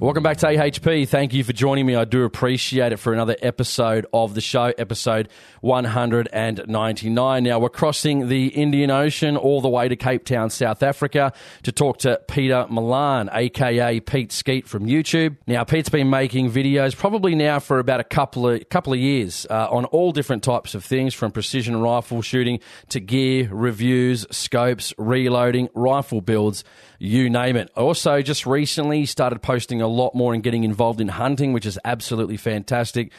[0.00, 1.08] Welcome back to AHP.
[1.08, 1.96] Thank you for joining me.
[1.96, 5.28] I do appreciate it for another episode of the show, episode
[5.60, 7.42] 199.
[7.42, 11.32] Now, we're crossing the Indian Ocean all the way to Cape Town, South Africa,
[11.64, 15.36] to talk to Peter Malan, aka Piet Skiet from YouTube.
[15.48, 19.48] Now, Pete's been making videos probably now for about a couple of couple of years
[19.50, 24.94] uh, on all different types of things, from precision rifle shooting to gear reviews, scopes,
[24.96, 26.62] reloading, rifle builds
[26.98, 27.70] you name it.
[27.76, 31.78] Also, just recently started posting a lot more and getting involved in hunting, which is
[31.84, 33.12] absolutely fantastic.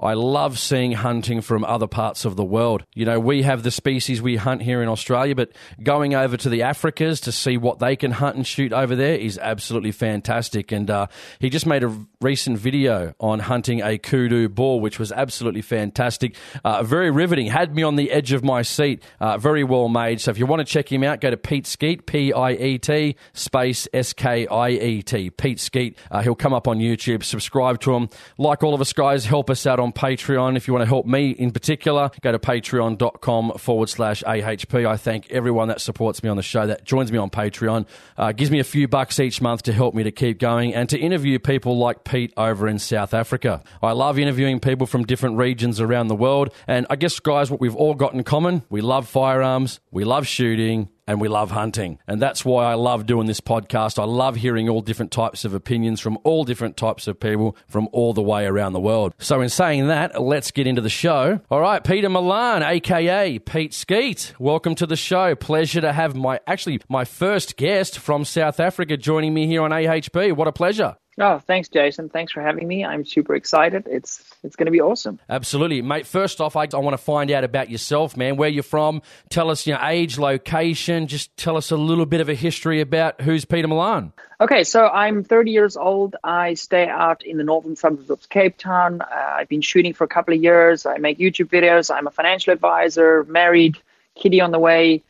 [0.00, 2.84] I love seeing hunting from other parts of the world.
[2.94, 5.52] You know, we have the species we hunt here in Australia, but
[5.82, 9.14] going over to the Africas to see what they can hunt and shoot over there
[9.14, 10.72] is absolutely fantastic.
[10.72, 11.06] And uh,
[11.38, 16.36] he just made a recent video on hunting a kudu boar, which was absolutely fantastic.
[16.64, 17.46] Uh, very riveting.
[17.46, 19.02] Had me on the edge of my seat.
[19.20, 20.20] Uh, very well made.
[20.20, 22.78] So if you want to check him out, go to Piet Skiet, P I E
[22.78, 25.30] T space S K I E T.
[25.30, 25.96] Piet Skiet.
[26.10, 27.22] Uh, he'll come up on YouTube.
[27.22, 28.08] Subscribe to him.
[28.38, 30.56] Like all of us guys, help us out on Patreon.
[30.56, 34.86] If you want to help me in particular, go to patreon.com forward slash AHP.
[34.86, 38.32] I thank everyone that supports me on the show, that joins me on Patreon, uh,
[38.32, 40.98] gives me a few bucks each month to help me to keep going and to
[40.98, 43.62] interview people like Pete over in South Africa.
[43.82, 46.52] I love interviewing people from different regions around the world.
[46.66, 50.26] And I guess, guys, what we've all got in common, we love firearms, we love
[50.26, 51.98] shooting, and we love hunting.
[52.06, 53.98] And that's why I love doing this podcast.
[53.98, 57.88] I love hearing all different types of opinions from all different types of people from
[57.92, 59.14] all the way around the world.
[59.18, 61.40] So, in saying that, let's get into the show.
[61.50, 65.34] All right, Peter Malan, aka Piet Skiet, welcome to the show.
[65.34, 69.70] Pleasure to have my actually my first guest from South Africa joining me here on
[69.70, 70.32] AHP.
[70.32, 70.96] What a pleasure.
[71.18, 72.10] Oh, thanks, Jason.
[72.10, 72.84] Thanks for having me.
[72.84, 73.86] I'm super excited.
[73.90, 75.18] It's it's going to be awesome.
[75.30, 76.06] Absolutely, mate.
[76.06, 78.36] First off, I, I want to find out about yourself, man.
[78.36, 79.00] Where you're from?
[79.30, 81.06] Tell us your age, location.
[81.06, 84.12] Just tell us a little bit of a history about who's Peter Malan.
[84.42, 86.16] Okay, so I'm 30 years old.
[86.22, 89.00] I stay out in the northern suburbs of Cape Town.
[89.00, 89.06] Uh,
[89.38, 90.84] I've been shooting for a couple of years.
[90.84, 91.94] I make YouTube videos.
[91.94, 93.78] I'm a financial advisor, married,
[94.14, 95.02] kitty on the way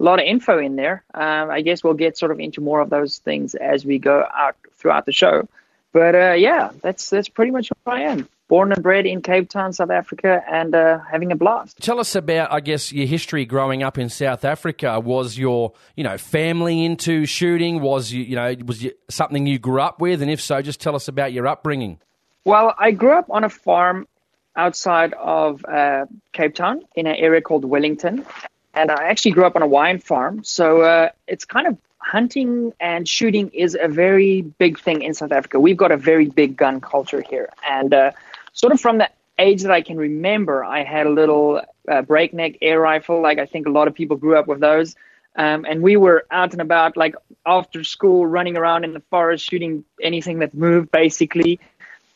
[0.00, 1.04] a lot of info in there.
[1.14, 4.24] Um, I guess we'll get sort of into more of those things as we go
[4.34, 5.46] out throughout the show.
[5.92, 8.28] But uh, yeah, that's that's pretty much who I am.
[8.48, 11.78] Born and bred in Cape Town, South Africa, and uh, having a blast.
[11.80, 14.98] Tell us about, I guess, your history growing up in South Africa.
[14.98, 17.80] Was your, you know, family into shooting?
[17.80, 20.20] Was you, you know, was you, something you grew up with?
[20.20, 22.00] And if so, just tell us about your upbringing.
[22.44, 24.08] Well, I grew up on a farm
[24.56, 28.26] outside of uh, Cape Town in an area called Wellington,
[28.74, 30.44] and I actually grew up on a wine farm.
[30.44, 35.32] So uh, it's kind of hunting and shooting is a very big thing in South
[35.32, 35.60] Africa.
[35.60, 38.12] We've got a very big gun culture here, and uh,
[38.52, 42.58] sort of from the age that I can remember, I had a little uh, breakneck
[42.62, 43.20] air rifle.
[43.20, 44.94] Like I think a lot of people grew up with those.
[45.36, 47.14] Um, and we were out and about, like
[47.46, 51.60] after school, running around in the forest, shooting anything that moved, basically.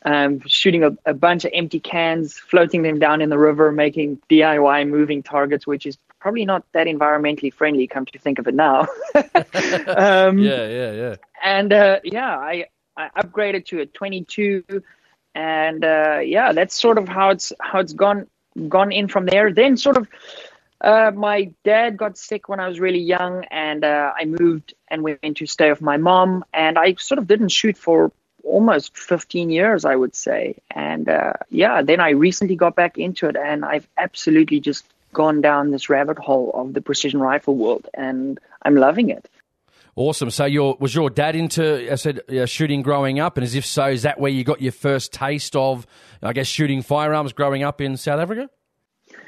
[0.03, 4.19] Um, shooting a, a, bunch of empty cans, floating them down in the river, making
[4.29, 7.85] DIY moving targets, which is probably not that environmentally friendly.
[7.85, 8.87] Come to think of it now.
[9.13, 11.15] um, yeah, yeah, yeah.
[11.43, 12.65] And uh, yeah, I
[12.97, 14.63] I upgraded to a 22,
[15.35, 18.25] and uh, yeah, that's sort of how it's how it's gone
[18.67, 19.53] gone in from there.
[19.53, 20.07] Then sort of.
[20.81, 25.03] Uh, my dad got sick when I was really young, and uh, I moved and
[25.03, 26.43] went to stay with my mom.
[26.53, 28.11] And I sort of didn't shoot for
[28.43, 30.57] almost 15 years, I would say.
[30.69, 35.41] And uh, yeah, then I recently got back into it, and I've absolutely just gone
[35.41, 39.27] down this rabbit hole of the precision rifle world, and I'm loving it.
[39.95, 40.29] Awesome.
[40.29, 43.65] So, your was your dad into I said uh, shooting growing up, and as if
[43.65, 45.87] so, is that where you got your first taste of,
[46.21, 48.49] I guess, shooting firearms growing up in South Africa?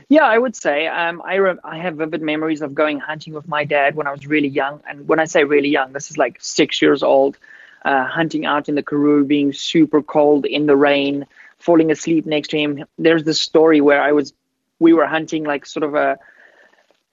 [0.09, 3.47] Yeah, I would say um, I re- I have vivid memories of going hunting with
[3.47, 6.17] my dad when I was really young, and when I say really young, this is
[6.17, 7.38] like six years old,
[7.85, 11.25] uh, hunting out in the Karoo, being super cold in the rain,
[11.59, 12.83] falling asleep next to him.
[12.97, 14.33] There's this story where I was
[14.79, 16.18] we were hunting like sort of a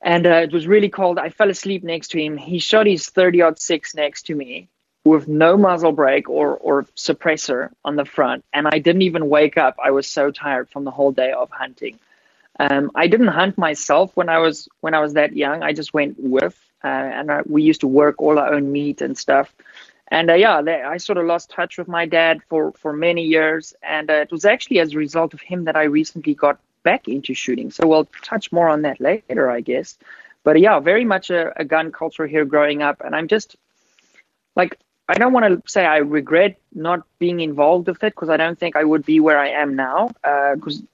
[0.05, 1.19] and uh, it was really cold.
[1.19, 2.37] I fell asleep next to him.
[2.37, 4.69] He shot his 30 odd six next to me
[5.05, 8.45] with no muzzle brake or, or suppressor on the front.
[8.53, 9.77] And I didn't even wake up.
[9.83, 11.99] I was so tired from the whole day of hunting.
[12.61, 15.63] Um, I didn't hunt myself when I was when I was that young.
[15.63, 19.01] I just went with, uh, and I, we used to work all our own meat
[19.01, 19.53] and stuff.
[20.09, 23.75] And uh, yeah, I sort of lost touch with my dad for for many years,
[23.83, 27.09] and uh, it was actually as a result of him that I recently got back
[27.09, 27.73] into shooting.
[27.73, 29.99] So we'll touch more on that later, I guess.
[30.45, 33.57] but yeah, very much a, a gun culture here growing up, and I'm just
[34.55, 34.79] like
[35.09, 38.59] I don't want to say I regret not being involved with it because I don't
[38.59, 40.09] think I would be where I am now
[40.55, 40.87] because uh,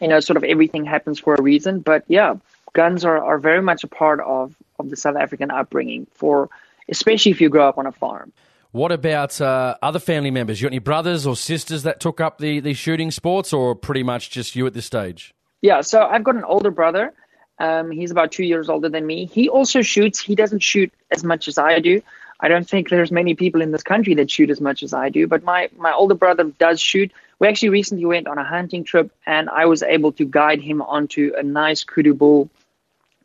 [0.00, 1.80] you know sort of everything happens for a reason.
[1.80, 2.36] But yeah,
[2.72, 6.48] guns are, are very much a part of of the South African upbringing for
[6.88, 8.32] especially if you grow up on a farm.
[8.72, 10.60] What about uh, other family members?
[10.60, 14.04] You got any brothers or sisters that took up the, the shooting sports, or pretty
[14.04, 15.34] much just you at this stage?
[15.60, 17.12] Yeah, so I've got an older brother.
[17.58, 19.26] Um, he's about two years older than me.
[19.26, 20.20] He also shoots.
[20.20, 22.00] He doesn't shoot as much as I do.
[22.38, 25.08] I don't think there's many people in this country that shoot as much as I
[25.08, 25.26] do.
[25.26, 27.12] But my my older brother does shoot.
[27.40, 30.80] We actually recently went on a hunting trip, and I was able to guide him
[30.80, 32.48] onto a nice kudu bull,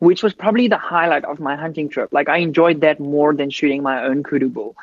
[0.00, 2.12] which was probably the highlight of my hunting trip.
[2.12, 4.74] Like I enjoyed that more than shooting my own kudu bull.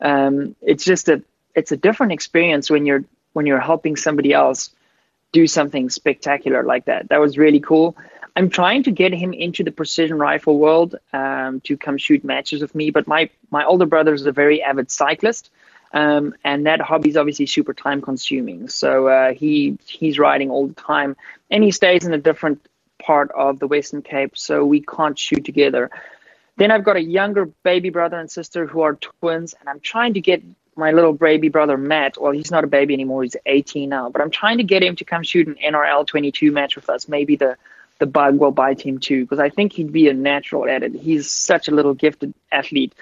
[0.00, 1.22] Um, it's just a
[1.54, 4.70] it's a different experience when you're when you're helping somebody else
[5.32, 7.08] do something spectacular like that.
[7.08, 7.96] That was really cool.
[8.36, 12.62] I'm trying to get him into the precision rifle world um, to come shoot matches
[12.62, 12.90] with me.
[12.90, 15.50] But my my older brother is a very avid cyclist,
[15.92, 18.68] um, and that hobby is obviously super time consuming.
[18.68, 21.16] So uh, he he's riding all the time,
[21.50, 22.64] and he stays in a different
[23.02, 25.90] part of the Western Cape, so we can't shoot together.
[26.58, 30.14] Then I've got a younger baby brother and sister who are twins, and I'm trying
[30.14, 30.42] to get
[30.74, 32.20] my little baby brother Matt.
[32.20, 34.10] Well, he's not a baby anymore; he's 18 now.
[34.10, 37.08] But I'm trying to get him to come shoot an NRL 22 match with us.
[37.08, 37.56] Maybe the
[38.00, 40.94] the bug will bite him too, because I think he'd be a natural at it.
[40.94, 42.92] He's such a little gifted athlete.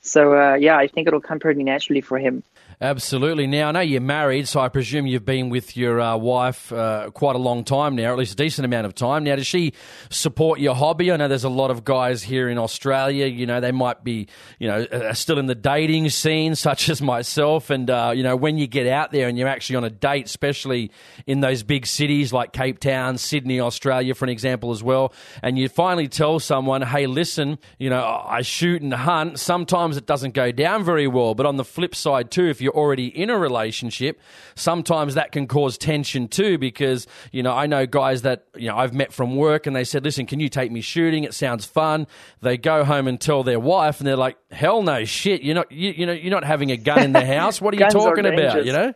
[0.00, 2.42] So uh, yeah, I think it'll come pretty naturally for him.
[2.80, 3.46] Absolutely.
[3.46, 7.10] Now, I know you're married, so I presume you've been with your uh, wife uh,
[7.10, 9.24] quite a long time now, at least a decent amount of time.
[9.24, 9.72] Now, does she
[10.10, 11.12] support your hobby?
[11.12, 14.28] I know there's a lot of guys here in Australia, you know, they might be,
[14.58, 17.70] you know, uh, still in the dating scene, such as myself.
[17.70, 20.26] And, uh, you know, when you get out there and you're actually on a date,
[20.26, 20.90] especially
[21.26, 25.12] in those big cities like Cape Town, Sydney, Australia, for an example, as well,
[25.42, 30.06] and you finally tell someone, hey, listen, you know, I shoot and hunt, sometimes it
[30.06, 31.34] doesn't go down very well.
[31.34, 34.20] But on the flip side, too, if you're already in a relationship,
[34.54, 36.58] sometimes that can cause tension too.
[36.58, 39.84] Because you know, I know guys that you know I've met from work, and they
[39.84, 41.24] said, "Listen, can you take me shooting?
[41.24, 42.06] It sounds fun."
[42.42, 45.42] They go home and tell their wife, and they're like, "Hell no, shit!
[45.42, 47.60] You're not, you, you know, you're not having a gun in the house.
[47.60, 48.64] What are you talking are about?
[48.66, 48.94] You know."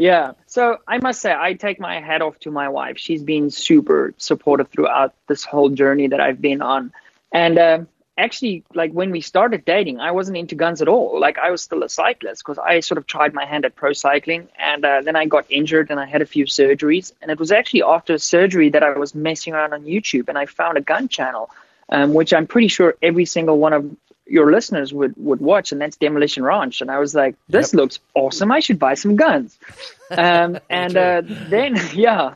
[0.00, 0.32] Yeah.
[0.46, 2.96] So I must say, I take my hat off to my wife.
[2.96, 6.90] She's been super supportive throughout this whole journey that I've been on.
[7.32, 7.78] And uh,
[8.20, 11.18] actually like when we started dating i wasn't into guns at all.
[11.20, 13.92] Like i was still a cyclist because i sort of tried my hand at pro
[13.92, 17.12] cycling and uh, then i got injured and i had a few surgeries.
[17.20, 20.46] And it was actually after surgery that i was messing around on youtube and i
[20.46, 21.50] found a gun channel
[21.88, 23.84] um, which i'm pretty sure every single one of
[24.30, 26.80] your listeners would would watch and that's demolition ranch.
[26.80, 27.80] And i was like this yep.
[27.80, 28.52] looks awesome.
[28.52, 29.58] I should buy some guns.
[30.12, 32.34] Um, and uh, then yeah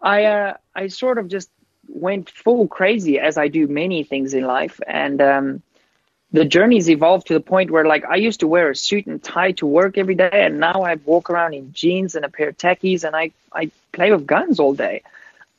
[0.00, 1.50] i uh, i sort of just
[1.92, 4.80] went full crazy as I do many things in life.
[4.86, 5.62] And um,
[6.32, 9.22] the journey's evolved to the point where, like, I used to wear a suit and
[9.22, 12.48] tie to work every day, and now I walk around in jeans and a pair
[12.48, 15.02] of tackies, and I, I play with guns all day.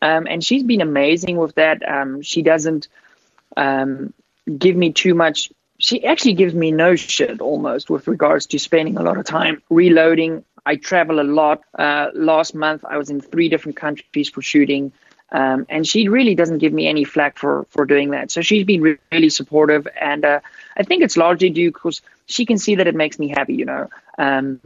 [0.01, 1.87] Um, and she's been amazing with that.
[1.87, 2.87] Um, she doesn't
[3.55, 4.13] um,
[4.57, 5.51] give me too much.
[5.77, 9.61] She actually gives me no shit almost with regards to spending a lot of time
[9.69, 10.43] reloading.
[10.65, 11.61] I travel a lot.
[11.77, 14.91] Uh, last month, I was in three different countries for shooting.
[15.33, 18.29] Um, and she really doesn't give me any flack for, for doing that.
[18.31, 19.87] So she's been re- really supportive.
[19.99, 20.39] And uh,
[20.77, 23.65] I think it's largely due because she can see that it makes me happy, you
[23.65, 23.89] know.
[24.17, 24.61] Um,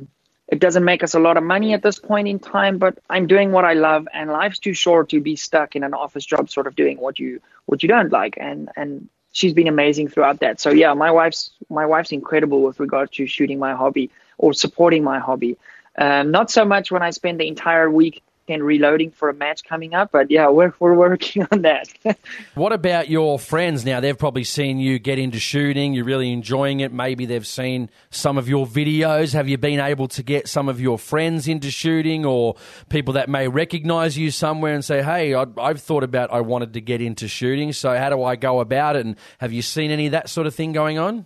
[0.48, 3.28] it doesn't make us a lot of money at this point in time, but I'm
[3.28, 6.50] doing what I love, and life's too short to be stuck in an office job,
[6.50, 8.38] sort of doing what you what you don't like.
[8.40, 10.62] And and she's been amazing throughout that.
[10.62, 15.04] So yeah, my wife's my wife's incredible with regard to shooting my hobby or supporting
[15.04, 15.58] my hobby.
[15.98, 19.64] Um, not so much when I spend the entire week and reloading for a match
[19.64, 20.12] coming up.
[20.12, 21.88] But yeah, we're, we're working on that.
[22.56, 24.00] what about your friends now?
[24.00, 25.94] They've probably seen you get into shooting.
[25.94, 26.92] You're really enjoying it.
[26.92, 29.34] Maybe they've seen some of your videos.
[29.34, 32.56] Have you been able to get some of your friends into shooting or
[32.90, 36.74] people that may recognize you somewhere and say, hey, I, I've thought about I wanted
[36.74, 37.74] to get into shooting.
[37.74, 39.06] So how do I go about it?
[39.06, 41.26] And have you seen any of that sort of thing going on?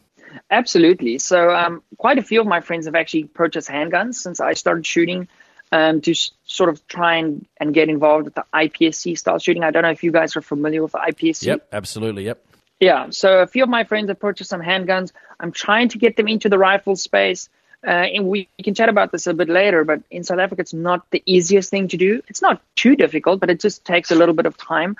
[0.49, 1.17] Absolutely.
[1.17, 4.85] So, um, quite a few of my friends have actually purchased handguns since I started
[4.85, 5.27] shooting
[5.71, 9.63] um, to s- sort of try and, and get involved with the IPSC style shooting.
[9.63, 11.45] I don't know if you guys are familiar with IPSC.
[11.45, 12.25] Yep, absolutely.
[12.25, 12.45] Yep.
[12.79, 15.11] Yeah, so a few of my friends have purchased some handguns.
[15.39, 17.47] I'm trying to get them into the rifle space.
[17.85, 20.73] Uh, and we can chat about this a bit later, but in South Africa, it's
[20.73, 22.21] not the easiest thing to do.
[22.27, 24.97] It's not too difficult, but it just takes a little bit of time.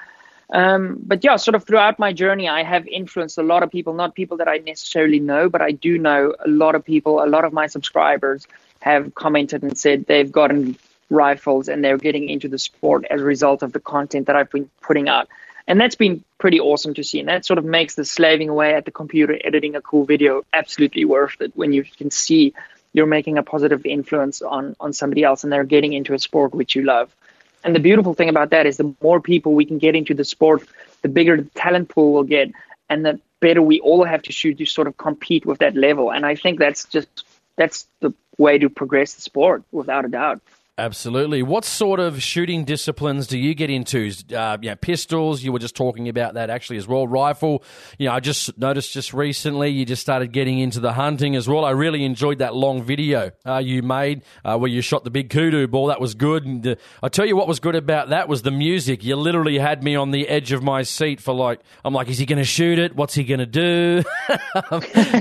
[0.52, 3.94] Um, but yeah, sort of throughout my journey, I have influenced a lot of people,
[3.94, 7.26] not people that I necessarily know, but I do know a lot of people, a
[7.26, 8.48] lot of my subscribers
[8.82, 10.78] have commented and said they've gotten
[11.10, 14.50] rifles and they're getting into the sport as a result of the content that I've
[14.50, 15.28] been putting out.
[15.68, 17.20] And that's been pretty awesome to see.
[17.20, 20.44] And that sort of makes the slaving away at the computer editing a cool video
[20.52, 22.54] absolutely worth it when you can see
[22.94, 26.54] you're making a positive influence on, on somebody else and they're getting into a sport
[26.54, 27.16] which you love.
[27.64, 30.26] And the beautiful thing about that is the more people we can get into the
[30.26, 30.68] sport,
[31.04, 32.52] the bigger the talent pool will get
[32.90, 36.12] and the better we all have to shoot to sort of compete with that level.
[36.12, 37.24] And I think that's just
[37.56, 40.42] that's the way to progress the sport without a doubt.
[40.82, 41.44] Absolutely.
[41.44, 44.12] What sort of shooting disciplines do you get into?
[44.36, 45.44] Uh, pistols.
[45.44, 47.06] You were just talking about that actually as well.
[47.06, 47.64] Rifle.
[48.00, 51.48] You know, I just noticed just recently you just started getting into the hunting as
[51.48, 51.66] well.
[51.66, 55.30] I really enjoyed that long video uh, you made uh, where you shot the big
[55.30, 55.86] kudu bull.
[55.86, 56.48] That was good.
[56.48, 59.04] And uh, I tell you what was good about that was the music.
[59.04, 62.18] You literally had me on the edge of my seat for like, I'm like, is
[62.18, 62.96] he going to shoot it?
[62.96, 64.02] What's he going to do?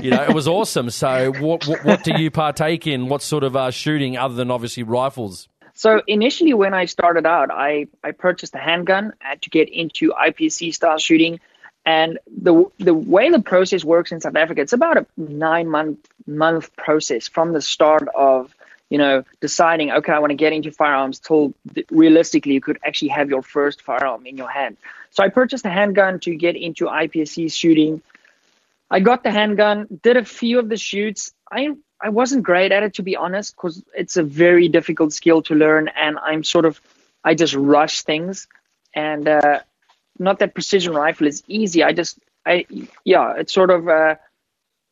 [0.01, 0.89] you know, it was awesome.
[0.89, 3.09] So, what, what, what do you partake in?
[3.09, 5.47] What sort of uh, shooting other than obviously rifles?
[5.73, 10.11] So initially, when I started out, I, I purchased a handgun uh, to get into
[10.11, 11.39] IPSC style shooting.
[11.85, 15.97] And the the way the process works in South Africa, it's about a nine month
[16.27, 18.53] month process from the start of
[18.91, 21.55] you know deciding okay I want to get into firearms till
[21.89, 24.77] realistically you could actually have your first firearm in your hand.
[25.09, 28.03] So I purchased a handgun to get into IPSC shooting.
[28.91, 31.33] I got the handgun, did a few of the shoots.
[31.51, 31.69] I
[32.03, 35.55] I wasn't great at it to be honest, because it's a very difficult skill to
[35.55, 36.81] learn, and I'm sort of
[37.23, 38.47] I just rush things,
[38.95, 39.59] and uh,
[40.17, 41.83] not that precision rifle is easy.
[41.83, 42.65] I just I
[43.03, 44.15] yeah, it's sort of uh,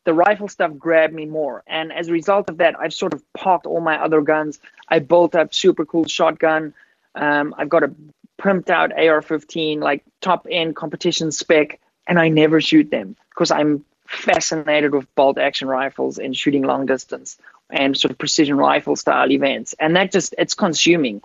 [0.04, 3.22] the rifle stuff grabbed me more, and as a result of that, I've sort of
[3.34, 4.60] parked all my other guns.
[4.88, 6.74] I built up super cool shotgun.
[7.14, 7.92] Um, I've got a
[8.40, 13.84] pimped out AR-15, like top end competition spec, and I never shoot them because I'm
[14.10, 17.38] fascinated with bolt action rifles and shooting long distance
[17.70, 19.74] and sort of precision rifle style events.
[19.78, 21.22] And that just, it's consuming.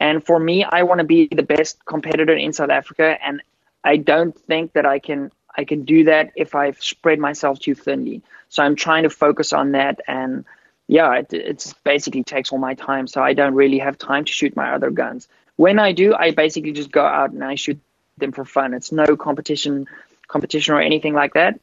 [0.00, 3.16] And for me, I want to be the best competitor in South Africa.
[3.24, 3.40] And
[3.84, 7.76] I don't think that I can, I can do that if I spread myself too
[7.76, 8.22] thinly.
[8.48, 10.00] So I'm trying to focus on that.
[10.08, 10.44] And
[10.88, 13.06] yeah, it it's basically takes all my time.
[13.06, 15.28] So I don't really have time to shoot my other guns.
[15.56, 17.78] When I do, I basically just go out and I shoot
[18.18, 18.74] them for fun.
[18.74, 19.86] It's no competition,
[20.26, 21.60] competition or anything like that.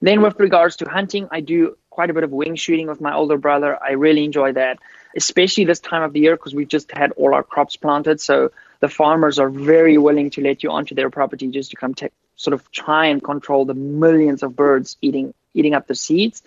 [0.00, 3.14] Then, with regards to hunting, I do quite a bit of wing shooting with my
[3.14, 3.78] older brother.
[3.82, 4.78] I really enjoy that,
[5.14, 8.20] especially this time of the year because we've just had all our crops planted.
[8.20, 11.94] So the farmers are very willing to let you onto their property just to come
[11.94, 16.42] take, sort of try and control the millions of birds eating eating up the seeds.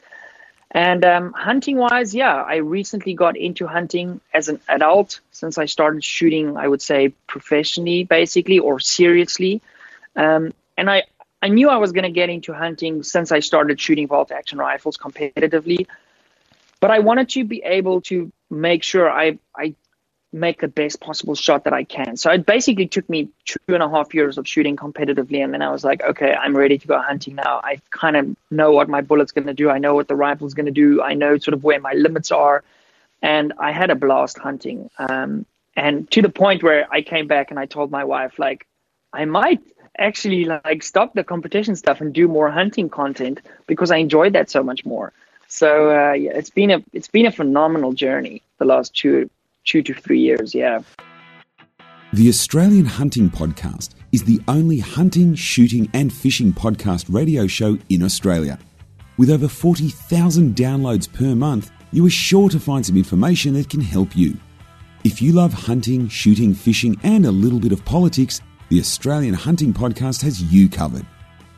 [0.71, 5.65] And um, hunting wise, yeah, I recently got into hunting as an adult since I
[5.65, 9.61] started shooting, I would say professionally, basically, or seriously.
[10.15, 11.03] Um, and I,
[11.43, 14.57] I knew I was going to get into hunting since I started shooting bolt action
[14.57, 15.87] rifles competitively,
[16.79, 19.75] but I wanted to be able to make sure I, I
[20.31, 22.15] make the best possible shot that I can.
[22.15, 25.43] So it basically took me two and a half years of shooting competitively.
[25.43, 27.59] And then I was like, okay, I'm ready to go hunting now.
[27.61, 29.69] I kind of know what my bullet's going to do.
[29.69, 31.01] I know what the rifle's going to do.
[31.01, 32.63] I know sort of where my limits are.
[33.21, 34.89] And I had a blast hunting.
[34.97, 35.45] Um,
[35.75, 38.65] and to the point where I came back and I told my wife, like,
[39.11, 39.61] I might
[39.97, 44.49] actually like stop the competition stuff and do more hunting content because I enjoyed that
[44.49, 45.13] so much more.
[45.47, 49.29] So uh, yeah, it's been a it's been a phenomenal journey the last two
[49.65, 50.55] two to three years.
[50.55, 50.81] Yeah.
[52.13, 58.03] The Australian Hunting Podcast is the only hunting, shooting, and fishing podcast radio show in
[58.03, 58.59] Australia.
[59.17, 63.81] With over 40,000 downloads per month, you are sure to find some information that can
[63.81, 64.37] help you.
[65.03, 68.41] If you love hunting, shooting, fishing, and a little bit of politics,
[68.73, 71.05] the Australian Hunting Podcast has you covered.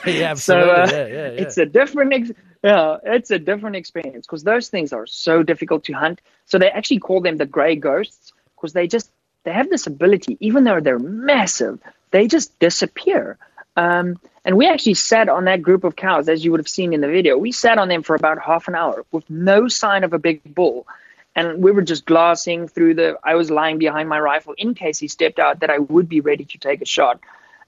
[0.05, 1.41] yeah, so uh, yeah, yeah, yeah.
[1.41, 5.85] it's a different, ex- yeah, it's a different experience because those things are so difficult
[5.85, 6.19] to hunt.
[6.45, 9.09] So they actually call them the gray ghosts because they just
[9.45, 11.79] they have this ability, even though they're massive,
[12.11, 13.37] they just disappear
[13.75, 16.93] Um, and we actually sat on that group of cows, as you would have seen
[16.93, 17.37] in the video.
[17.37, 20.41] We sat on them for about half an hour with no sign of a big
[20.43, 20.87] bull.
[21.35, 23.17] And we were just glassing through the.
[23.23, 26.21] I was lying behind my rifle in case he stepped out that I would be
[26.21, 27.19] ready to take a shot.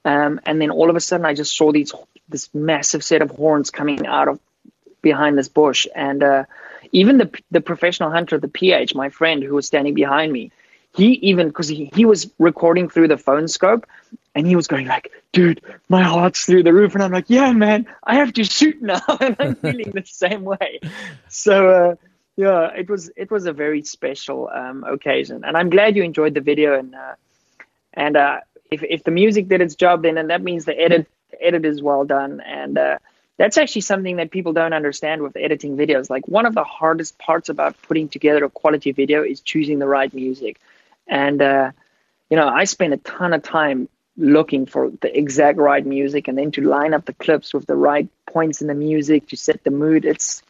[0.03, 1.93] Um, and then all of a sudden, I just saw these
[2.27, 4.39] this massive set of horns coming out of
[5.01, 5.85] behind this bush.
[5.95, 6.45] And uh,
[6.91, 10.51] even the the professional hunter, the PH, my friend who was standing behind me,
[10.95, 13.85] he even because he, he was recording through the phone scope
[14.35, 16.93] and he was going like dude my heart's through the roof.
[16.93, 19.01] And i'm like yeah man i have to shoot now.
[19.19, 20.79] And i'm feeling the same way.
[21.29, 21.95] So uh,
[22.37, 25.43] yeah it was it was a very special um, occasion.
[25.45, 26.77] And i'm glad you enjoyed the video.
[26.77, 27.15] And uh,
[27.93, 31.07] and uh, if, if the music did its job then and that means the edit
[31.31, 32.41] the edit is well done.
[32.41, 32.99] And uh,
[33.37, 36.09] that's actually something that people don't understand with editing videos.
[36.09, 39.87] Like one of the hardest parts about putting together a quality video is choosing the
[39.87, 40.59] right music.
[41.07, 41.71] And, uh,
[42.29, 43.89] you know, I spend a ton of time
[44.21, 47.75] looking for the exact right music and then to line up the clips with the
[47.75, 50.05] right points in the music to set the mood.
[50.05, 50.43] It's,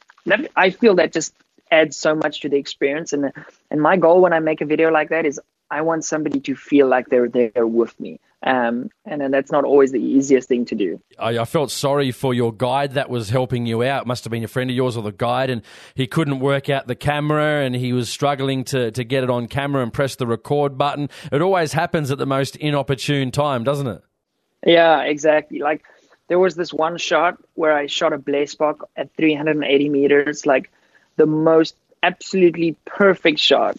[0.55, 1.33] I feel that just
[1.71, 3.13] adds so much to the experience.
[3.13, 3.31] And,
[3.71, 6.55] and my goal when I make a video like that is I want somebody to
[6.55, 8.19] feel like they're there with me.
[8.43, 10.99] Um, and, and that's not always the easiest thing to do.
[11.19, 14.01] I, I, felt sorry for your guide that was helping you out.
[14.03, 15.61] It must have been a friend of yours or the guide, and
[15.93, 19.47] he couldn't work out the camera and he was struggling to, to get it on
[19.47, 21.07] camera and press the record button.
[21.31, 24.01] It always happens at the most inopportune time, doesn't it?
[24.65, 25.59] Yeah, exactly.
[25.59, 25.83] Like
[26.27, 30.71] there was this one shot where I shot a blesbok at 380 meters, like
[31.17, 33.77] the most absolutely perfect shot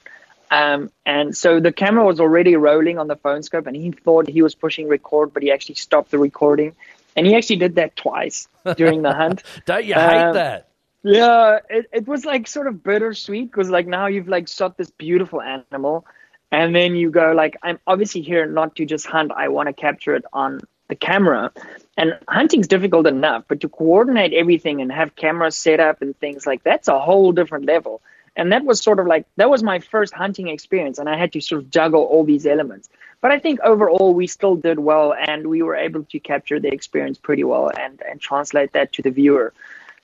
[0.53, 4.29] um, and so the camera was already rolling on the phone scope, and he thought
[4.29, 6.77] he was pushing record, but he actually stopped the recording.
[7.17, 9.43] And he actually did that twice during the hunt.
[9.65, 10.69] Don't you hate um, that?
[11.03, 14.91] Yeah, it, it was like sort of bittersweet because like now you've like shot this
[14.91, 16.07] beautiful animal,
[16.51, 19.33] and then you go like I'm obviously here not to just hunt.
[19.35, 21.51] I want to capture it on the camera.
[21.97, 26.47] And hunting's difficult enough, but to coordinate everything and have cameras set up and things
[26.47, 28.03] like that's a whole different level
[28.37, 31.33] and that was sort of like that was my first hunting experience and i had
[31.33, 32.89] to sort of juggle all these elements.
[33.21, 36.69] But i think overall we still did well and we were able to capture the
[36.69, 39.53] experience pretty well and and translate that to the viewer.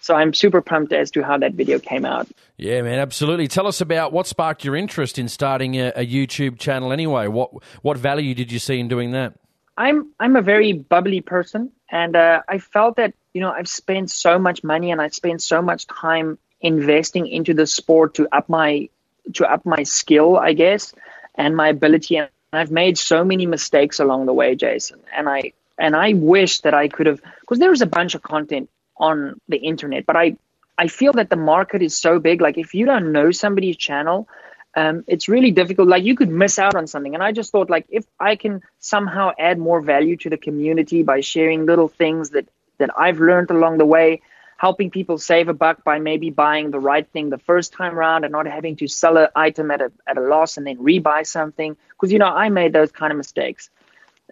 [0.00, 2.28] So i'm super pumped as to how that video came out.
[2.56, 3.48] Yeah man absolutely.
[3.48, 7.26] Tell us about what sparked your interest in starting a, a youtube channel anyway.
[7.28, 7.50] What
[7.82, 9.34] what value did you see in doing that?
[9.76, 14.10] I'm i'm a very bubbly person and uh, i felt that you know i've spent
[14.10, 18.48] so much money and i spent so much time investing into the sport to up
[18.48, 18.88] my
[19.34, 20.94] to up my skill, I guess,
[21.34, 22.16] and my ability.
[22.16, 25.00] And I've made so many mistakes along the way, Jason.
[25.14, 28.68] And I and I wish that I could have because there's a bunch of content
[28.96, 30.36] on the internet, but I
[30.76, 32.40] I feel that the market is so big.
[32.40, 34.28] Like if you don't know somebody's channel,
[34.76, 35.88] um, it's really difficult.
[35.88, 37.14] Like you could miss out on something.
[37.14, 41.02] And I just thought like if I can somehow add more value to the community
[41.02, 44.22] by sharing little things that that I've learned along the way,
[44.58, 48.24] helping people save a buck by maybe buying the right thing the first time around
[48.24, 51.24] and not having to sell an item at a, at a loss and then rebuy
[51.24, 51.76] something.
[51.90, 53.70] Because, you know, I made those kind of mistakes.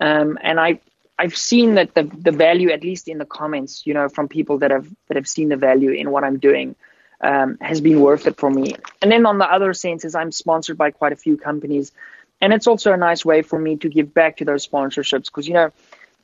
[0.01, 0.81] Um, and I,
[1.17, 4.59] I've seen that the, the value, at least in the comments, you know, from people
[4.59, 6.75] that have, that have seen the value in what I'm doing,
[7.21, 8.75] um, has been worth it for me.
[9.01, 11.93] And then on the other senses, I'm sponsored by quite a few companies.
[12.41, 15.47] And it's also a nice way for me to give back to those sponsorships because,
[15.47, 15.71] you know,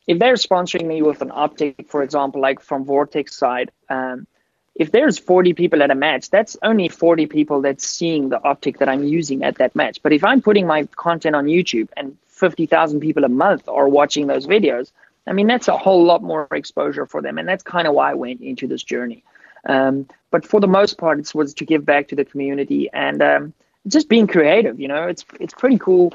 [0.06, 4.26] if they're sponsoring me with an optic, for example, like from Vortex side, um,
[4.74, 8.78] if there's 40 people at a match, that's only 40 people that's seeing the optic
[8.78, 10.02] that I'm using at that match.
[10.02, 14.26] But if I'm putting my content on YouTube and 50,000 people a month are watching
[14.26, 14.90] those videos,
[15.26, 17.38] I mean, that's a whole lot more exposure for them.
[17.38, 19.22] And that's kind of why I went into this journey.
[19.68, 23.22] Um, but for the most part, it was to give back to the community and
[23.22, 23.54] um,
[23.86, 24.80] just being creative.
[24.80, 26.12] You know, it's it's pretty cool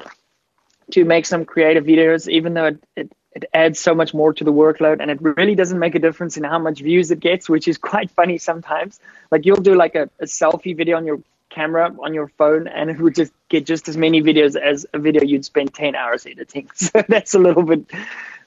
[0.90, 4.44] to make some creative videos, even though it, it, it adds so much more to
[4.44, 7.48] the workload and it really doesn't make a difference in how much views it gets
[7.48, 9.00] which is quite funny sometimes.
[9.30, 12.90] Like you'll do like a, a selfie video on your camera on your phone and
[12.90, 16.26] it would just get just as many videos as a video you'd spend 10 hours
[16.26, 16.68] editing.
[16.74, 17.86] So that's a little bit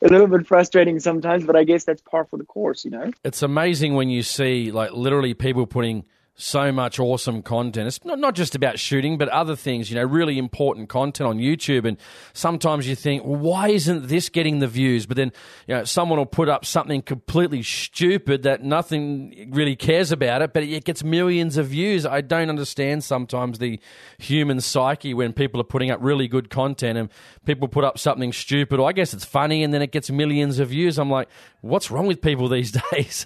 [0.03, 3.11] a little bit frustrating sometimes but i guess that's par for the course you know?
[3.23, 6.05] It's amazing when you see like literally people putting
[6.41, 7.87] so much awesome content.
[7.87, 11.37] It's not, not just about shooting, but other things, you know, really important content on
[11.37, 11.85] YouTube.
[11.85, 11.97] And
[12.33, 15.05] sometimes you think, well, why isn't this getting the views?
[15.05, 15.31] But then,
[15.67, 20.53] you know, someone will put up something completely stupid that nothing really cares about it,
[20.53, 22.05] but it gets millions of views.
[22.05, 23.79] I don't understand sometimes the
[24.17, 27.09] human psyche when people are putting up really good content and
[27.45, 30.59] people put up something stupid, or I guess it's funny, and then it gets millions
[30.59, 30.97] of views.
[30.97, 31.29] I'm like,
[31.61, 33.25] what's wrong with people these days?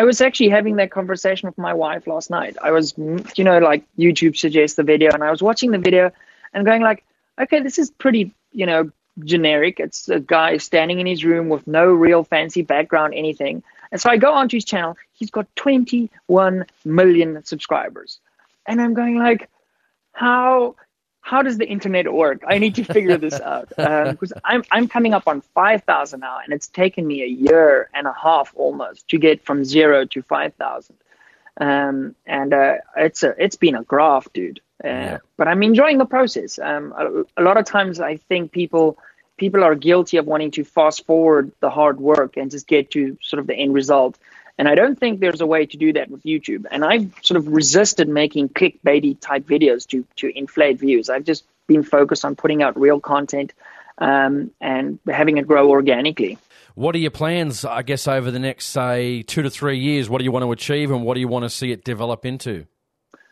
[0.00, 2.56] I was actually having that conversation with my wife last night.
[2.62, 6.10] I was, you know, like YouTube suggests the video, and I was watching the video
[6.54, 7.04] and going like,
[7.38, 8.90] okay, this is pretty, you know,
[9.26, 9.78] generic.
[9.78, 13.62] It's a guy standing in his room with no real fancy background, anything.
[13.92, 14.96] And so I go onto his channel.
[15.12, 18.20] He's got 21 million subscribers.
[18.64, 19.50] And I'm going like,
[20.14, 20.76] how
[21.20, 22.42] how does the internet work?
[22.46, 26.20] I need to figure this out because um, I'm I'm coming up on five thousand
[26.20, 30.04] now, and it's taken me a year and a half almost to get from zero
[30.06, 30.96] to five thousand.
[31.60, 34.60] Um, and uh, it's a it's been a graft, dude.
[34.82, 35.18] Uh, yeah.
[35.36, 36.58] But I'm enjoying the process.
[36.58, 38.98] Um, a, a lot of times I think people
[39.36, 43.16] people are guilty of wanting to fast forward the hard work and just get to
[43.22, 44.18] sort of the end result.
[44.60, 46.66] And I don't think there's a way to do that with YouTube.
[46.70, 51.08] And I've sort of resisted making clickbaity type videos to to inflate views.
[51.08, 53.54] I've just been focused on putting out real content
[53.96, 56.36] um, and having it grow organically.
[56.74, 60.10] What are your plans, I guess, over the next, say, two to three years?
[60.10, 62.26] What do you want to achieve and what do you want to see it develop
[62.26, 62.66] into?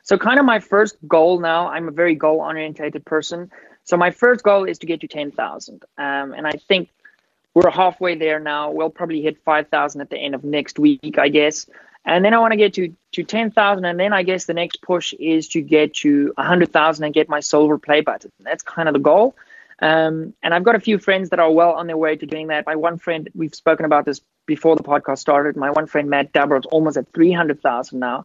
[0.05, 3.51] So, kind of my first goal now, I'm a very goal orientated person.
[3.85, 5.85] So, my first goal is to get to 10,000.
[5.99, 6.89] Um, and I think
[7.55, 8.71] we're halfway there now.
[8.71, 11.67] We'll probably hit 5,000 at the end of next week, I guess.
[12.05, 13.85] And then I want to get to, to 10,000.
[13.85, 17.41] And then I guess the next push is to get to 100,000 and get my
[17.41, 18.31] silver play button.
[18.41, 19.37] That's kind of the goal.
[19.81, 22.49] Um, and I've got a few friends that are well on their way to doing
[22.49, 22.67] that.
[22.67, 25.57] My one friend, we've spoken about this before the podcast started.
[25.57, 28.25] My one friend, Matt Dabber, is almost at 300,000 now.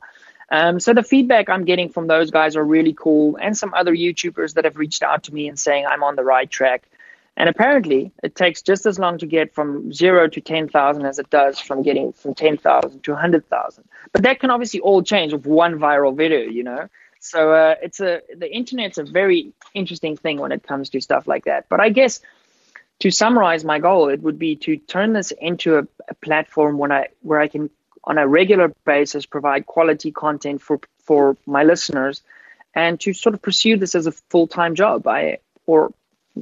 [0.50, 3.94] Um, so the feedback I'm getting from those guys are really cool, and some other
[3.94, 6.88] YouTubers that have reached out to me and saying I'm on the right track.
[7.36, 11.30] And apparently, it takes just as long to get from zero to 10,000 as it
[11.32, 13.84] does from getting from 10,000 to 100,000.
[14.12, 16.88] But that can obviously all change with one viral video, you know?
[17.24, 21.26] So uh, it's a the internet's a very interesting thing when it comes to stuff
[21.26, 21.70] like that.
[21.70, 22.20] But I guess
[23.00, 26.92] to summarize my goal, it would be to turn this into a, a platform when
[26.92, 27.70] I where I can
[28.04, 32.22] on a regular basis provide quality content for for my listeners
[32.76, 35.08] and to sort of pursue this as a full-time job.
[35.08, 35.94] I or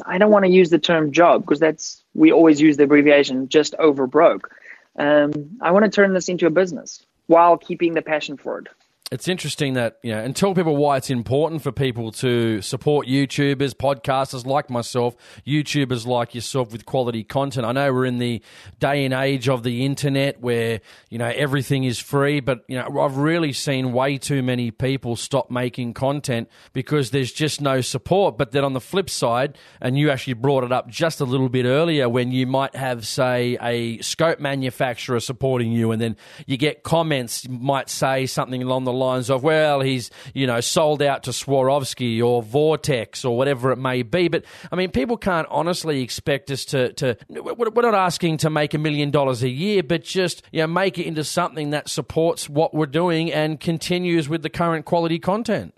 [0.05, 3.49] I don't want to use the term job because that's we always use the abbreviation
[3.49, 4.51] just over broke.
[4.97, 8.67] Um, I want to turn this into a business while keeping the passion for it
[9.11, 13.07] it's interesting that you know and tell people why it's important for people to support
[13.07, 17.65] YouTubers, podcasters like myself, YouTubers like yourself with quality content.
[17.65, 18.41] I know we're in the
[18.79, 23.01] day and age of the internet where you know everything is free, but you know
[23.01, 28.37] I've really seen way too many people stop making content because there's just no support.
[28.37, 31.49] But then on the flip side, and you actually brought it up just a little
[31.49, 36.15] bit earlier, when you might have say a scope manufacturer supporting you, and then
[36.47, 41.01] you get comments might say something along the lines of, well, he's, you know, sold
[41.01, 44.27] out to Swarovski or Vortex or whatever it may be.
[44.27, 48.73] But, I mean, people can't honestly expect us to, to we're not asking to make
[48.73, 52.47] a million dollars a year, but just, you know, make it into something that supports
[52.47, 55.73] what we're doing and continues with the current quality content.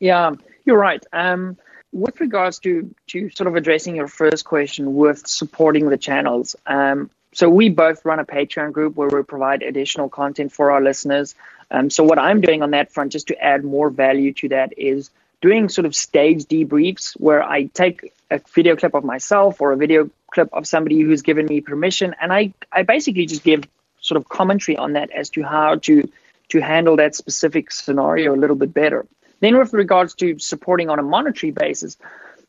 [0.00, 0.32] Yeah,
[0.64, 1.04] you're right.
[1.12, 1.56] Um,
[1.92, 7.10] with regards to to sort of addressing your first question with supporting the channels, um,
[7.34, 11.34] so we both run a Patreon group where we provide additional content for our listeners.
[11.72, 14.78] Um, so what I'm doing on that front, just to add more value to that,
[14.78, 19.72] is doing sort of stage debriefs where I take a video clip of myself or
[19.72, 23.64] a video clip of somebody who's given me permission, and I I basically just give
[24.00, 26.08] sort of commentary on that as to how to
[26.50, 29.06] to handle that specific scenario a little bit better.
[29.40, 31.96] Then, with regards to supporting on a monetary basis,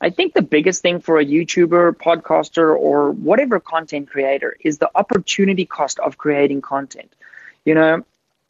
[0.01, 4.91] I think the biggest thing for a YouTuber, podcaster, or whatever content creator is the
[4.93, 7.12] opportunity cost of creating content.
[7.63, 8.05] You know,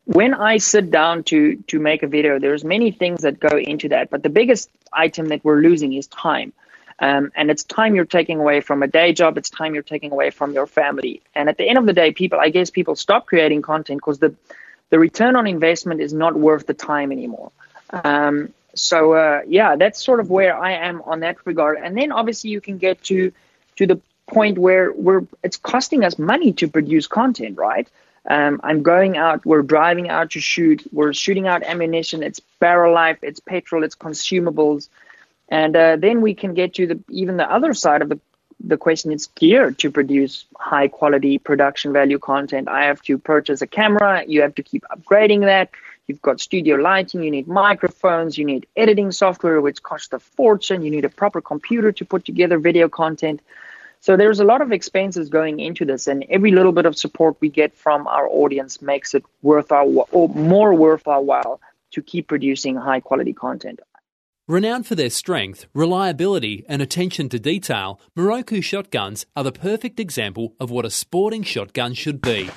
[0.05, 3.89] when I sit down to to make a video, there's many things that go into
[3.89, 6.53] that, but the biggest item that we're losing is time.
[6.99, 9.37] Um, and it's time you're taking away from a day job.
[9.37, 11.21] It's time you're taking away from your family.
[11.33, 14.19] And at the end of the day, people, I guess, people stop creating content because
[14.19, 14.35] the
[14.89, 17.51] the return on investment is not worth the time anymore.
[17.91, 21.77] Um, so uh, yeah, that's sort of where I am on that regard.
[21.77, 23.31] And then obviously you can get to
[23.77, 27.87] to the point where we're it's costing us money to produce content, right?
[28.29, 32.93] Um, I'm going out, we're driving out to shoot, we're shooting out ammunition, it's barrel
[32.93, 34.87] life, it's petrol, it's consumables.
[35.49, 38.19] And uh, then we can get to the even the other side of the
[38.65, 42.69] the question it's geared to produce high quality production value content.
[42.69, 45.69] I have to purchase a camera, you have to keep upgrading that.
[46.07, 50.81] You've got studio lighting, you need microphones, you need editing software, which costs a fortune.
[50.81, 53.41] You need a proper computer to put together video content.
[54.03, 57.37] So there's a lot of expenses going into this, and every little bit of support
[57.39, 61.61] we get from our audience makes it worth our or more worth our while
[61.91, 63.79] to keep producing high quality content.
[64.45, 70.53] Renowned for their strength, reliability, and attention to detail, Miroku shotguns are the perfect example
[70.59, 72.49] of what a sporting shotgun should be.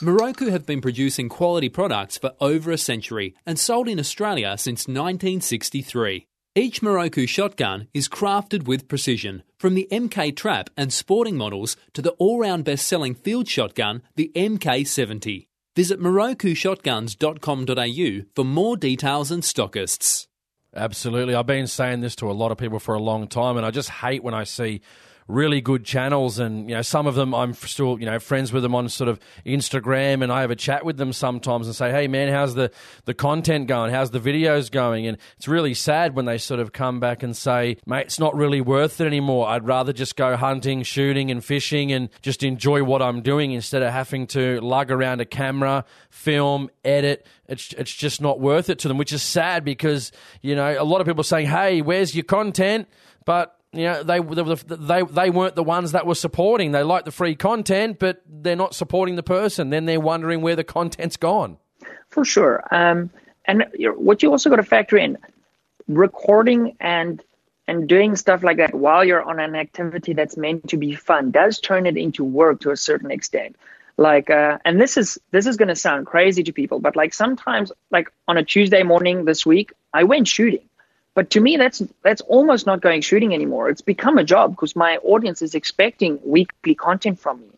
[0.00, 4.86] Miroku have been producing quality products for over a century and sold in Australia since
[4.86, 6.28] 1963.
[6.54, 12.02] Each Miroku shotgun is crafted with precision, from the MK Trap and sporting models to
[12.02, 15.46] the all round best selling field shotgun, the MK70.
[15.76, 20.26] Visit mirokushotguns.com.au for more details and stockists.
[20.74, 21.34] Absolutely.
[21.34, 23.70] I've been saying this to a lot of people for a long time, and I
[23.70, 24.80] just hate when I see
[25.28, 28.62] really good channels, and you know some of them I'm still you know friends with
[28.62, 31.90] them on sort of Instagram, and I have a chat with them sometimes and say,
[31.90, 32.72] hey man, how's the
[33.04, 33.92] the content going?
[33.92, 35.06] How's the videos going?
[35.06, 38.34] And it's really sad when they sort of come back and say, mate, it's not
[38.34, 39.48] really worth it anymore.
[39.48, 43.82] I'd rather just go hunting, shooting, and fishing, and just enjoy what I'm doing instead
[43.82, 47.26] of having to lug around a camera, film, edit.
[47.46, 50.10] It's it's just not worth it to them, which is sad because
[50.40, 52.88] you know a lot of people are saying, hey, where's your content?
[53.24, 56.72] But you know, they, they they weren't the ones that were supporting.
[56.72, 59.70] They like the free content, but they're not supporting the person.
[59.70, 61.58] Then they're wondering where the content's gone.
[62.08, 62.64] For sure.
[62.70, 63.10] Um,
[63.44, 65.18] and what you also got to factor in,
[65.86, 67.22] recording and
[67.66, 71.30] and doing stuff like that while you're on an activity that's meant to be fun
[71.30, 73.56] does turn it into work to a certain extent.
[73.98, 77.12] Like, uh, and this is this is going to sound crazy to people, but like
[77.12, 80.67] sometimes, like on a Tuesday morning this week, I went shooting
[81.18, 83.68] but to me, that's that's almost not going shooting anymore.
[83.70, 87.48] It's become a job because my audience is expecting weekly content from me,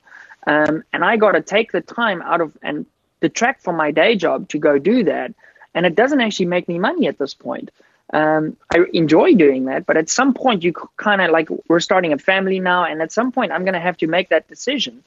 [0.47, 2.87] um, and I got to take the time out of and
[3.21, 5.35] detract from my day job to go do that.
[5.75, 7.71] And it doesn't actually make me money at this point.
[8.15, 12.15] Um, I enjoy doing that, but at some point, you kind of like we're starting
[12.15, 15.05] a family now, and at some point, I'm going to have to make that decision.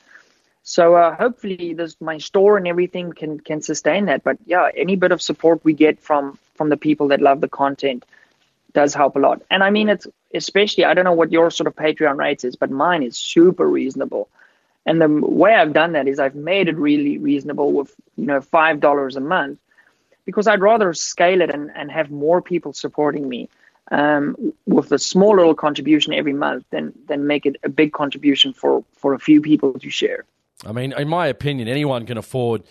[0.62, 4.24] So uh, hopefully, this my store and everything can can sustain that.
[4.24, 7.50] But yeah, any bit of support we get from from the people that love the
[7.50, 8.06] content
[8.74, 9.42] does help a lot.
[9.50, 12.56] And I mean, it's especially, I don't know what your sort of Patreon rates is,
[12.56, 14.30] but mine is super reasonable.
[14.86, 18.40] And the way I've done that is I've made it really reasonable with, you know,
[18.40, 19.60] $5 a month
[20.26, 23.50] because I'd rather scale it and, and have more people supporting me
[23.92, 28.54] um, with a small little contribution every month than, than make it a big contribution
[28.54, 30.26] for, for a few people to share.
[30.66, 32.64] I mean, in my opinion, anyone can afford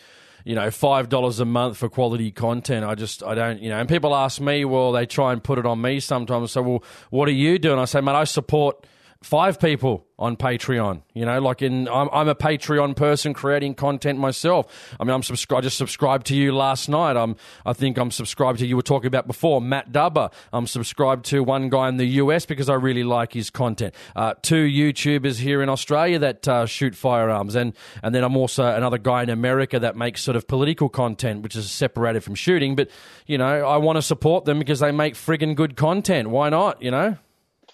[0.44, 2.84] you know, five dollars a month for quality content.
[2.84, 3.78] I just, I don't, you know.
[3.78, 6.52] And people ask me, well, they try and put it on me sometimes.
[6.52, 7.78] So, well, what are you doing?
[7.78, 8.86] I say, man, I support
[9.22, 11.02] five people on Patreon.
[11.14, 14.94] You know, like in I'm, I'm, a Patreon person creating content myself.
[15.00, 15.64] I mean, I'm subscribed.
[15.64, 17.16] I just subscribed to you last night.
[17.16, 20.32] I'm I think I'm subscribed to you were talking about before Matt Dubber.
[20.52, 23.94] I'm subscribed to one guy in the US because I really like his content.
[24.14, 28.64] Uh, two YouTubers here in Australia that uh, shoot firearms, and and then I'm also
[28.64, 32.76] another guy in America that makes sort of political content, which is separated from shooting.
[32.76, 32.90] But
[33.26, 36.30] you know, I want to support them because they make friggin' good content.
[36.30, 36.80] Why not?
[36.82, 37.16] You know.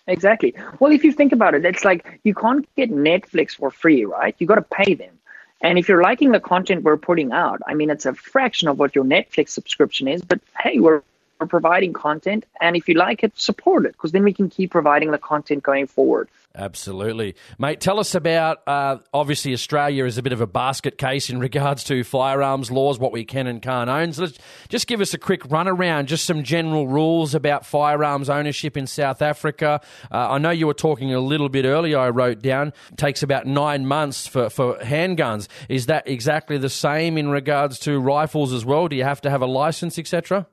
[0.08, 0.54] Exactly.
[0.80, 4.34] Well, if you think about it, it's like you can't get Netflix for free, right?
[4.38, 5.18] You got to pay them.
[5.60, 8.78] And if you're liking the content we're putting out, I mean, it's a fraction of
[8.78, 11.02] what your Netflix subscription is, but hey, we're,
[11.38, 12.46] we're providing content.
[12.60, 15.62] And if you like it, support it because then we can keep providing the content
[15.62, 16.28] going forward.
[16.54, 17.36] Absolutely.
[17.58, 21.38] Mate, tell us about uh, obviously, Australia is a bit of a basket case in
[21.48, 24.12] regards to firearms laws, what we can and can't own.
[24.12, 28.28] So let's just give us a quick run around, just some general rules about firearms
[28.28, 29.80] ownership in South Africa.
[30.10, 33.46] Uh, I know you were talking a little bit earlier, I wrote down, takes about
[33.46, 35.48] nine months for, for handguns.
[35.68, 38.88] Is that exactly the same in regards to rifles as well?
[38.88, 40.46] Do you have to have a license, etc.?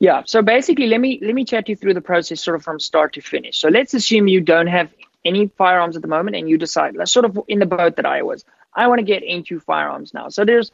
[0.00, 0.22] Yeah.
[0.26, 3.12] So basically, let me let me chat you through the process sort of from start
[3.12, 3.60] to finish.
[3.60, 4.90] So let's assume you don't have
[5.24, 8.06] any firearms at the moment and you decide, that's sort of in the boat that
[8.06, 8.44] I was.
[8.74, 10.28] I want to get into firearms now.
[10.28, 10.70] So there's,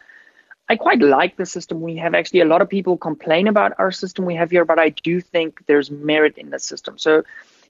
[0.69, 2.15] I quite like the system we have.
[2.15, 5.21] Actually, a lot of people complain about our system we have here, but I do
[5.21, 6.99] think there's merit in the system.
[6.99, 7.25] So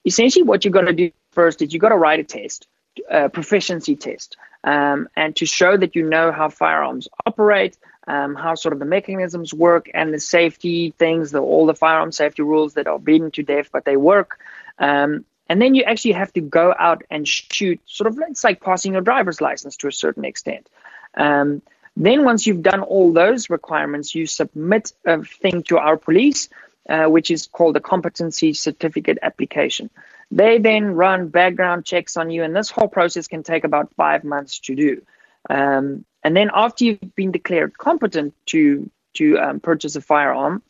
[0.05, 2.67] essentially, what you're to do first is you got to write a test,
[3.09, 8.55] a proficiency test, um, and to show that you know how firearms operate, um, how
[8.55, 12.75] sort of the mechanisms work, and the safety things, the, all the firearm safety rules
[12.75, 14.41] that are beaten to death, but they work.
[14.79, 18.61] Um, and then you actually have to go out and shoot, sort of, it's like
[18.61, 20.69] passing your driver's license to a certain extent.
[21.15, 21.63] Um,
[21.97, 26.49] then, once you've done all those requirements, you submit a thing to our police,
[26.89, 29.91] uh, which is called a competency certificate application.
[30.31, 34.23] They then run background checks on you, and this whole process can take about five
[34.23, 35.03] months to do.
[35.51, 40.63] Um, and then, after you've been declared competent to to um, purchase a firearm,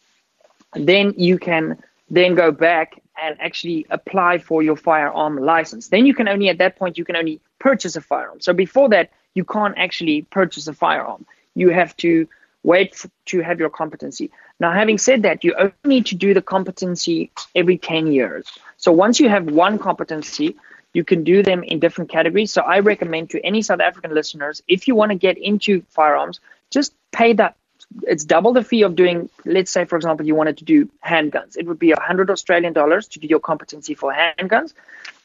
[0.73, 5.89] then you can then go back and actually apply for your firearm license.
[5.89, 8.41] Then you can only, at that point, you can only purchase a firearm.
[8.41, 11.27] So before that, you can't actually purchase a firearm.
[11.55, 12.29] You have to
[12.63, 14.31] wait for, to have your competency.
[14.61, 18.47] Now, having said that, you only need to do the competency every 10 years.
[18.77, 20.57] So once you have one competency,
[20.95, 22.53] you can do them in different categories.
[22.53, 26.41] So I recommend to any South African listeners, if you want to get into firearms,
[26.71, 27.57] just pay that
[28.03, 29.31] it's double the fee of doing.
[29.45, 31.57] Let's say, for example, you wanted to do handguns.
[31.57, 34.75] It would be hundred Australian dollars to do your competency for handguns.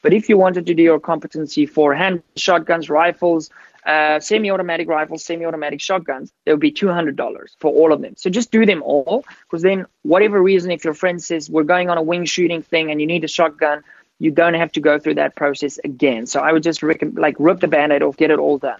[0.02, 3.50] But if you wanted to do your competency for hand shotguns, rifles,
[3.86, 8.14] uh, semi-automatic rifles, semi-automatic shotguns, there would be $200 for all of them.
[8.16, 11.90] So just do them all, because then whatever reason, if your friend says we're going
[11.90, 13.82] on a wing shooting thing and you need a shotgun,
[14.18, 16.26] you don't have to go through that process again.
[16.26, 18.78] So I would just recommend, like rip the band-aid off, get it all done.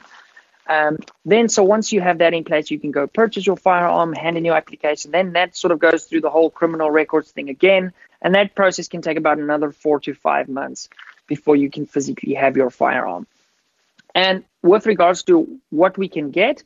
[0.66, 4.12] Um, then, so once you have that in place, you can go purchase your firearm,
[4.12, 5.10] hand in your application.
[5.10, 8.88] Then that sort of goes through the whole criminal records thing again, and that process
[8.88, 10.88] can take about another four to five months
[11.26, 13.26] before you can physically have your firearm.
[14.14, 16.62] And with regards to what we can get,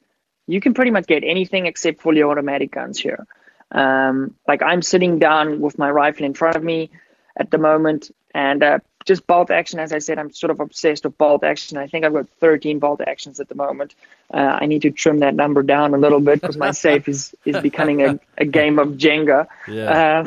[0.46, 3.26] you can pretty much get anything except fully automatic guns here.
[3.70, 6.90] Um, like I'm sitting down with my rifle in front of me
[7.37, 9.78] at the moment, and uh, just bolt action.
[9.78, 11.78] As I said, I'm sort of obsessed with bolt action.
[11.78, 13.94] I think I've got 13 bolt actions at the moment.
[14.32, 17.34] Uh, I need to trim that number down a little bit because my safe is
[17.44, 19.46] is becoming a, a game of Jenga.
[19.66, 20.24] Yeah.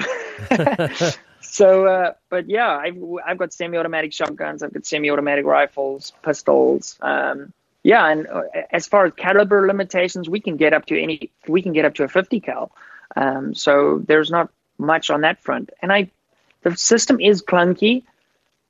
[0.50, 1.12] Um,
[1.52, 6.98] So, uh, but yeah, I've, I've got semi-automatic shotguns, I've got semi-automatic rifles, pistols.
[7.02, 7.52] Um,
[7.84, 11.62] yeah, and uh, as far as caliber limitations, we can get up to any, we
[11.62, 12.72] can get up to a 50 cal.
[13.18, 15.72] Um, so there's not much on that front.
[15.82, 16.10] And I,
[16.62, 18.04] the system is clunky,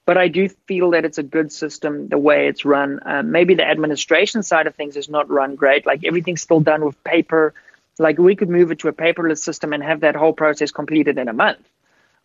[0.05, 2.99] but I do feel that it's a good system the way it's run.
[3.05, 5.85] Uh, maybe the administration side of things is not run great.
[5.85, 7.53] Like everything's still done with paper.
[7.99, 11.17] Like we could move it to a paperless system and have that whole process completed
[11.17, 11.59] in a month.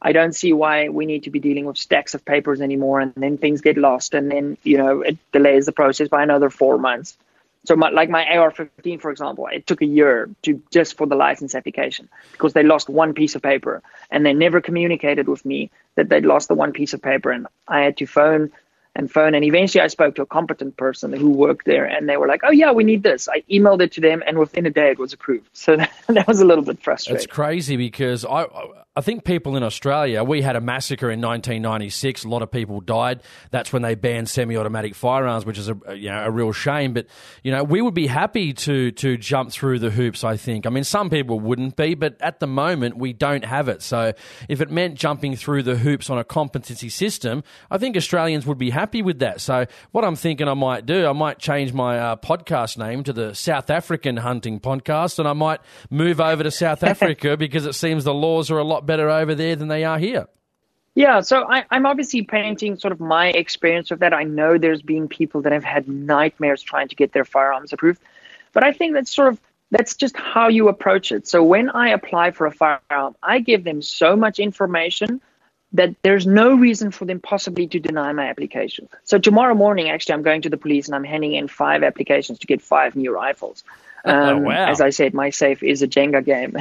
[0.01, 3.15] I don't see why we need to be dealing with stacks of papers anymore, and
[3.17, 6.79] then things get lost, and then you know it delays the process by another four
[6.79, 7.17] months.
[7.67, 11.17] So, my, like my AR-15, for example, it took a year to just for the
[11.17, 15.71] license application because they lost one piece of paper, and they never communicated with me
[15.97, 18.53] that they'd lost the one piece of paper, and I had to phone
[18.97, 19.35] and phone.
[19.35, 22.41] And eventually I spoke to a competent person who worked there and they were like,
[22.45, 23.29] oh, yeah, we need this.
[23.29, 25.51] I emailed it to them and within a day it was approved.
[25.53, 25.77] So
[26.09, 27.23] that was a little bit frustrating.
[27.23, 28.47] It's crazy because I,
[28.99, 32.25] I think people in Australia, we had a massacre in 1996.
[32.25, 33.21] A lot of people died.
[33.51, 36.95] That's when they banned semi-automatic firearms, which is a you know a real shame.
[36.95, 37.07] But
[37.43, 40.25] you know, we would be happy to to jump through the hoops.
[40.25, 40.65] I think.
[40.67, 43.83] I mean, some people wouldn't be, but at the moment we don't have it.
[43.83, 44.15] So
[44.49, 48.57] if it meant jumping through the hoops on a competency system, I think Australians would
[48.57, 49.43] be happy with that.
[49.43, 53.13] So what I'm thinking I might do, I might change my uh, podcast name to
[53.13, 57.75] the South African Hunting Podcast, and I might move over to South Africa because it
[57.75, 60.27] seems the laws are a lot better over there than they are here.
[60.94, 64.14] Yeah, so I, am obviously painting sort of my experience with that.
[64.14, 68.01] I know there's been people that have had nightmares trying to get their firearms approved,
[68.55, 71.27] but I think that's sort of that's just how you approach it.
[71.27, 75.20] So when I apply for a firearm, I give them so much information
[75.72, 78.88] that there's no reason for them possibly to deny my application.
[79.05, 82.38] So tomorrow morning, actually, I'm going to the police and I'm handing in five applications
[82.38, 83.64] to get five new rifles.
[84.11, 84.71] Oh, um, oh, wow.
[84.71, 86.57] As I said, my safe is a Jenga game.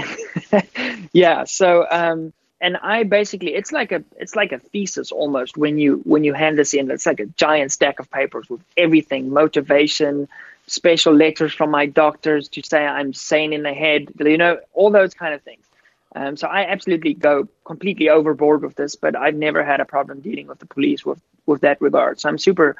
[1.13, 1.43] yeah.
[1.43, 6.01] So, um, and I basically, it's like a, it's like a thesis almost when you,
[6.05, 10.27] when you hand this in, it's like a giant stack of papers with everything, motivation,
[10.65, 14.89] special letters from my doctors to say I'm sane in the head, you know, all
[14.89, 15.63] those kind of things.
[16.15, 20.21] Um, so I absolutely go completely overboard with this, but I've never had a problem
[20.21, 22.19] dealing with the police with, with that regard.
[22.19, 22.77] So I'm super,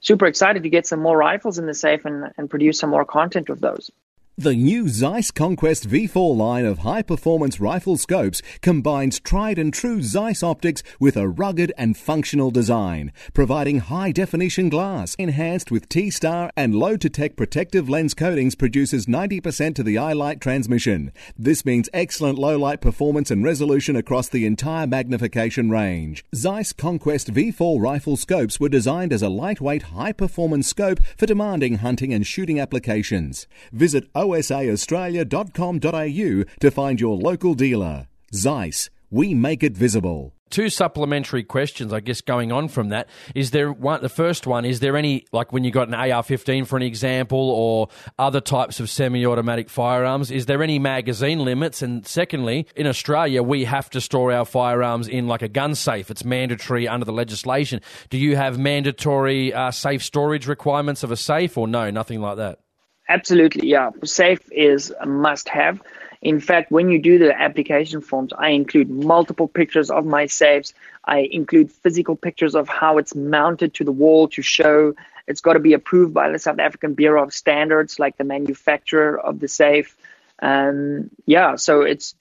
[0.00, 3.04] super excited to get some more rifles in the safe and, and produce some more
[3.04, 3.90] content with those.
[4.38, 10.02] The new Zeiss Conquest V4 line of high performance rifle scopes combines tried and true
[10.02, 16.10] Zeiss optics with a rugged and functional design, providing high definition glass enhanced with T
[16.10, 21.12] star and LotuTec protective lens coatings produces 90% to the eye light transmission.
[21.38, 26.26] This means excellent low light performance and resolution across the entire magnification range.
[26.34, 31.76] Zeiss Conquest V4 rifle scopes were designed as a lightweight, high performance scope for demanding
[31.76, 33.46] hunting and shooting applications.
[33.72, 38.08] Visit osaaustralia.com.au to find your local dealer.
[38.34, 40.32] Zeiss, we make it visible.
[40.48, 43.08] Two supplementary questions, I guess, going on from that.
[43.34, 44.00] Is there one?
[44.00, 47.50] The first one is there any like when you got an AR-15 for an example,
[47.50, 50.30] or other types of semi-automatic firearms?
[50.30, 51.82] Is there any magazine limits?
[51.82, 56.12] And secondly, in Australia, we have to store our firearms in like a gun safe.
[56.12, 57.80] It's mandatory under the legislation.
[58.08, 62.36] Do you have mandatory uh, safe storage requirements of a safe, or no, nothing like
[62.36, 62.60] that?
[63.08, 63.90] Absolutely, yeah.
[64.04, 65.82] Safe is a must have.
[66.22, 70.74] In fact, when you do the application forms, I include multiple pictures of my safes.
[71.04, 74.94] I include physical pictures of how it's mounted to the wall to show
[75.26, 79.20] it's got to be approved by the South African Bureau of Standards, like the manufacturer
[79.20, 79.96] of the safe.
[80.40, 82.14] Um, yeah, so it's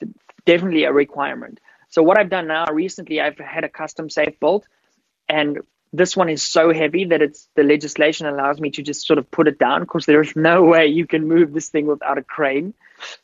[0.45, 1.59] definitely a requirement.
[1.89, 4.67] So what I've done now recently, I've had a custom safe built,
[5.29, 5.59] and
[5.97, 9.29] this one is so heavy that it's the legislation allows me to just sort of
[9.31, 12.23] put it down because there is no way you can move this thing without a
[12.23, 12.73] crane.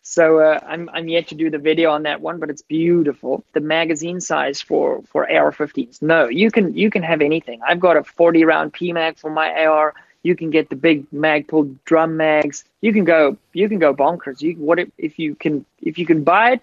[0.02, 3.44] so uh, I'm I'm yet to do the video on that one, but it's beautiful.
[3.54, 6.02] The magazine size for for AR-15s.
[6.02, 7.62] No, you can you can have anything.
[7.68, 9.94] I've got a 40 round PMag for my AR.
[10.24, 12.64] You can get the big Magpul drum mags.
[12.82, 14.42] You can go you can go bonkers.
[14.42, 16.62] You what if, if you can if you can buy it.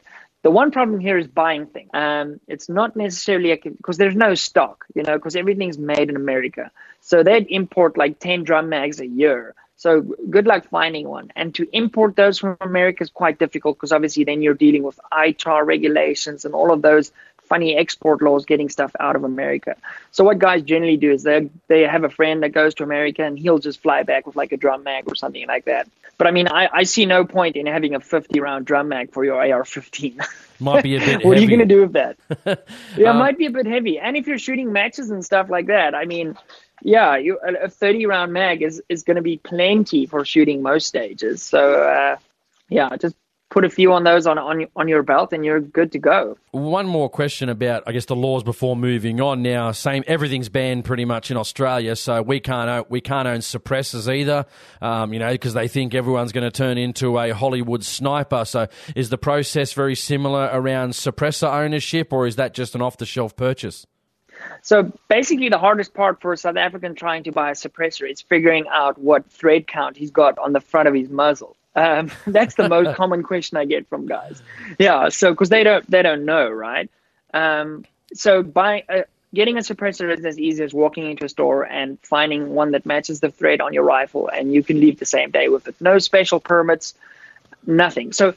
[0.48, 1.90] The one problem here is buying things.
[1.92, 6.70] Um, it's not necessarily because there's no stock, you know, because everything's made in America.
[7.02, 9.54] So they'd import like 10 drum mags a year.
[9.76, 11.30] So good luck finding one.
[11.36, 14.98] And to import those from America is quite difficult because obviously then you're dealing with
[15.12, 17.12] ITAR regulations and all of those
[17.48, 19.76] funny export laws getting stuff out of America.
[20.12, 23.24] So what guys generally do is they they have a friend that goes to America
[23.24, 25.88] and he'll just fly back with like a drum mag or something like that.
[26.18, 29.12] But I mean, I, I see no point in having a 50 round drum mag
[29.12, 30.20] for your AR-15.
[30.60, 31.24] Might be a bit.
[31.24, 31.38] what heavy.
[31.38, 32.16] are you going to do with that?
[32.46, 32.56] yeah,
[32.96, 34.00] it Um, might be a bit heavy.
[34.00, 36.36] And if you're shooting matches and stuff like that, I mean,
[36.82, 40.60] yeah, you, a a 30 round mag is, is going to be plenty for shooting
[40.60, 41.40] most stages.
[41.42, 42.16] So, uh,
[42.68, 43.14] yeah, just
[43.50, 46.36] put a few on those on, on, on your belt and you're good to go.
[46.50, 49.42] One more question about, I guess, the laws before moving on.
[49.42, 53.38] Now, same everything's banned pretty much in Australia, so we can't own, we can't own
[53.38, 54.46] suppressors either.
[54.82, 58.44] Um, you know, because they think everyone's going to turn into a Hollywood sniper.
[58.44, 62.98] So, is the process very similar around suppressor ownership, or is that just an off
[62.98, 63.86] the shelf purchase?
[64.62, 68.20] So basically, the hardest part for a South African trying to buy a suppressor is
[68.20, 71.56] figuring out what thread count he's got on the front of his muzzle.
[71.74, 74.42] Um, that's the most common question I get from guys.
[74.78, 76.90] Yeah, so because they don't they don't know, right?
[77.34, 79.02] Um, so by uh,
[79.34, 82.86] getting a suppressor is as easy as walking into a store and finding one that
[82.86, 85.76] matches the thread on your rifle, and you can leave the same day with it.
[85.80, 86.94] No special permits,
[87.66, 88.12] nothing.
[88.12, 88.34] So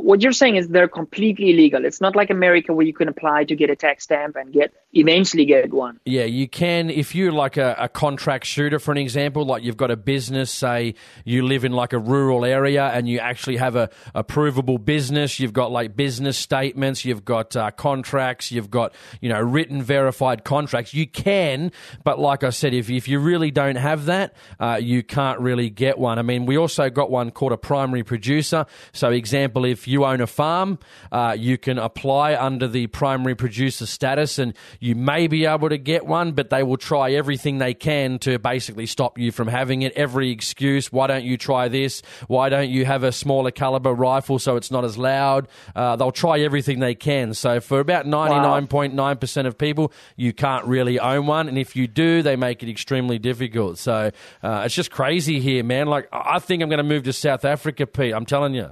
[0.00, 1.84] what you're saying is they're completely illegal.
[1.84, 4.72] It's not like America where you can apply to get a tax stamp and get
[4.92, 6.00] eventually get one.
[6.04, 9.76] Yeah, you can if you're like a, a contract shooter, for an example, like you've
[9.76, 10.94] got a business, say
[11.24, 15.40] you live in like a rural area and you actually have a, a provable business.
[15.40, 20.44] You've got like business statements, you've got uh, contracts, you've got you know written verified
[20.44, 20.94] contracts.
[20.94, 21.72] You can,
[22.04, 25.70] but like I said, if if you really don't have that, uh, you can't really
[25.70, 26.18] get one.
[26.18, 28.66] I mean, we also got one called a primary producer.
[28.92, 30.78] So, example, if you own a farm,
[31.12, 35.78] uh, you can apply under the primary producer status and you may be able to
[35.78, 39.82] get one, but they will try everything they can to basically stop you from having
[39.82, 39.92] it.
[39.92, 42.02] Every excuse, why don't you try this?
[42.28, 45.48] Why don't you have a smaller caliber rifle so it's not as loud?
[45.76, 47.34] Uh, they'll try everything they can.
[47.34, 51.48] So for about 99.9% of people, you can't really own one.
[51.48, 53.76] And if you do, they make it extremely difficult.
[53.78, 54.10] So
[54.42, 55.88] uh, it's just crazy here, man.
[55.88, 58.14] Like, I I think I'm going to move to South Africa, Pete.
[58.14, 58.70] I'm telling you.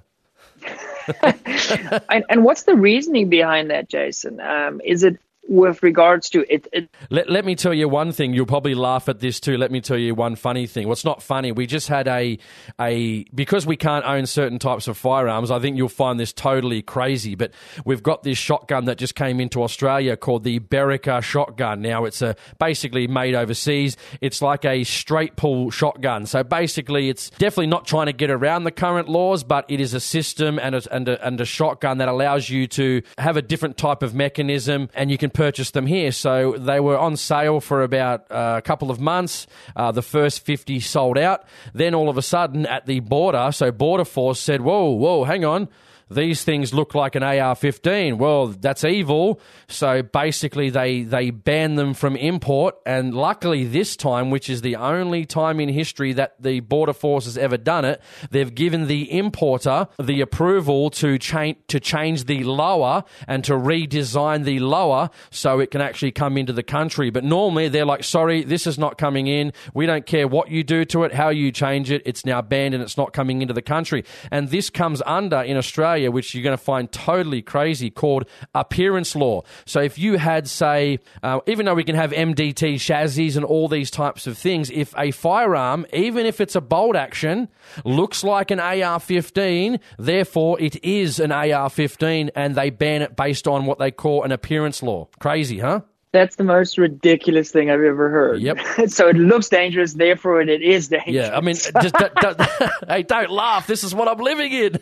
[2.09, 4.41] and, and what's the reasoning behind that, Jason?
[4.41, 5.19] Um, is it
[5.49, 6.91] with regards to it, it?
[7.11, 8.35] Let, let me tell you one thing.
[8.35, 9.57] You'll probably laugh at this too.
[9.57, 10.91] Let me tell you one funny thing.
[10.91, 11.53] It's not funny.
[11.53, 12.39] We just had a
[12.81, 15.51] a because we can't own certain types of firearms.
[15.51, 17.35] I think you'll find this totally crazy.
[17.35, 17.53] But
[17.85, 21.83] we've got this shotgun that just came into Australia called the Berica shotgun.
[21.83, 23.97] Now it's a basically made overseas.
[24.21, 26.27] It's like a straight pull shotgun.
[26.27, 29.95] So basically, it's definitely not trying to get around the current laws, but it is
[29.95, 33.43] a system and a, and a, and a shotgun that allows you to have a
[33.43, 36.11] different type of mechanism, and you can purchase them here.
[36.13, 39.47] So they were on sale for about uh, a couple of months.
[39.77, 41.45] Uh, the first 50 sold out.
[41.75, 45.45] Then all of a sudden at the border, so Border Force said, whoa, whoa, hang
[45.45, 45.69] on.
[46.09, 48.19] These things look like an AR 15.
[48.19, 49.41] Well, that's evil.
[49.67, 52.77] So basically, they, they banned them from import.
[52.87, 57.25] And luckily, this time, which is the only time in history that the Border Force
[57.25, 58.01] has ever done it,
[58.31, 64.45] they've given the importer the approval to change, to change the lower and to redesign
[64.45, 67.11] the lower so it can actually come into the country.
[67.11, 69.53] But normally, they're like, sorry, this is not coming in.
[69.75, 72.03] We don't care what you do to it, how you change it.
[72.05, 74.05] It's now banned and it's not coming into the country.
[74.31, 78.25] And this comes under in Australia, which you're going to find totally crazy, called
[78.55, 79.43] appearance law.
[79.65, 83.69] So if you had, say, uh, even though we can have MDT chassis and all
[83.69, 87.49] these types of things, if a firearm, even if it's a bolt action,
[87.85, 93.17] looks like an AR 15, therefore it is an AR 15, and they ban it
[93.17, 95.09] based on what they call an appearance law.
[95.19, 95.81] Crazy, huh?
[96.17, 98.41] That's the most ridiculous thing I've ever heard.
[98.41, 98.59] Yep.
[98.89, 101.15] so it looks dangerous, therefore it is dangerous.
[101.15, 102.41] Yeah, I mean, just, don't, don't,
[102.89, 103.67] hey, don't laugh.
[103.67, 104.81] This is what I'm living in.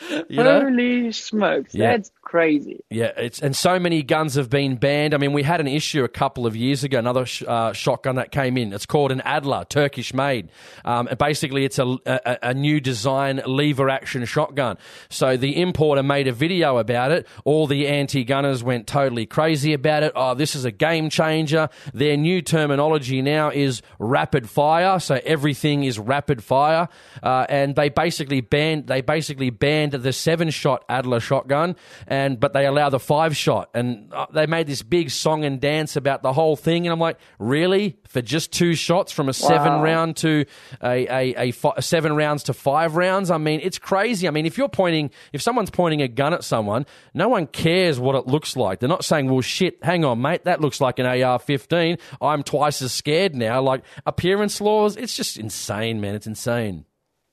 [0.28, 0.64] you know?
[0.64, 1.96] Holy smokes, Yeah.
[1.96, 2.84] that's crazy.
[2.90, 5.14] Yeah, it's and so many guns have been banned.
[5.14, 6.98] I mean, we had an issue a couple of years ago.
[6.98, 8.72] Another sh- uh, shotgun that came in.
[8.74, 10.50] It's called an Adler, Turkish made.
[10.84, 14.76] Um, and basically, it's a, a, a new design lever action shotgun.
[15.08, 17.26] So the importer made a video about it.
[17.44, 20.12] All the anti gunners went totally crazy about it.
[20.14, 21.70] Oh, this is a game changer.
[21.94, 25.00] Their new terminology now is rapid fire.
[25.00, 26.88] So everything is rapid fire,
[27.22, 31.74] uh, and they basically banned they basically banned the seven shot Adler shotgun
[32.06, 35.60] and but they allow the five shot, and uh, they made this big song and
[35.60, 39.32] dance about the whole thing, and I'm like, really for just two shots from a
[39.34, 39.82] seven Wow.
[39.82, 40.44] round to
[40.82, 43.30] a, a, a, fi- seven rounds to five rounds?
[43.30, 44.26] I mean, it's crazy.
[44.26, 47.98] I mean, if you're pointing, if someone's pointing a gun at someone, no one cares
[48.00, 48.80] what it looks like.
[48.80, 51.98] They're not saying, well, shit, hang on, mate, that looks like an AR-15.
[52.20, 53.60] I'm twice as scared now.
[53.60, 56.14] Like appearance laws, it's just insane, man.
[56.14, 56.86] It's insane.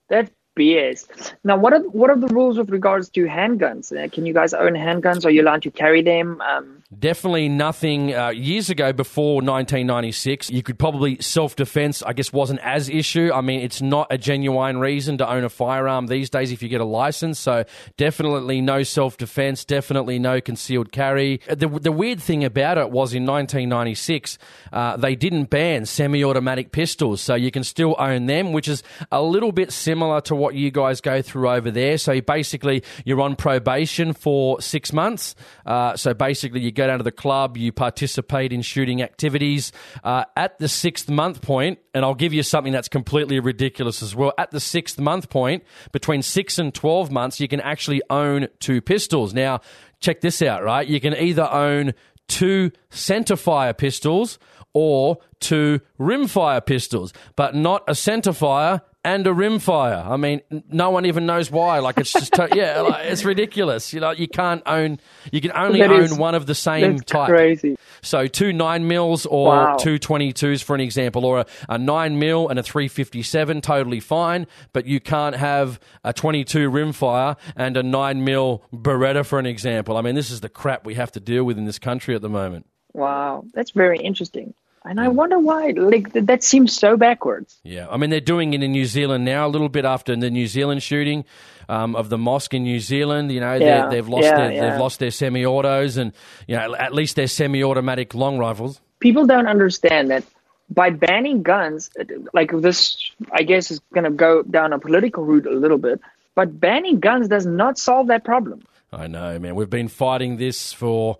[0.09, 1.33] That's BS.
[1.43, 3.91] Now, what are what are the rules with regards to handguns?
[3.91, 5.25] Uh, can you guys own handguns?
[5.25, 6.41] Are you allowed to carry them?
[6.41, 8.15] Um, Definitely nothing.
[8.15, 12.01] Uh, years ago, before 1996, you could probably self defense.
[12.03, 13.31] I guess wasn't as issue.
[13.33, 16.69] I mean, it's not a genuine reason to own a firearm these days if you
[16.69, 17.39] get a license.
[17.39, 17.65] So
[17.97, 19.65] definitely no self defense.
[19.65, 21.41] Definitely no concealed carry.
[21.47, 24.37] The, the weird thing about it was in 1996,
[24.71, 29.21] uh, they didn't ban semi-automatic pistols, so you can still own them, which is a
[29.21, 31.97] little bit similar to what you guys go through over there.
[31.97, 35.35] So basically, you're on probation for six months.
[35.65, 39.71] Uh, so basically, you go down to the club, you participate in shooting activities.
[40.03, 44.15] Uh, at the sixth month point, and I'll give you something that's completely ridiculous as
[44.15, 44.33] well.
[44.37, 48.81] At the sixth month point, between six and 12 months, you can actually own two
[48.81, 49.33] pistols.
[49.33, 49.61] Now,
[49.99, 50.87] check this out, right?
[50.87, 51.93] You can either own
[52.27, 54.39] two centerfire pistols
[54.73, 60.05] or two rimfire pistols, but not a centerfire and a rimfire.
[60.05, 61.79] I mean, no one even knows why.
[61.79, 63.93] Like it's just to- yeah, like, it's ridiculous.
[63.93, 64.99] You know, you can't own.
[65.31, 67.29] You can only That own is- one of the same that's type.
[67.29, 67.77] crazy.
[68.01, 69.75] So two nine mils or Wow.
[69.77, 73.21] two twenty twos for an example, or a, a nine mil and a three fifty
[73.21, 74.47] seven, totally fine.
[74.73, 79.45] But you can't have a twenty two rimfire and a nine mil Beretta for an
[79.45, 79.97] example.
[79.97, 82.21] I mean, this is the crap we have to deal with in this country at
[82.23, 82.65] the moment.
[82.93, 84.53] Wow, that's very interesting.
[84.85, 85.71] And I wonder why.
[85.71, 87.57] Like th- that seems so backwards.
[87.63, 89.47] Yeah, I mean they're doing it in New Zealand now.
[89.47, 91.25] A little bit after the New Zealand shooting
[91.67, 94.51] um, of the mosque in New Zealand, you know, Yeah, they, they've lost yeah, their
[94.51, 94.69] yeah.
[94.69, 96.13] they've lost their semi-autos and
[96.47, 98.79] you know at least their semi-automatic long rifles.
[98.99, 100.23] People don't understand that
[100.69, 101.89] by banning guns,
[102.33, 105.99] like this, I guess is going to go down a political route a little bit.
[106.33, 108.63] But banning guns does not solve that problem.
[108.91, 109.55] I know, man.
[109.55, 111.17] We've been fighting this for,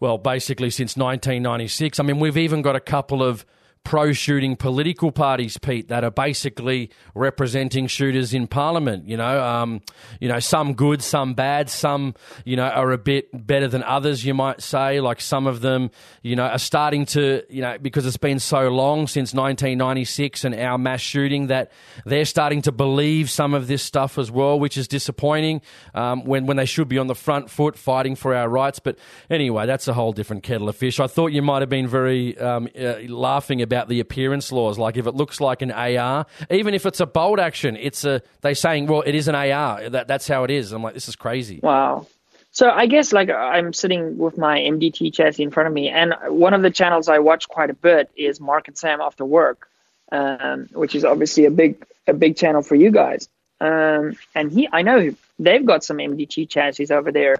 [0.00, 1.98] well, basically since 1996.
[1.98, 3.44] I mean, we've even got a couple of
[3.88, 9.08] pro shooting political parties, Pete, that are basically representing shooters in Parliament.
[9.08, 9.80] You know, um,
[10.20, 12.14] you know, some good, some bad, some
[12.44, 14.26] you know are a bit better than others.
[14.26, 18.04] You might say, like some of them, you know, are starting to, you know, because
[18.04, 21.72] it's been so long since 1996 and our mass shooting that
[22.04, 25.62] they're starting to believe some of this stuff as well, which is disappointing
[25.94, 28.80] um, when when they should be on the front foot fighting for our rights.
[28.80, 28.98] But
[29.30, 31.00] anyway, that's a whole different kettle of fish.
[31.00, 34.78] I thought you might have been very um, uh, laughing about the appearance laws.
[34.78, 38.22] Like if it looks like an AR, even if it's a bolt action, it's a
[38.40, 39.90] they saying, well, it is an AR.
[39.90, 40.72] That that's how it is.
[40.72, 41.60] I'm like, this is crazy.
[41.62, 42.06] Wow.
[42.50, 46.14] So I guess like I'm sitting with my MDT chassis in front of me, and
[46.28, 49.68] one of the channels I watch quite a bit is Mark and Sam After Work,
[50.10, 53.28] um, which is obviously a big a big channel for you guys.
[53.60, 57.36] Um, and he, I know they've got some MDT chassis over there,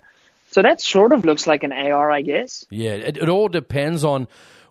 [0.50, 2.64] so that sort of looks like an AR, I guess.
[2.70, 4.28] Yeah, it, it all depends on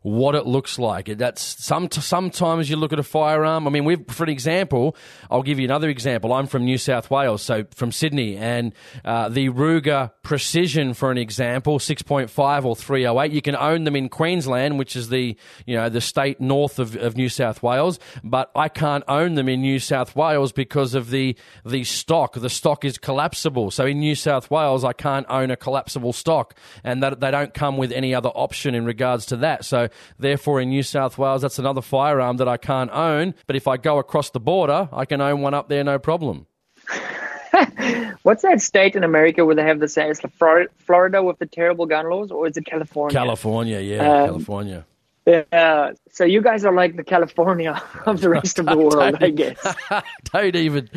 [0.08, 1.06] what it looks like.
[1.18, 3.68] That's some sometimes you look at a firearm.
[3.68, 4.96] I mean, we've for an example,
[5.30, 6.32] I'll give you another example.
[6.32, 11.18] I'm from New South Wales, so from Sydney, and uh, the Ruger Precision, for an
[11.18, 13.32] example, 6.5 or 308.
[13.34, 15.36] You can own them in Queensland, which is the
[15.66, 19.50] you know the state north of, of New South Wales, but I can't own them
[19.50, 21.36] in New South Wales because of the
[21.66, 22.34] the stock.
[22.34, 26.56] The stock is collapsible, so in New South Wales, I can't own a collapsible stock,
[26.86, 29.66] and that they don't come with any other option in regards to that.
[29.66, 29.90] So
[30.20, 33.34] therefore, in New South Wales, that's another firearm that I can't own.
[33.48, 36.48] But if I go across the border, I can own one up there, no problem.
[38.24, 40.12] What's that state in America where they have the same?
[40.12, 43.14] Is it Florida, Florida with the terrible gun laws, or is it California?
[43.18, 44.86] California, yeah, Um, California.
[45.26, 45.92] Yeah.
[46.12, 49.76] So you guys are like the California of the rest of the world, I guess.
[50.34, 50.90] don't even.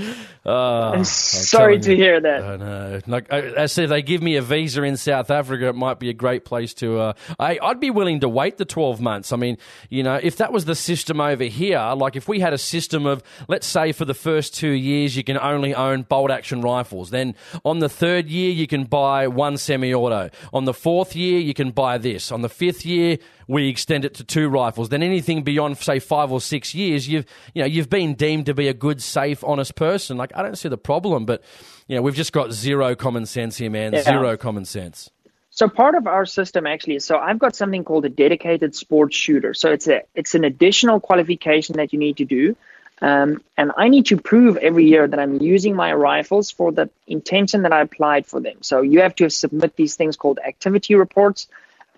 [0.44, 1.96] Uh, I'm sorry to you.
[1.96, 2.42] hear that.
[2.42, 3.00] I know.
[3.06, 5.68] Like I, I said, they give me a visa in South Africa.
[5.68, 6.98] It might be a great place to.
[6.98, 9.32] Uh, I, I'd be willing to wait the twelve months.
[9.32, 9.58] I mean,
[9.88, 13.06] you know, if that was the system over here, like if we had a system
[13.06, 17.10] of, let's say, for the first two years you can only own bolt action rifles.
[17.10, 17.34] Then
[17.64, 20.30] on the third year you can buy one semi-auto.
[20.52, 22.32] On the fourth year you can buy this.
[22.32, 24.90] On the fifth year we extend it to two rifles.
[24.90, 28.54] Then anything beyond, say, five or six years, you've you know you've been deemed to
[28.54, 30.16] be a good, safe, honest person.
[30.16, 31.42] Like I don't see the problem, but
[31.86, 33.92] you know we've just got zero common sense here, man.
[33.92, 34.02] Yeah.
[34.02, 35.10] Zero common sense.
[35.50, 39.52] So part of our system actually, so I've got something called a dedicated sports shooter.
[39.52, 42.56] So it's a it's an additional qualification that you need to do.
[43.02, 46.90] Um, and I need to prove every year that I'm using my rifles for the
[47.06, 48.58] intention that I applied for them.
[48.60, 51.48] So you have to submit these things called activity reports.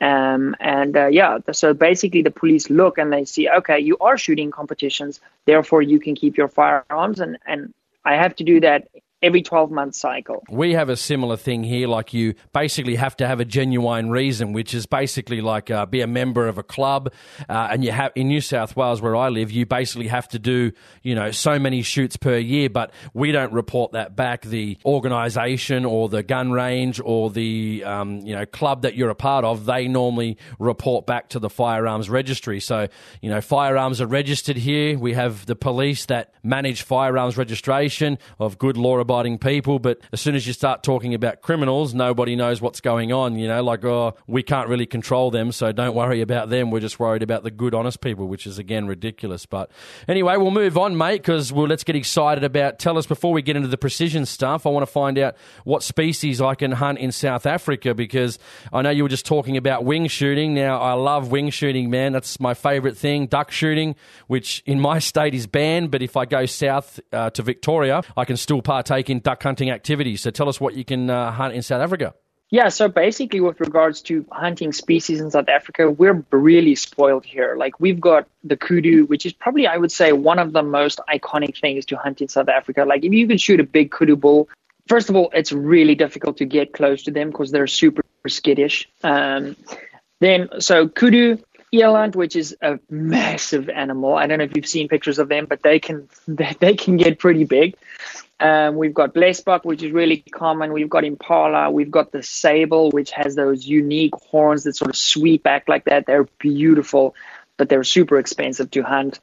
[0.00, 4.18] Um, and uh, yeah, so basically the police look and they see, okay, you are
[4.18, 7.20] shooting competitions, therefore you can keep your firearms.
[7.20, 7.72] And, and
[8.04, 8.88] I have to do that
[9.22, 10.42] every 12 month cycle.
[10.50, 11.86] We have a similar thing here.
[11.86, 16.00] Like you basically have to have a genuine reason, which is basically like uh, be
[16.00, 17.12] a member of a club.
[17.48, 20.38] Uh, and you have in New South Wales, where I live, you basically have to
[20.38, 22.68] do you know so many shoots per year.
[22.68, 24.42] But we don't report that back.
[24.42, 29.14] The organisation or the gun range or the um, you know club that you're a
[29.14, 32.58] part of, they normally report back to the firearms registry.
[32.58, 32.88] So
[33.20, 34.98] you know firearms are registered here.
[34.98, 40.20] We have the police that manage firearms registration of good law abiding people, but as
[40.20, 43.36] soon as you start talking about criminals, nobody knows what's going on.
[43.36, 46.70] You know, like, oh, we can't really control them, so don't worry about them.
[46.70, 49.46] We're just worried about the good, honest people, which is again ridiculous.
[49.46, 49.70] But
[50.08, 52.78] anyway, we'll move on, mate, because well, let's get excited about.
[52.78, 54.66] Tell us before we get into the precision stuff.
[54.66, 58.38] I want to find out what species I can hunt in South Africa because
[58.72, 60.54] I know you were just talking about wing shooting.
[60.54, 62.12] Now, I love wing shooting, man.
[62.12, 63.26] That's my favourite thing.
[63.26, 63.94] Duck shooting,
[64.26, 68.24] which in my state is banned, but if I go south uh, to Victoria, I
[68.24, 70.20] can still partake in duck hunting activities.
[70.20, 72.14] So tell us what you can uh, hunt in South Africa.
[72.50, 77.56] Yeah, so basically, with regards to hunting species in South Africa, we're really spoiled here.
[77.56, 81.00] Like, we've got the kudu, which is probably, I would say, one of the most
[81.08, 82.84] iconic things to hunt in South Africa.
[82.84, 84.50] Like, if you can shoot a big kudu bull,
[84.86, 88.86] first of all, it's really difficult to get close to them because they're super skittish.
[89.02, 89.56] Um,
[90.20, 91.38] then, so kudu,
[91.72, 94.14] eland, which is a massive animal.
[94.14, 96.96] I don't know if you've seen pictures of them, but they can they, they can
[96.96, 97.76] get pretty big.
[98.42, 100.72] Um, we've got blesbok, which is really common.
[100.72, 101.70] We've got impala.
[101.70, 105.84] We've got the sable, which has those unique horns that sort of sweep back like
[105.84, 106.06] that.
[106.06, 107.14] They're beautiful,
[107.56, 109.20] but they're super expensive to hunt.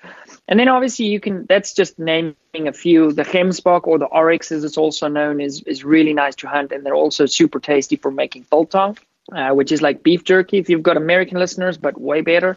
[0.47, 1.45] And then obviously you can.
[1.49, 3.11] That's just naming a few.
[3.11, 6.71] The gemsbok or the oryx, as it's also known, is is really nice to hunt,
[6.71, 8.97] and they're also super tasty for making biltong,
[9.33, 10.59] uh, which is like beef jerky.
[10.59, 12.55] If you've got American listeners, but way better.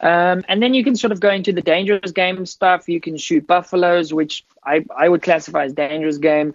[0.00, 2.88] Um, and then you can sort of go into the dangerous game stuff.
[2.88, 6.54] You can shoot buffaloes, which I, I would classify as dangerous game.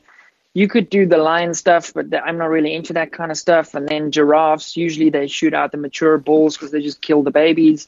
[0.53, 3.75] You could do the lion stuff, but I'm not really into that kind of stuff.
[3.75, 7.31] And then giraffes, usually they shoot out the mature bulls because they just kill the
[7.31, 7.87] babies.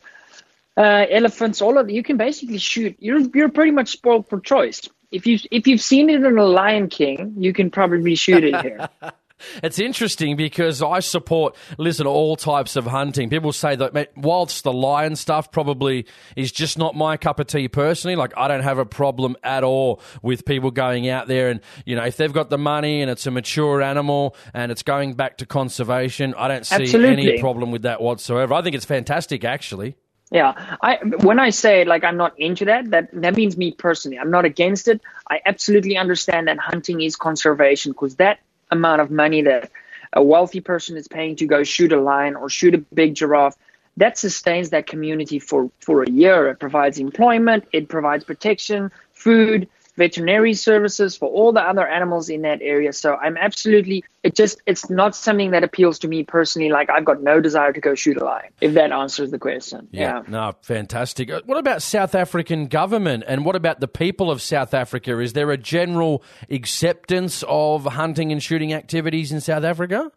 [0.78, 2.96] Uh, elephants, all of you can basically shoot.
[3.00, 4.88] You're you're pretty much spoiled for choice.
[5.12, 8.62] If you if you've seen it in a Lion King, you can probably shoot it
[8.62, 8.90] here.
[9.64, 13.30] It's interesting because I support, listen, all types of hunting.
[13.30, 17.68] People say that whilst the lion stuff probably is just not my cup of tea
[17.68, 21.62] personally, like I don't have a problem at all with people going out there and,
[21.86, 25.14] you know, if they've got the money and it's a mature animal and it's going
[25.14, 27.32] back to conservation, I don't see Absolutely.
[27.32, 28.54] any problem with that whatsoever.
[28.54, 29.96] I think it's fantastic, actually.
[30.32, 34.18] Yeah, I when I say like I'm not into that, that that means me personally.
[34.18, 35.02] I'm not against it.
[35.30, 38.40] I absolutely understand that hunting is conservation because that
[38.72, 39.72] amount of money that
[40.14, 43.56] a wealthy person is paying to go shoot a lion or shoot a big giraffe
[43.98, 46.50] that sustains that community for for a year.
[46.50, 49.68] It provides employment it provides protection food
[50.02, 52.92] veterinary services for all the other animals in that area.
[52.92, 56.70] So i'm absolutely it just it's not something that appeals to me personally.
[56.70, 59.88] Like i've got no desire to go shoot a lion if that answers the question.
[59.92, 60.24] Yeah, yeah.
[60.28, 61.30] no fantastic.
[61.30, 63.24] Uh, what about south african government?
[63.28, 65.20] And what about the people of south africa?
[65.20, 70.12] Is there a general acceptance of hunting and shooting activities in south africa?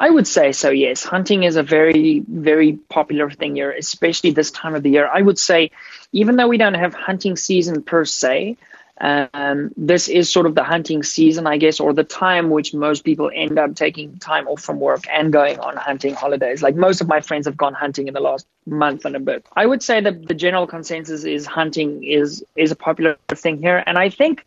[0.00, 1.02] I would say so, yes.
[1.02, 5.08] Hunting is a very, very popular thing here, especially this time of the year.
[5.12, 5.72] I would say,
[6.12, 8.56] even though we don't have hunting season per se,
[9.00, 13.04] um, this is sort of the hunting season, I guess, or the time which most
[13.04, 16.62] people end up taking time off from work and going on hunting holidays.
[16.62, 19.46] Like most of my friends have gone hunting in the last month and a bit.
[19.54, 23.82] I would say that the general consensus is hunting is is a popular thing here,
[23.86, 24.44] and I think.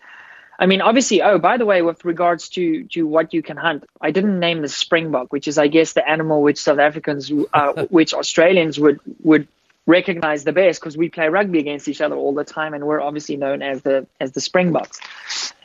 [0.60, 1.24] I mean, obviously.
[1.24, 4.62] Oh, by the way, with regards to to what you can hunt, I didn't name
[4.62, 9.00] the springbok, which is, I guess, the animal which South Africans, uh, which Australians would
[9.24, 9.48] would
[9.86, 13.02] recognize the best because we play rugby against each other all the time, and we're
[13.02, 15.00] obviously known as the as the Springboks.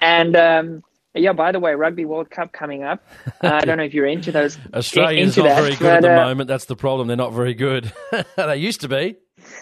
[0.01, 0.83] And um,
[1.15, 3.05] yeah, by the way, Rugby World Cup coming up.
[3.43, 4.57] Uh, I don't know if you're into those.
[4.75, 6.49] Australia's into not that, very good but, at the uh, moment.
[6.49, 7.07] That's the problem.
[7.07, 7.93] They're not very good.
[8.37, 9.17] they used to be.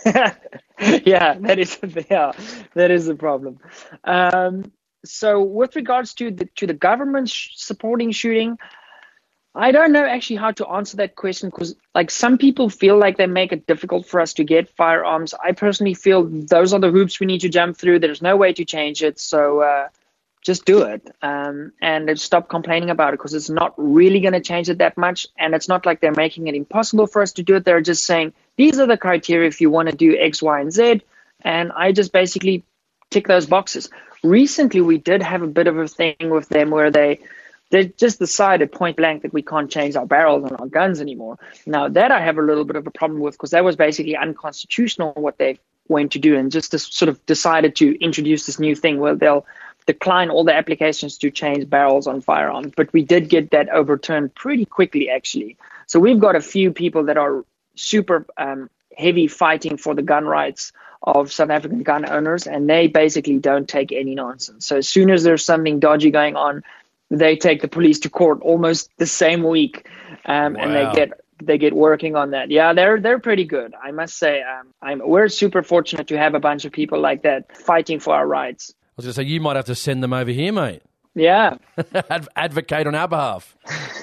[0.07, 1.77] yeah, that is
[2.09, 2.33] yeah,
[2.75, 3.59] that is the problem.
[4.05, 4.71] Um,
[5.05, 8.59] so, with regards to the to the government sh- supporting shooting,
[9.55, 13.17] I don't know actually how to answer that question because, like, some people feel like
[13.17, 15.33] they make it difficult for us to get firearms.
[15.33, 18.01] I personally feel those are the hoops we need to jump through.
[18.01, 19.89] There's no way to change it, so uh,
[20.43, 24.41] just do it um, and stop complaining about it because it's not really going to
[24.41, 25.27] change it that much.
[25.39, 27.65] And it's not like they're making it impossible for us to do it.
[27.65, 30.73] They're just saying these are the criteria if you want to do X, Y, and
[30.73, 31.03] Z.
[31.43, 32.65] And I just basically
[33.11, 33.89] tick those boxes.
[34.25, 37.21] Recently, we did have a bit of a thing with them where they
[37.75, 41.39] they just decided point blank that we can't change our barrels on our guns anymore.
[41.67, 44.17] Now that I have a little bit of a problem with because that was basically
[44.17, 45.59] unconstitutional what they
[45.89, 49.17] went to do and just to sort of decided to introduce this new thing where
[49.17, 49.45] they'll
[49.87, 52.73] decline all the applications to change barrels on firearms.
[52.77, 55.57] But we did get that overturned pretty quickly actually.
[55.89, 57.45] So we've got a few people that are
[57.75, 60.73] super um, heavy fighting for the gun rights
[61.03, 64.65] of South African gun owners, and they basically don't take any nonsense.
[64.65, 66.63] So as soon as there's something dodgy going on,
[67.21, 69.89] they take the police to court almost the same week,
[70.25, 71.13] um, and they get
[71.43, 72.51] they get working on that.
[72.51, 74.43] Yeah, they're they're pretty good, I must say.
[74.43, 78.15] Um, I'm we're super fortunate to have a bunch of people like that fighting for
[78.15, 78.73] our rights.
[78.75, 80.83] I was going to say, you might have to send them over here, mate.
[81.15, 81.59] Yeah,
[82.11, 83.57] Ad- advocate on our behalf.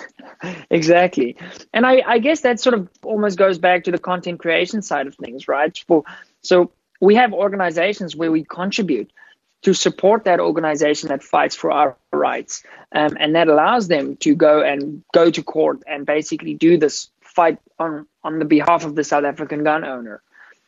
[0.70, 1.38] exactly.
[1.74, 5.08] And I, I guess that sort of almost goes back to the content creation side
[5.08, 5.78] of things, right?
[5.88, 6.04] For,
[6.42, 9.12] so we have organizations where we contribute
[9.62, 14.36] to support that organization that fights for our rights, um, and that allows them to
[14.36, 18.96] go and go to court and basically do this fight on on the behalf of
[18.96, 20.22] the South African gun owner.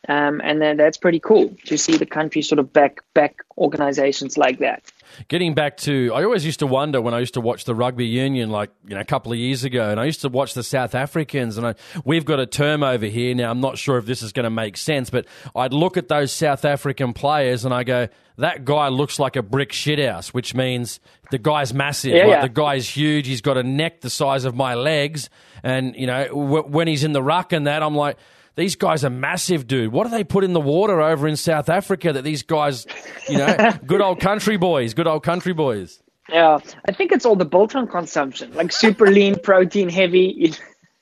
[0.08, 4.36] Um, and then that's pretty cool to see the country sort of back back organizations
[4.36, 4.82] like that.
[5.28, 8.06] Getting back to, I always used to wonder when I used to watch the rugby
[8.06, 10.62] union, like you know, a couple of years ago, and I used to watch the
[10.62, 11.74] South Africans, and I,
[12.04, 13.50] we've got a term over here now.
[13.50, 16.32] I'm not sure if this is going to make sense, but I'd look at those
[16.32, 20.98] South African players and I go, that guy looks like a brick shithouse, which means
[21.30, 22.12] the guy's massive.
[22.12, 22.42] Yeah, like, yeah.
[22.42, 23.26] The guy's huge.
[23.26, 25.30] He's got a neck the size of my legs,
[25.62, 28.18] and you know, w- when he's in the ruck and that, I'm like.
[28.56, 29.92] These guys are massive, dude.
[29.92, 32.86] What do they put in the water over in South Africa that these guys,
[33.28, 36.00] you know, good old country boys, good old country boys.
[36.28, 40.54] Yeah, I think it's all the biltong consumption, like super lean, protein heavy.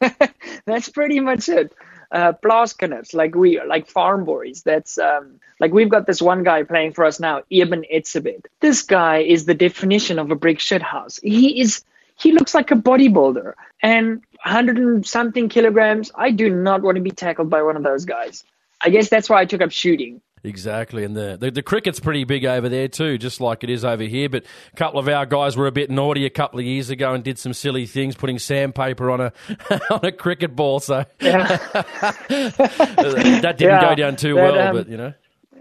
[0.65, 1.73] That's pretty much it.
[2.11, 4.63] Uh, Plaaskinders, like we, like farm boys.
[4.63, 8.45] That's um, like we've got this one guy playing for us now, Eben Etzebeth.
[8.61, 11.19] This guy is the definition of a brick shit house.
[11.23, 11.85] He is.
[12.19, 16.13] He looks like a bodybuilder, and 100 and something kilograms.
[16.15, 18.45] I do not want to be tackled by one of those guys.
[18.81, 20.21] I guess that's why I took up shooting.
[20.45, 23.85] Exactly, and the, the the cricket's pretty big over there too, just like it is
[23.85, 24.29] over here.
[24.29, 27.15] But a couple of our guys were a bit naughty a couple of years ago
[27.15, 29.33] and did some silly things, putting sandpaper on a
[29.91, 30.81] on a cricket ball.
[30.81, 32.19] So that
[33.59, 35.15] didn't Yeah, go down too that, well, um, but you know.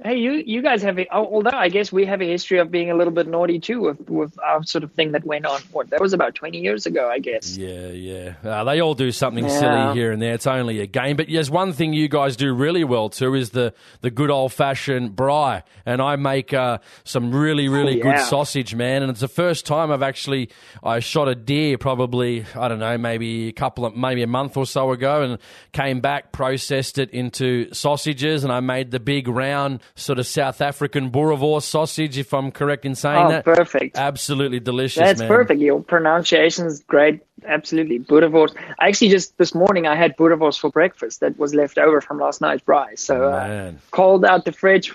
[0.04, 2.89] Hey, you you guys have, a, although I guess we have a history of being
[2.89, 5.62] a little bit naughty too with with our sort of thing that went on.
[5.74, 7.56] What that was about twenty years ago, I guess.
[7.56, 8.34] Yeah, yeah.
[8.44, 9.60] Uh, they all do something Yeah.
[9.60, 10.34] silly here and there.
[10.34, 11.18] It's only a game.
[11.18, 14.54] But yes, one thing you guys do really well too is the, the good old
[14.54, 15.62] fashioned braai.
[15.86, 19.04] And I make uh, some really, really Oh, good sausage, man.
[19.04, 20.50] And it's the first time I've actually
[20.82, 24.58] I shot a deer probably I don't know maybe a couple of maybe a month
[24.58, 25.38] or so ago, and
[25.74, 30.62] came back, processed it into sausages, and I made the big round sort of South
[30.62, 33.46] African boerewors sausage, if I'm correct in saying Oh, that.
[33.46, 33.98] perfect.
[33.98, 35.28] Absolutely delicious, That's man.
[35.28, 35.60] perfect.
[35.62, 37.22] Your pronunciation is great.
[37.46, 38.00] Absolutely.
[38.00, 38.56] Boerewors.
[38.80, 42.20] I actually just this morning I had boerewors for breakfast that was left over from
[42.20, 42.98] last night's braai.
[43.00, 44.94] So uh, cold out the fridge,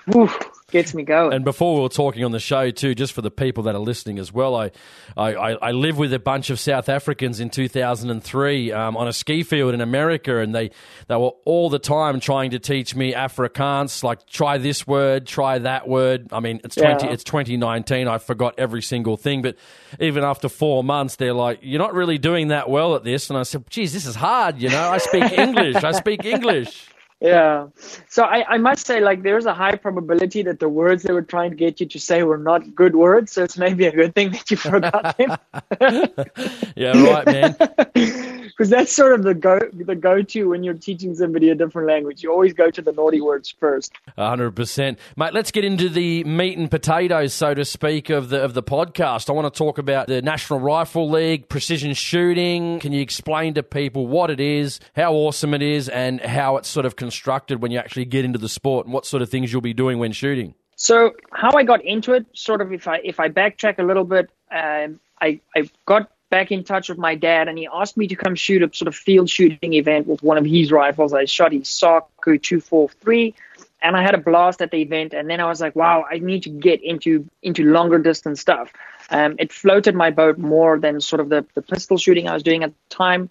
[0.71, 1.33] gets me going.
[1.33, 3.79] And before we were talking on the show too, just for the people that are
[3.79, 4.71] listening as well, I
[5.15, 9.43] I, I, lived with a bunch of South Africans in 2003 um, on a ski
[9.43, 10.71] field in America, and they
[11.07, 15.59] they were all the time trying to teach me Afrikaans, like try this word, try
[15.59, 16.27] that word.
[16.33, 17.13] I mean, it's 20 Yeah.
[17.13, 18.07] it's 2019.
[18.07, 19.55] I forgot every single thing, but
[19.99, 23.39] even after four months, they're like, "You're not really doing that well at this." And
[23.39, 24.61] I said, "Geez, this is hard.
[24.61, 25.77] You know, I speak English.
[25.77, 26.89] I speak English."
[27.19, 27.67] Yeah.
[28.09, 31.23] So I, I must say, like, there's a high probability that the words they were
[31.23, 33.31] trying to get you to say were not good words.
[33.31, 35.37] So it's maybe a good thing that you forgot them.
[36.75, 37.55] Yeah, right, man.
[38.57, 41.87] because that's sort of the go the go to when you're teaching somebody a different
[41.87, 42.23] language.
[42.23, 43.93] You always go to the naughty words first.
[44.17, 45.33] hundred percent, mate.
[45.33, 49.29] Let's get into the meat and potatoes, so to speak, of the of the podcast.
[49.29, 52.79] I want to talk about the National Rifle League, precision shooting.
[52.79, 56.67] Can you explain to people what it is, how awesome it is, and how it's
[56.67, 59.51] sort of constructed when you actually get into the sport, and what sort of things
[59.51, 60.53] you'll be doing when shooting?
[60.75, 64.03] So how I got into it, sort of, if I if I backtrack a little
[64.03, 68.07] bit, um, I I got back in touch with my dad, and he asked me
[68.07, 71.13] to come shoot a sort of field shooting event with one of his rifles.
[71.13, 73.33] I shot his Sako 243,
[73.81, 75.13] and I had a blast at the event.
[75.13, 78.73] And then I was like, wow, I need to get into into longer distance stuff.
[79.09, 82.43] Um, it floated my boat more than sort of the, the pistol shooting I was
[82.43, 83.29] doing at the time.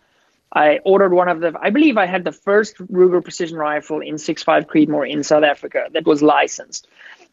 [0.52, 4.14] I ordered one of the, I believe I had the first Ruger precision rifle in
[4.14, 6.86] 6.5 Creedmoor in South Africa that was licensed.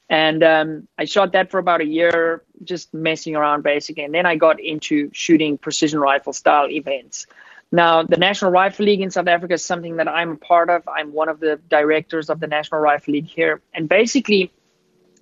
[0.09, 4.03] And um, I shot that for about a year, just messing around basically.
[4.03, 7.25] And then I got into shooting precision rifle style events.
[7.71, 10.87] Now, the National Rifle League in South Africa is something that I'm a part of.
[10.87, 13.61] I'm one of the directors of the National Rifle League here.
[13.73, 14.51] And basically,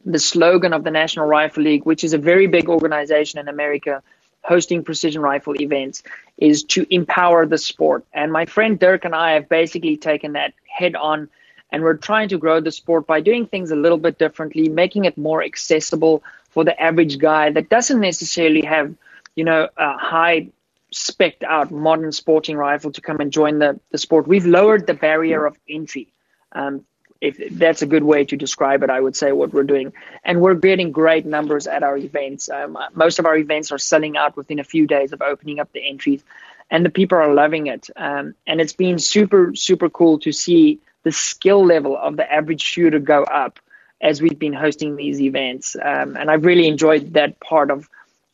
[0.06, 4.04] the slogan of the National Rifle League, which is a very big organization in America
[4.44, 6.04] hosting precision rifle events,
[6.38, 8.06] is to empower the sport.
[8.14, 11.30] And my friend Dirk and I have basically taken that head on
[11.72, 15.06] and we're trying to grow the sport by doing things a little bit differently, making
[15.06, 18.94] it more accessible for the average guy that doesn't necessarily have,
[19.36, 20.50] you know, a high
[20.92, 24.28] spec out modern sporting rifle to come and join the, the sport.
[24.28, 26.12] We've lowered the barrier of entry.
[26.52, 26.86] Um,
[27.22, 29.94] if that's a good way to describe it, I would say what we're doing.
[30.24, 32.50] And we're getting great numbers at our events.
[32.50, 35.72] Um, most of our events are selling out within a few days of opening up
[35.72, 36.24] the entries,
[36.72, 37.90] and the people are loving it.
[37.96, 42.62] Um, and it's been super, super cool to see the skill level of the average
[42.62, 43.60] shooter go up
[44.02, 45.76] as we've been hosting these events.
[45.76, 47.88] Um, and I've really enjoyed that part of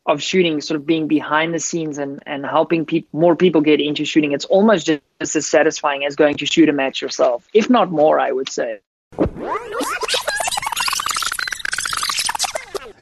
[0.08, 3.82] of shooting, sort of being behind the scenes and, and helping people, more people get
[3.82, 4.32] into shooting.
[4.32, 8.20] It's almost just as satisfying as going to shoot a match yourself, if not more,
[8.20, 8.80] I would say.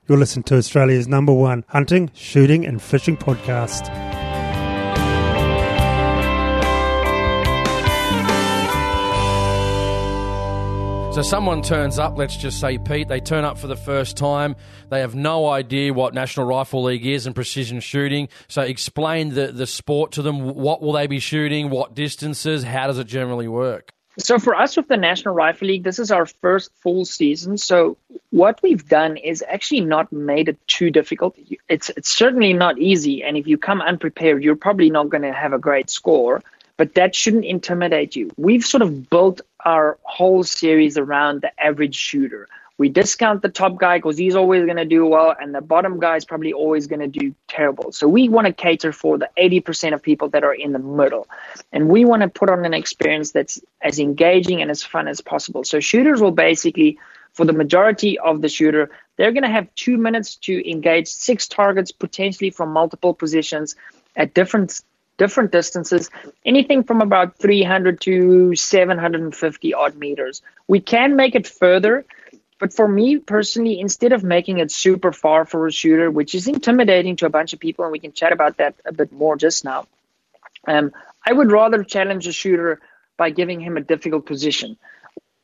[0.07, 4.14] You're listening to Australia's number one hunting, shooting, and fishing podcast.
[11.15, 14.57] So someone turns up, let's just say Pete, they turn up for the first time.
[14.89, 18.27] They have no idea what National Rifle League is and precision shooting.
[18.49, 20.41] So explain the, the sport to them.
[20.41, 21.69] What will they be shooting?
[21.69, 22.65] What distances?
[22.65, 23.93] How does it generally work?
[24.19, 27.57] So for us with the National Rifle League, this is our first full season.
[27.57, 27.95] So
[28.31, 31.37] what we've done is actually not made it too difficult.
[31.69, 35.33] It's it's certainly not easy, and if you come unprepared, you're probably not going to
[35.33, 36.41] have a great score
[36.77, 38.31] but that shouldn't intimidate you.
[38.37, 42.47] We've sort of built our whole series around the average shooter.
[42.77, 45.97] We discount the top guy because he's always going to do well, and the bottom
[45.97, 47.93] guy is probably always going to do terrible.
[47.93, 51.27] So we want to cater for the 80% of people that are in the middle.
[51.71, 55.21] And we want to put on an experience that's as engaging and as fun as
[55.21, 55.63] possible.
[55.63, 56.99] So shooters will basically,
[57.31, 61.47] for the majority of the shooter, they're going to have two minutes to engage six
[61.47, 63.77] targets, potentially from multiple positions
[64.17, 64.81] at different
[65.17, 66.09] different distances,
[66.45, 70.41] anything from about 300 to 750 odd meters.
[70.67, 72.05] We can make it further,
[72.59, 76.47] but for me personally, instead of making it super far for a shooter, which is
[76.47, 79.35] intimidating to a bunch of people, and we can chat about that a bit more
[79.35, 79.87] just now,
[80.67, 80.91] um,
[81.25, 82.79] I would rather challenge a shooter
[83.17, 84.77] by giving him a difficult position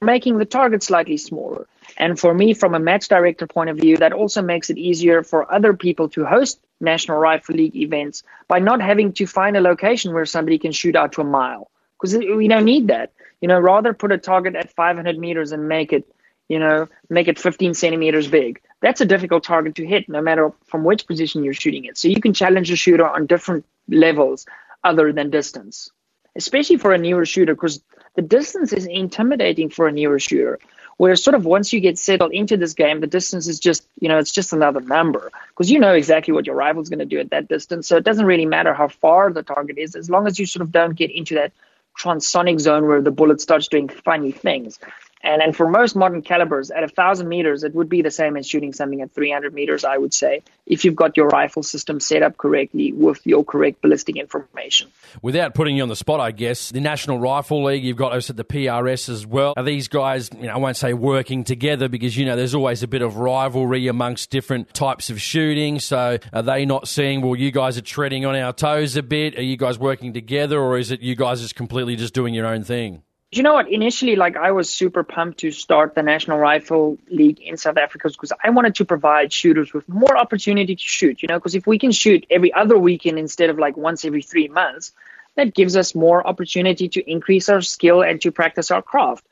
[0.01, 1.67] making the target slightly smaller.
[1.97, 5.23] And for me, from a match director point of view, that also makes it easier
[5.23, 9.61] for other people to host National Rifle League events by not having to find a
[9.61, 11.69] location where somebody can shoot out to a mile.
[11.99, 13.13] Because we don't need that.
[13.41, 16.07] You know, rather put a target at 500 meters and make it,
[16.47, 18.61] you know, make it 15 centimeters big.
[18.81, 21.97] That's a difficult target to hit, no matter from which position you're shooting it.
[21.97, 24.47] So you can challenge a shooter on different levels
[24.83, 25.91] other than distance,
[26.35, 27.83] especially for a newer shooter, because
[28.15, 30.59] the distance is intimidating for a newer shooter.
[31.01, 34.07] Where sort of once you get settled into this game, the distance is just, you
[34.07, 37.17] know, it's just another number because you know exactly what your rival's going to do
[37.17, 37.87] at that distance.
[37.87, 40.61] So it doesn't really matter how far the target is as long as you sort
[40.61, 41.53] of don't get into that
[41.99, 44.77] transonic zone where the bullet starts doing funny things.
[45.23, 48.37] And and for most modern calibers, at a thousand meters, it would be the same
[48.37, 49.85] as shooting something at 300 meters.
[49.85, 53.81] I would say, if you've got your rifle system set up correctly with your correct
[53.81, 54.89] ballistic information.
[55.21, 58.33] Without putting you on the spot, I guess the National Rifle League, you've got also
[58.33, 59.53] the PRS as well.
[59.57, 60.29] Are these guys?
[60.35, 63.17] You know, I won't say working together because you know there's always a bit of
[63.17, 65.79] rivalry amongst different types of shooting.
[65.79, 67.21] So are they not seeing?
[67.21, 69.37] Well, you guys are treading on our toes a bit.
[69.37, 72.47] Are you guys working together, or is it you guys just completely just doing your
[72.47, 73.03] own thing?
[73.31, 73.71] You know what?
[73.71, 78.09] Initially, like I was super pumped to start the National Rifle League in South Africa
[78.09, 81.21] because I wanted to provide shooters with more opportunity to shoot.
[81.21, 84.21] You know, because if we can shoot every other weekend instead of like once every
[84.21, 84.91] three months,
[85.35, 89.25] that gives us more opportunity to increase our skill and to practice our craft.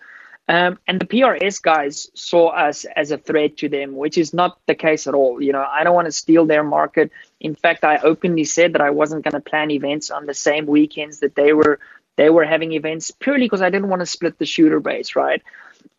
[0.48, 4.58] Um, and the PRS guys saw us as a threat to them, which is not
[4.66, 5.40] the case at all.
[5.44, 7.12] You know, I don't want to steal their market.
[7.40, 10.66] In fact, I openly said that I wasn't going to plan events on the same
[10.66, 11.80] weekends that they were
[12.20, 15.42] they were having events purely because I didn't want to split the shooter base, right?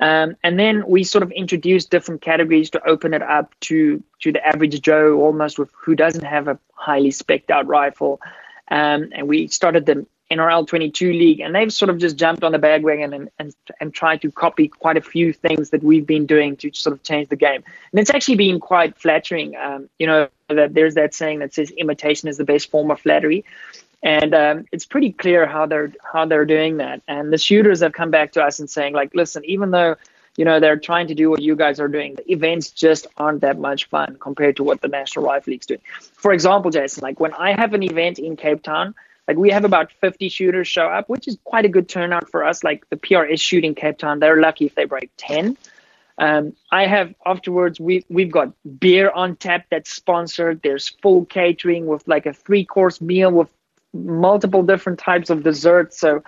[0.00, 4.30] Um, and then we sort of introduced different categories to open it up to to
[4.30, 8.20] the average Joe, almost with who doesn't have a highly specced out rifle.
[8.70, 12.52] Um, and we started the NRL 22 league, and they've sort of just jumped on
[12.52, 16.26] the bandwagon and, and and tried to copy quite a few things that we've been
[16.26, 17.64] doing to sort of change the game.
[17.92, 19.56] And it's actually been quite flattering.
[19.56, 23.00] Um, you know, that there's that saying that says imitation is the best form of
[23.00, 23.46] flattery,
[24.03, 27.03] and um, it's pretty clear how they're how they're doing that.
[27.07, 29.96] And the shooters have come back to us and saying like, listen, even though
[30.36, 33.40] you know they're trying to do what you guys are doing, the events just aren't
[33.42, 35.80] that much fun compared to what the National Rifle League's doing.
[36.14, 38.94] For example, Jason, like when I have an event in Cape Town
[39.30, 42.42] like we have about 50 shooters show up, which is quite a good turnout for
[42.42, 42.64] us.
[42.64, 45.57] Like the PRS shooting Cape Town, they're lucky if they break 10.
[46.18, 50.62] Um, I have afterwards we we've got beer on tap that's sponsored.
[50.62, 53.48] There's full catering with like a three course meal with
[53.93, 55.99] multiple different types of desserts.
[55.99, 56.22] So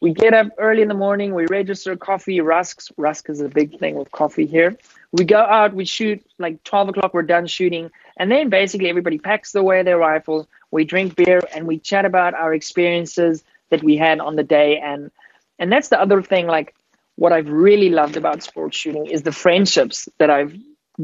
[0.00, 2.90] we get up early in the morning, we register coffee, rusks.
[2.96, 4.76] Rusk is a big thing with coffee here.
[5.12, 7.90] We go out, we shoot like 12 o'clock, we're done shooting.
[8.16, 12.34] And then basically everybody packs away their rifles we drink beer and we chat about
[12.34, 15.10] our experiences that we had on the day and
[15.58, 16.74] and that's the other thing like
[17.16, 20.56] what I've really loved about sports shooting is the friendships that I've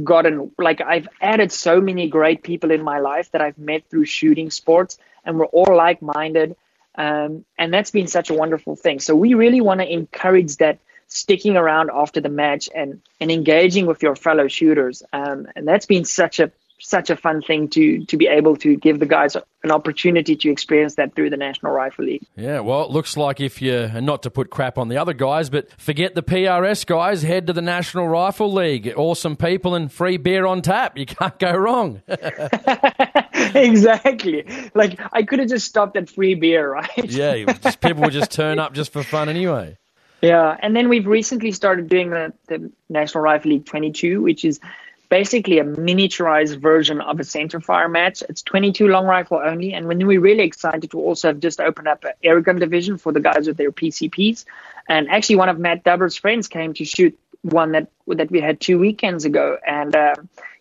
[0.05, 4.07] gotten like I've added so many great people in my life that I've met through
[4.07, 6.57] shooting sports and we're all like-minded
[6.97, 9.01] um, and that's been such a wonderful thing.
[9.01, 10.79] So we really want to encourage that
[11.09, 15.87] sticking around after the match and and engaging with your fellow shooters um, and that's
[15.87, 19.35] been such a such a fun thing to to be able to give the guys
[19.35, 22.22] an opportunity to experience that through the National Rifle League.
[22.37, 25.14] Yeah, well, it looks like if you and not to put crap on the other
[25.14, 28.93] guys, but forget the PRS guys, head to the National Rifle League.
[28.97, 30.99] Awesome people and free beer on tap.
[30.99, 32.03] You can't go wrong.
[33.55, 34.45] exactly.
[34.74, 37.11] Like I could have just stopped at free beer, right?
[37.11, 39.79] yeah, just, people would just turn up just for fun anyway.
[40.22, 44.61] Yeah, and then we've recently started doing the, the National Rifle League 22, which is
[45.09, 48.23] basically a miniaturized version of a center fire match.
[48.29, 51.89] It's 22 long rifle only, and when we really excited to also have just opened
[51.89, 54.45] up an airgun division for the guys with their PCPs.
[54.89, 58.61] And actually, one of Matt Dubber's friends came to shoot one that that we had
[58.61, 60.15] two weekends ago, and uh,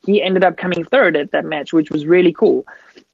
[0.06, 2.66] he ended up coming third at that match, which was really cool.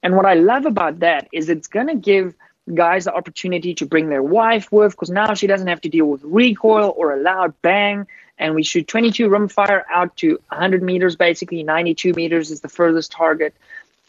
[0.04, 2.36] And what I love about that is it's gonna give
[2.74, 6.06] guys the opportunity to bring their wife with because now she doesn't have to deal
[6.06, 8.08] with recoil or a loud bang
[8.42, 13.12] and we shoot 22 rimfire out to 100 meters basically 92 meters is the furthest
[13.12, 13.56] target.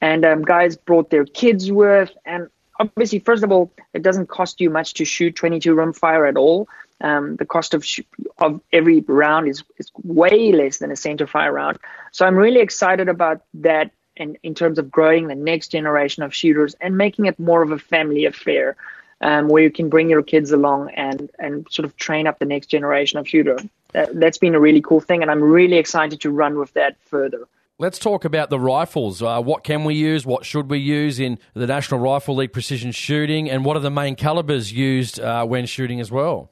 [0.00, 2.48] And um, guys brought their kids with and
[2.80, 6.68] obviously first of all it doesn't cost you much to shoot 22 rimfire at all.
[7.00, 8.00] Um, the cost of sh-
[8.38, 11.78] of every round is, is way less than a center fire round.
[12.10, 16.34] So i'm really excited about that and in terms of growing the next generation of
[16.34, 18.76] shooters and making it more of a family affair
[19.22, 22.44] um, where you can bring your kids along and and sort of train up the
[22.44, 23.58] next generation of shooter.
[23.92, 26.96] That, that's been a really cool thing, and I'm really excited to run with that
[27.04, 27.46] further.
[27.78, 29.22] Let's talk about the rifles.
[29.22, 30.24] Uh, what can we use?
[30.24, 33.50] What should we use in the National Rifle League precision shooting?
[33.50, 36.50] And what are the main calibers used uh, when shooting as well?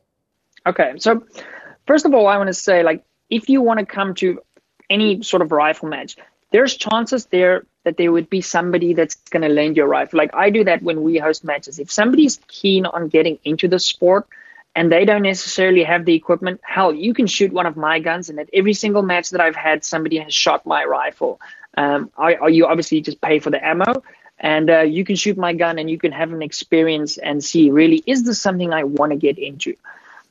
[0.66, 1.24] Okay, so
[1.86, 4.41] first of all, I want to say, like, if you want to come to
[4.88, 6.16] any sort of rifle match,
[6.51, 10.18] there's chances there that there would be somebody that's going to lend your rifle.
[10.18, 11.78] Like I do that when we host matches.
[11.78, 14.26] If somebody's keen on getting into the sport
[14.75, 18.31] and they don't necessarily have the equipment, hell, you can shoot one of my guns.
[18.31, 21.41] And at every single match that I've had, somebody has shot my rifle.
[21.77, 24.03] Um, I, I, you obviously just pay for the ammo
[24.39, 27.71] and uh, you can shoot my gun and you can have an experience and see
[27.71, 29.77] really is this something I want to get into.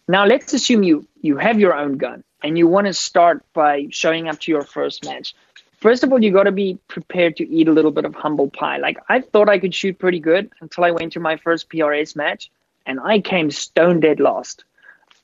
[0.07, 3.87] Now let's assume you you have your own gun and you want to start by
[3.91, 5.35] showing up to your first match
[5.79, 8.49] first of all, you got to be prepared to eat a little bit of humble
[8.49, 8.77] pie.
[8.77, 12.15] Like I thought I could shoot pretty good until I went to my first PRS
[12.15, 12.51] match,
[12.85, 14.63] and I came stone dead last,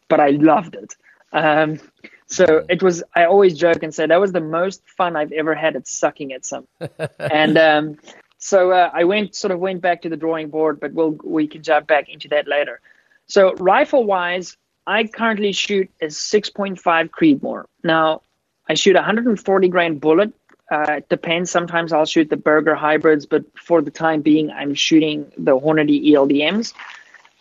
[0.07, 0.95] but I loved it.
[1.31, 1.79] Um,
[2.27, 3.03] so it was.
[3.15, 6.33] I always joke and say that was the most fun I've ever had at sucking
[6.33, 6.67] at some.
[7.19, 7.97] and um,
[8.37, 11.47] so uh, I went sort of went back to the drawing board, but we'll we
[11.47, 12.79] can jump back into that later.
[13.27, 16.79] So rifle wise, I currently shoot a 6.5
[17.09, 17.65] Creedmoor.
[17.83, 18.21] Now
[18.67, 20.33] I shoot a 140 grain bullet
[20.71, 21.51] uh, it depends.
[21.51, 26.11] Sometimes I'll shoot the Berger hybrids, but for the time being, I'm shooting the Hornady
[26.11, 26.73] ELDMs.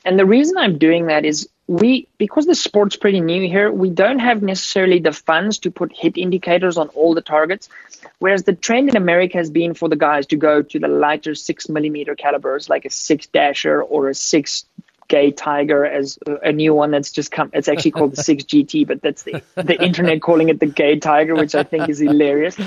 [0.05, 3.89] And the reason I'm doing that is we, because the sport's pretty new here, we
[3.89, 7.71] don't have necessarily the funds to put hit indicators on all the targets.
[8.19, 11.35] Whereas the trend in America has been for the guys to go to the lighter
[11.35, 14.67] six millimeter calibers, like a six dasher or a six
[15.09, 17.51] Gate Tiger as a new one that's just come.
[17.53, 20.99] It's actually called the 6 GT, but that's the the internet calling it the gay
[20.99, 22.59] Tiger, which I think is hilarious.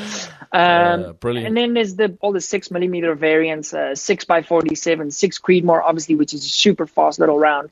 [0.52, 1.48] Um, Uh, brilliant.
[1.48, 5.82] And then there's the all the six millimeter variants, uh, six by 47, six Creedmoor,
[5.84, 7.70] obviously, which is a super fast little round.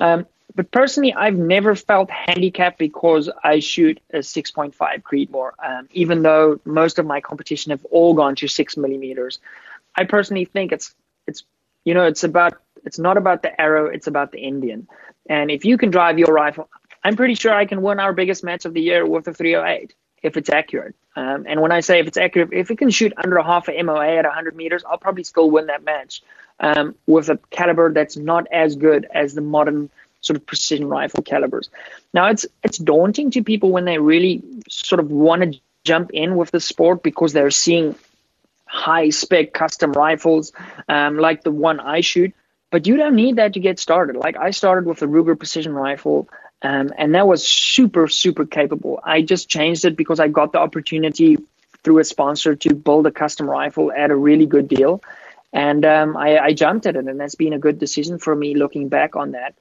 [0.00, 6.22] Um, but personally, I've never felt handicapped because I shoot a 6.5 Creedmoor, um, even
[6.22, 9.38] though most of my competition have all gone to six millimeters.
[9.96, 10.94] I personally think it's
[11.26, 11.44] it's
[11.84, 14.88] you know it's about it's not about the arrow, it's about the Indian.
[15.28, 16.68] And if you can drive your rifle,
[17.04, 19.94] I'm pretty sure I can win our biggest match of the year with a 308
[20.22, 20.94] if it's accurate.
[21.16, 23.68] Um, and when I say if it's accurate, if it can shoot under a half
[23.68, 26.22] a MOA at 100 meters, I'll probably still win that match
[26.60, 31.22] um, with a caliber that's not as good as the modern sort of precision rifle
[31.22, 31.68] calibers.
[32.14, 36.36] Now it's it's daunting to people when they really sort of want to jump in
[36.36, 37.96] with the sport because they're seeing
[38.64, 40.52] high spec custom rifles
[40.88, 42.32] um, like the one I shoot.
[42.72, 44.16] But you don't need that to get started.
[44.16, 46.28] Like I started with the Ruger precision rifle,
[46.62, 48.98] um, and that was super super capable.
[49.04, 51.36] I just changed it because I got the opportunity
[51.84, 55.02] through a sponsor to build a custom rifle at a really good deal.
[55.52, 58.54] And um, I, I jumped at it, and that's been a good decision for me
[58.54, 59.54] looking back on that.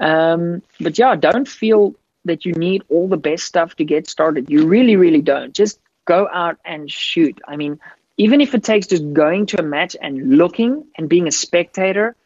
[0.00, 1.94] Um, but yeah, don't feel
[2.24, 4.50] that you need all the best stuff to get started.
[4.50, 5.54] You really, really don't.
[5.54, 7.40] Just go out and shoot.
[7.46, 7.78] I mean,
[8.16, 12.16] even if it takes just going to a match and looking and being a spectator,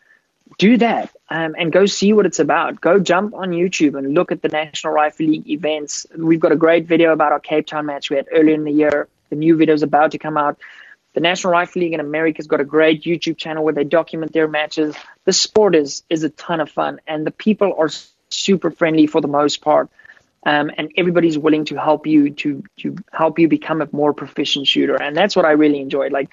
[0.59, 2.81] do that um, and go see what it's about.
[2.81, 6.07] Go jump on YouTube and look at the National Rifle League events.
[6.17, 8.73] We've got a great video about our Cape Town match we had earlier in the
[8.73, 9.09] year.
[9.31, 10.59] The new video is about to come out.
[11.15, 14.49] The National Rifle League in America's got a great YouTube channel where they document their
[14.49, 14.97] matches.
[15.25, 17.89] The sport is is a ton of fun, and the people are
[18.29, 19.89] super friendly for the most part.
[20.47, 24.67] Um, and everybody's willing to help you to to help you become a more proficient
[24.67, 26.13] shooter, and that's what I really enjoyed.
[26.13, 26.31] Like,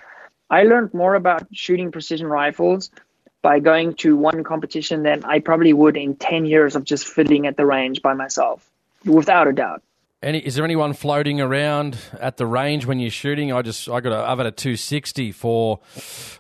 [0.50, 2.90] I learned more about shooting precision rifles
[3.42, 7.48] by going to one competition than I probably would in ten years of just fiddling
[7.48, 8.70] at the range by myself,
[9.06, 9.82] without a doubt.
[10.24, 13.52] Any, is there anyone floating around at the range when you're shooting?
[13.52, 15.80] I just I got a I've had a 260 for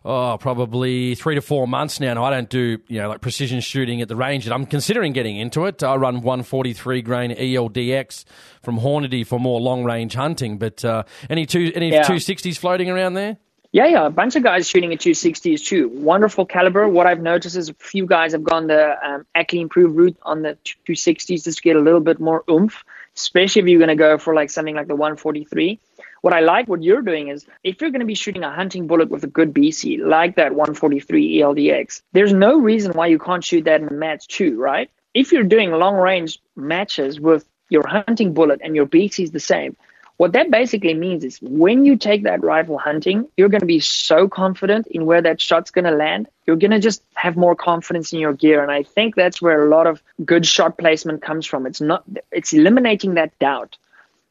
[0.05, 3.59] oh probably three to four months now, and I don't do you know like precision
[3.59, 5.81] shooting at the range, and I'm considering getting into it.
[5.81, 8.23] I run 143 grain ELDX
[8.61, 10.59] from Hornady for more long range hunting.
[10.59, 12.03] But uh, any two any Yeah.
[12.03, 13.37] 260s floating around there?
[13.73, 15.87] Yeah, yeah, a bunch of guys shooting at 260s too.
[15.87, 16.89] Wonderful caliber.
[16.89, 20.41] What I've noticed is a few guys have gone the um, Ackley improved route on
[20.41, 22.83] the 260s just to get a little bit more oomph,
[23.15, 25.79] especially if you're going to go for like something like the 143.
[26.19, 28.87] What I like what you're doing is if you're going to be shooting a hunting
[28.87, 33.43] bullet with a good BC like that 143 ELDX, there's no reason why you can't
[33.43, 34.91] shoot that in a match too, right?
[35.13, 39.39] If you're doing long range matches with your hunting bullet and your BC is the
[39.39, 39.77] same,
[40.21, 43.79] what that basically means is when you take that rifle hunting, you're going to be
[43.79, 46.27] so confident in where that shot's going to land.
[46.45, 48.61] You're going to just have more confidence in your gear.
[48.61, 51.65] And I think that's where a lot of good shot placement comes from.
[51.65, 53.79] It's not, it's eliminating that doubt.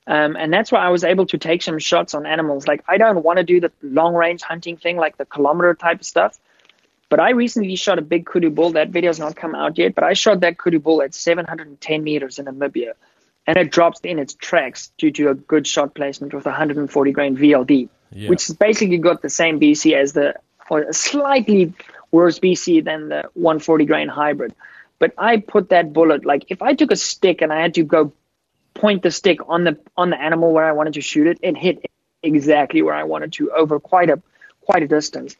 [0.07, 2.68] Um, and that's why I was able to take some shots on animals.
[2.68, 5.99] Like, I don't want to do the long range hunting thing, like the kilometer type
[6.03, 6.38] of stuff.
[7.09, 8.70] But I recently shot a big kudu bull.
[8.70, 12.38] That video's not come out yet, but I shot that kudu bull at 710 meters
[12.38, 12.93] in Namibia
[13.51, 17.36] and it drops in its tracks due to a good shot placement with 140 grain
[17.36, 18.28] VLD, Yeah.
[18.28, 20.36] which has basically got the same BC as the,
[20.70, 21.72] or a slightly
[22.12, 24.55] worse BC than the 140 grain hybrid.
[25.01, 27.82] But I put that bullet like if I took a stick and I had to
[27.82, 28.12] go
[28.74, 31.57] point the stick on the on the animal where I wanted to shoot it, it
[31.57, 31.90] hit
[32.22, 34.22] exactly where I wanted to over quite a
[34.61, 35.34] quite a distance.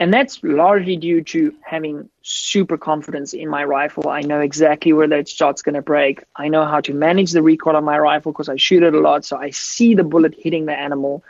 [0.00, 4.08] And that's largely due to having super confidence in my rifle.
[4.08, 6.22] I know exactly where that shot's going to break.
[6.36, 9.00] I know how to manage the recoil on my rifle because I shoot it a
[9.00, 9.24] lot.
[9.24, 11.24] So I see the bullet hitting the animal.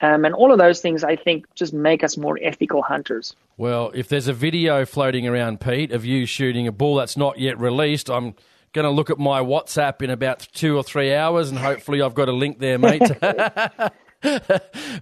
[0.00, 3.34] Um, and all of those things, I think, just make us more ethical hunters.
[3.56, 7.38] Well, if there's a video floating around, Pete, of you shooting a bull that's not
[7.38, 8.34] yet released, I'm
[8.72, 12.14] going to look at my WhatsApp in about two or three hours, and hopefully I've
[12.14, 13.02] got a link there, mate.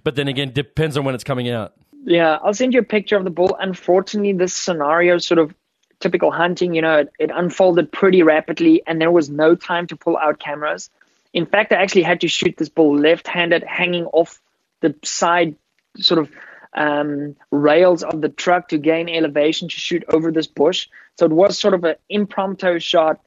[0.03, 1.73] but then again, depends on when it's coming out.
[2.03, 3.55] Yeah, I'll send you a picture of the bull.
[3.59, 5.53] Unfortunately, this scenario, sort of
[5.99, 9.95] typical hunting, you know, it, it unfolded pretty rapidly, and there was no time to
[9.95, 10.89] pull out cameras.
[11.33, 14.41] In fact, I actually had to shoot this bull left-handed, hanging off
[14.81, 15.55] the side,
[15.97, 16.31] sort of
[16.73, 20.87] um, rails of the truck to gain elevation to shoot over this bush.
[21.19, 23.21] So it was sort of an impromptu shot,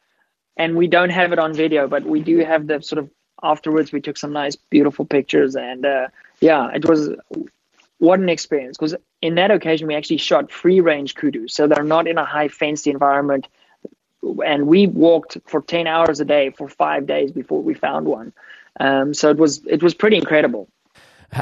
[0.57, 3.09] and we don't have it on video, but we do have the sort of
[3.43, 3.93] afterwards.
[3.93, 6.09] We took some nice, beautiful pictures, and uh,
[6.41, 7.11] yeah, it was
[8.05, 11.83] what an experience because in that occasion we actually shot free range kudu so they're
[11.83, 13.49] not in a high fenced environment
[14.45, 18.33] and we walked for 10 hours a day for five days before we found one
[18.81, 20.69] um, so it was it was pretty incredible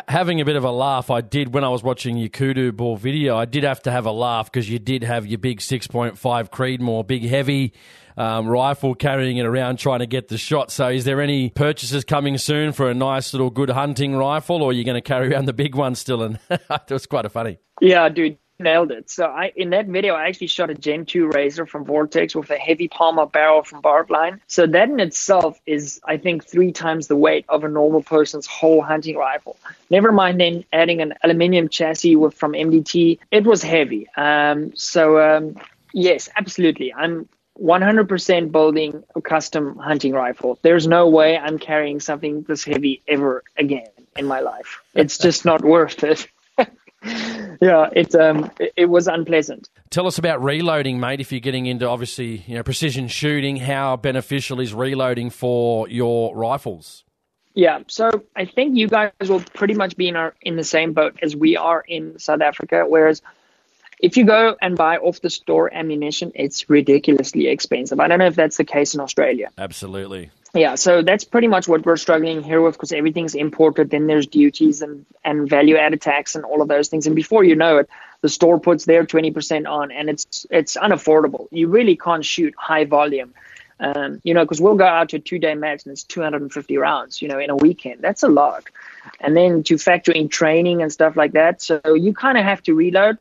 [0.09, 2.97] having a bit of a laugh, I did when I was watching your kudu bull
[2.97, 3.37] video.
[3.37, 6.17] I did have to have a laugh because you did have your big 6.5
[6.51, 7.75] Creedmoor, big heavy
[8.17, 10.71] um, rifle carrying it around trying to get the shot.
[10.71, 14.71] So, is there any purchases coming soon for a nice little good hunting rifle, or
[14.71, 16.23] are you going to carry around the big one still?
[16.23, 17.59] And it was quite a funny.
[17.81, 19.11] Yeah, dude nailed it.
[19.11, 22.51] So I in that video I actually shot a Gen 2 Razor from Vortex with
[22.51, 24.41] a heavy Palma barrel from Bartlein.
[24.47, 28.47] So that in itself is I think three times the weight of a normal person's
[28.47, 29.57] whole hunting rifle.
[29.91, 33.19] Never mind then adding an aluminium chassis with from MDT.
[33.31, 34.09] It was heavy.
[34.17, 35.57] Um, so um,
[35.93, 36.93] yes, absolutely.
[36.95, 37.29] I'm
[37.61, 40.59] 100% building a custom hunting rifle.
[40.63, 44.81] There's no way I'm carrying something this heavy ever again in my life.
[44.95, 46.27] It's just not worth it.
[47.61, 49.69] yeah, it um, it, it, was unpleasant.
[49.91, 51.21] Tell us about reloading, mate.
[51.21, 56.37] If you're getting into obviously you know precision shooting, how beneficial is reloading for your
[56.37, 57.05] rifles?
[57.55, 60.93] Yeah, so I think you guys will pretty much be in our in the same
[60.93, 62.85] boat as we are in South Africa.
[62.87, 63.21] Whereas
[64.03, 68.01] if you go and buy off the store ammunition, it's ridiculously expensive.
[68.01, 69.49] I don't know if that's the case in Australia.
[69.57, 70.31] Absolutely.
[70.55, 73.89] Yeah, so that's pretty much what we're struggling here with because everything's imported.
[73.89, 77.07] Then there's duties and, and value added tax and all of those things.
[77.07, 77.89] And before you know it,
[78.21, 81.49] the store puts their 20% on and it's it's unaffordable.
[81.51, 83.33] You really can't shoot high volume.
[83.81, 86.77] Um, you know, because we'll go out to a two day match and it's 250
[86.77, 88.01] rounds, you know, in a weekend.
[88.01, 88.65] That's a lot.
[89.21, 91.63] And then to factor in training and stuff like that.
[91.63, 93.19] So you kind of have to reload.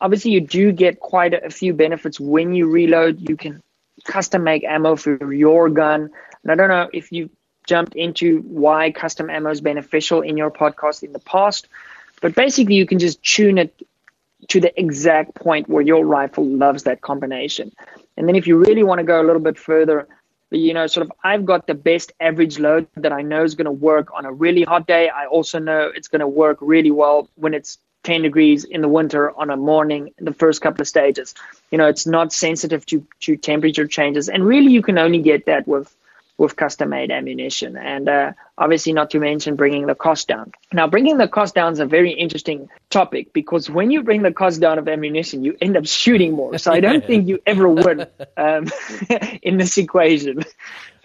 [0.00, 3.28] Obviously, you do get quite a, few benefits when you reload.
[3.28, 3.62] You can
[4.04, 6.10] custom make ammo for your gun.
[6.42, 7.30] And I don't know if you
[7.66, 11.68] jumped into why custom ammo is beneficial in your podcast in the past,
[12.20, 13.74] but basically you can just tune it
[14.48, 17.72] to the exact point where your rifle loves that combination.
[18.16, 20.06] And then if you really want to go a little bit further,
[20.50, 23.64] you know, sort of, I've got the best average load that I know is going
[23.64, 25.08] to work on a really hot day.
[25.08, 28.88] I also know it's going to work really well when it's 10 degrees in the
[28.88, 31.34] winter on a morning in the first couple of stages.
[31.70, 34.28] You know, it's not sensitive to, to temperature changes.
[34.28, 35.94] And really, you can only get that with
[36.36, 40.86] with custom made ammunition and uh, obviously not to mention bringing the cost down now
[40.86, 44.60] bringing the cost down is a very interesting topic because when you bring the cost
[44.60, 48.06] down of ammunition you end up shooting more so i don't think you ever win
[48.36, 48.66] um,
[49.42, 50.42] in this equation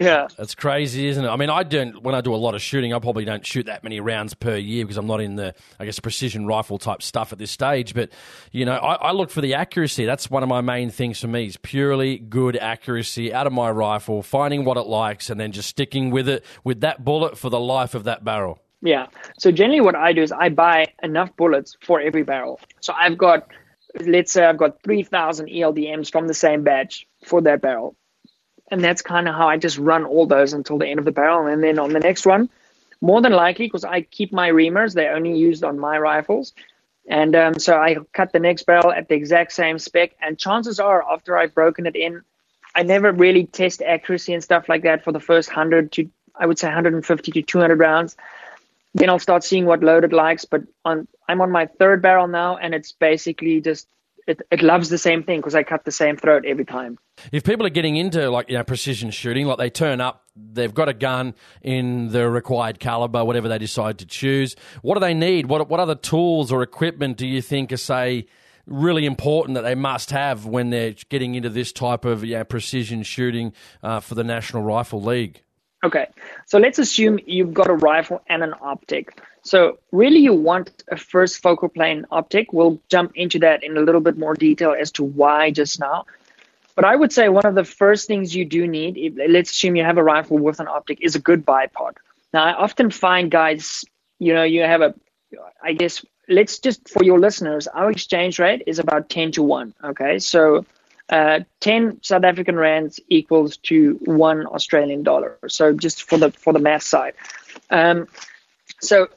[0.00, 0.28] yeah.
[0.38, 1.28] that's crazy, isn't it?
[1.28, 3.66] I mean, I don't, when I do a lot of shooting, I probably don't shoot
[3.66, 7.02] that many rounds per year because I'm not in the, I guess, precision rifle type
[7.02, 7.92] stuff at this stage.
[7.92, 8.08] But,
[8.50, 10.06] you know, I, I look for the accuracy.
[10.06, 13.70] That's one of my main things for me is purely good accuracy out of my
[13.70, 17.50] rifle, finding what it likes and then just sticking with it, with that bullet for
[17.50, 18.60] the life of that barrel.
[18.82, 19.08] Yeah.
[19.38, 22.60] So generally what I do is I buy enough bullets for every barrel.
[22.80, 23.48] So I've got,
[24.00, 27.96] let's say I've got 3,000 ELDMs from the same batch for that barrel
[28.70, 31.12] and that's kind of how I just run all those until the end of the
[31.12, 31.46] barrel.
[31.46, 32.48] And then on the next one,
[33.00, 36.52] more than likely, because I keep my reamers, they're only used on my rifles.
[37.08, 40.12] And um, so I cut the next barrel at the exact same spec.
[40.20, 42.22] And chances are, after I've broken it in,
[42.74, 46.08] I never really test accuracy and stuff like that for the first 100 to,
[46.40, 48.16] I would say, 150 to 200 rounds.
[48.94, 50.44] Then I'll start seeing what loaded likes.
[50.44, 53.86] But on, I'm on my third barrel now, and it's basically just
[54.26, 56.98] it, it loves the same thing because I cut the same throat every time.
[57.32, 60.72] If people are getting into like you know precision shooting, like they turn up, they've
[60.72, 64.56] got a gun in the required caliber, whatever they decide to choose.
[64.82, 65.46] What do they need?
[65.46, 68.26] What what other tools or equipment do you think are say
[68.66, 73.02] really important that they must have when they're getting into this type of know, precision
[73.02, 73.52] shooting
[73.82, 75.42] uh, for the National Rifle League?
[75.82, 76.06] Okay,
[76.46, 79.18] so let's assume you've got a rifle and an optic.
[79.42, 82.52] So really you want a first focal plane optic.
[82.52, 86.04] We'll jump into that in a little bit more detail as to why just now.
[86.76, 89.74] But I would say one of the first things you do need, if, let's assume
[89.74, 91.96] you have a rifle with an optic, is a good bipod.
[92.34, 93.84] Now I often find guys,
[94.18, 94.94] you know, you have a,
[95.62, 99.74] I guess, let's just, for your listeners, our exchange rate is about 10 to 1.
[99.84, 100.18] Okay.
[100.18, 100.66] So
[101.10, 105.38] uh, 10 South African rands equals to one Australian dollar.
[105.48, 107.14] So just for the, for the math side.
[107.68, 108.06] Um,
[108.80, 109.08] so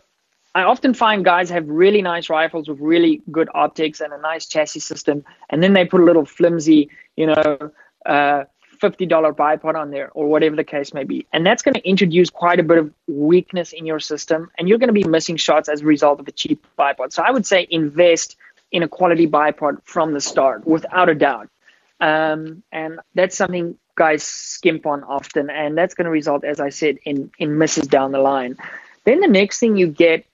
[0.56, 4.48] I often find guys have really nice rifles with really good optics and a nice
[4.48, 7.72] chassis system, and then they put a little flimsy, you know,
[8.06, 8.44] uh,
[8.80, 11.26] $50 bipod on there or whatever the case may be.
[11.32, 14.78] And that's going to introduce quite a bit of weakness in your system, and you're
[14.78, 17.14] going to be missing shots as a result of a cheap bipod.
[17.14, 18.36] So I would say invest
[18.72, 21.50] in a quality bipod from the start, without a doubt.
[22.00, 26.70] Um, and that's something guys skimp on often, and that's going to result, as I
[26.70, 28.58] said, in, in misses down the line.
[29.06, 30.26] Then the next thing you get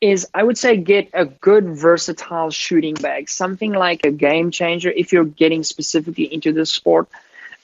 [0.00, 4.90] is I would say get a good versatile shooting bag, something like a game changer
[4.90, 7.08] if you're getting specifically into the sport.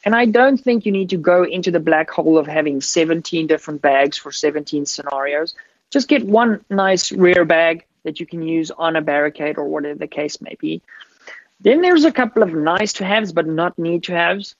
[0.04, 3.46] And I don't think you need to go into the black hole of having 17
[3.46, 5.54] different bags for 17 scenarios.
[5.90, 9.98] just get one nice rear bag that you can use on a barricade or whatever
[9.98, 10.82] the case may be.
[11.60, 14.54] Then there's a couple of nice to haves, but not need to haves.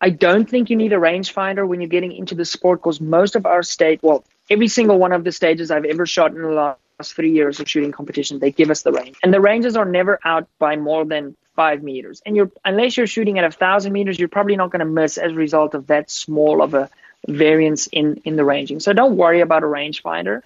[0.00, 3.36] I don't think you need a rangefinder when you're getting into the sport because most
[3.36, 6.50] of our state, well, every single one of the stages I've ever shot in the
[6.50, 9.16] last three years of shooting competition, they give us the range.
[9.22, 12.22] And the ranges are never out by more than five meters.
[12.24, 15.18] And you're unless you're shooting at a thousand meters, you're probably not going to miss
[15.18, 16.88] as a result of that small of a
[17.28, 18.80] variance in, in the ranging.
[18.80, 20.42] So don't worry about a rangefinder.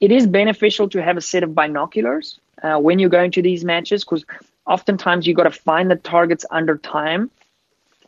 [0.00, 3.64] It is beneficial to have a set of binoculars uh, when you're going to these
[3.64, 4.24] matches because
[4.70, 7.30] oftentimes you got to find the targets under time.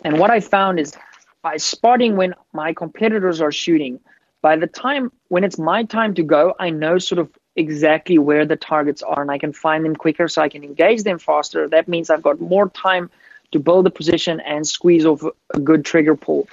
[0.04, 0.94] And what I found is
[1.42, 3.98] by spotting when my competitors are shooting,
[4.42, 8.46] by the time when it's my time to go, I know sort of exactly where
[8.46, 11.68] the targets are and I can find them quicker so I can engage them faster.
[11.68, 13.10] That means I've got more time
[13.50, 15.22] to build a position and squeeze off
[15.52, 16.48] a good trigger pull.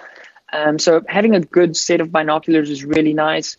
[0.51, 3.57] Um, so having a good set of binoculars is really nice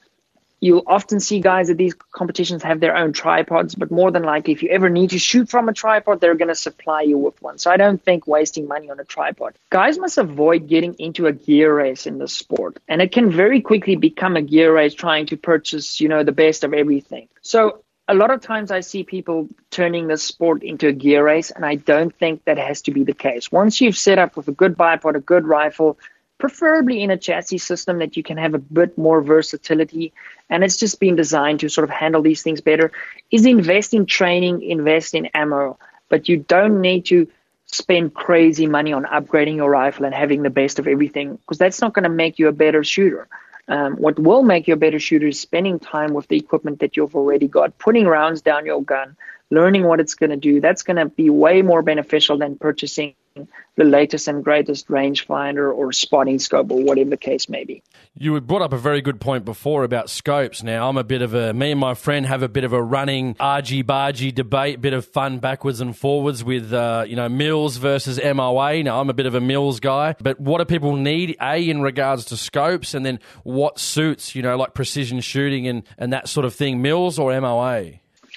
[0.61, 4.53] you'll often see guys at these competitions have their own tripods, but more than likely,
[4.53, 7.41] if you ever need to shoot from a tripod, they're going to supply you with
[7.43, 7.59] one.
[7.59, 9.55] So I don't think wasting money on a tripod.
[9.71, 13.61] Guys must avoid getting into a gear race in the sport, and it can very
[13.61, 17.29] quickly become a gear race trying to purchase, you know, the best of everything.
[17.41, 21.53] So a lot of times I see people turning the sport into a gear race,
[21.53, 23.53] and I don't think that has to be the case.
[23.53, 25.97] Once you've set up with a good bipod, a good rifle,
[26.41, 30.13] preferably in a chassis system that you can have a bit more versatility
[30.49, 32.91] and it's just been designed to sort of handle these things better
[33.31, 35.79] is invest in training invest in ammo.
[36.09, 37.29] But you don't need to
[37.67, 41.81] spend crazy money on upgrading your rifle and having the best of everything because that's
[41.81, 43.29] not going to make you a better shooter.
[43.69, 46.97] Um, what will make you a better shooter is spending time with the equipment that
[46.97, 49.17] you've already got putting rounds down your gun
[49.51, 50.61] learning what it's going to do.
[50.61, 55.93] That's going to be way more beneficial than purchasing the latest and greatest rangefinder or
[55.93, 57.83] spotting scope or whatever the case may be.
[58.15, 60.63] You brought up a very good point before about scopes.
[60.63, 62.83] Now, I'm a bit of a, me and my friend have a bit of a
[62.83, 67.77] running argy bargy debate, bit of fun backwards and forwards with, uh, you know, Mills
[67.77, 68.83] versus MOA.
[68.83, 71.81] Now, I'm a bit of a Mills guy, but what do people need, A, in
[71.81, 76.29] regards to scopes, and then what suits, you know, like precision shooting and, and that
[76.29, 77.93] sort of thing, Mills or MOA?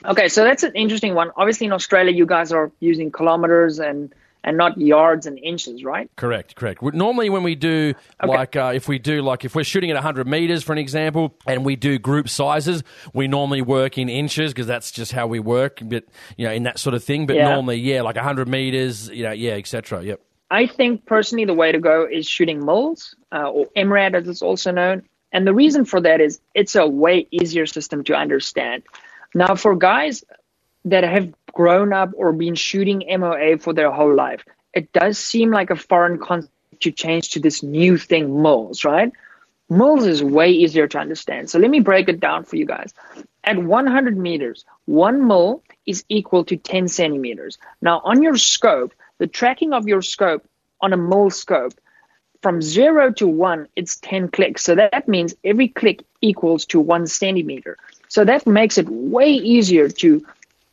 [0.06, 1.32] Okay, so that's an interesting one.
[1.36, 4.14] Obviously, in Australia, you guys are using kilometers and
[4.44, 6.10] and not yards and inches, right?
[6.16, 6.82] Correct, correct.
[6.82, 8.28] Normally, when we do okay.
[8.28, 11.36] like uh, if we do like if we're shooting at 100 meters, for an example,
[11.48, 12.84] and we do group sizes,
[13.14, 15.80] we normally work in inches because that's just how we work.
[15.82, 16.06] But
[16.38, 17.26] you know, in that sort of thing.
[17.26, 17.50] But yeah.
[17.50, 20.04] normally, yeah, like 100 meters, you know, yeah, etc.
[20.04, 20.22] Yep.
[20.52, 24.42] I think personally, the way to go is shooting mils uh, or MRAD, as it's
[24.42, 25.04] also known.
[25.32, 28.84] And the reason for that is it's a way easier system to understand.
[29.34, 30.24] Now, for guys
[30.86, 34.44] that have grown up or been shooting MOA for their whole life,
[34.74, 36.52] it does seem like a foreign concept
[36.82, 39.12] to change to this new thing, mils, right?
[39.70, 41.50] Mils is way easier to understand.
[41.50, 42.94] So let me break it down for you guys.
[43.44, 47.58] At 100 meters, one mil is equal to 10 centimeters.
[47.82, 50.44] Now, on your scope, the tracking of your scope
[50.82, 51.74] on a mil scope,
[52.42, 54.64] from zero to one, it's 10 clicks.
[54.64, 57.78] So that means every click equals to one centimeter.
[58.10, 60.26] So that makes it way easier to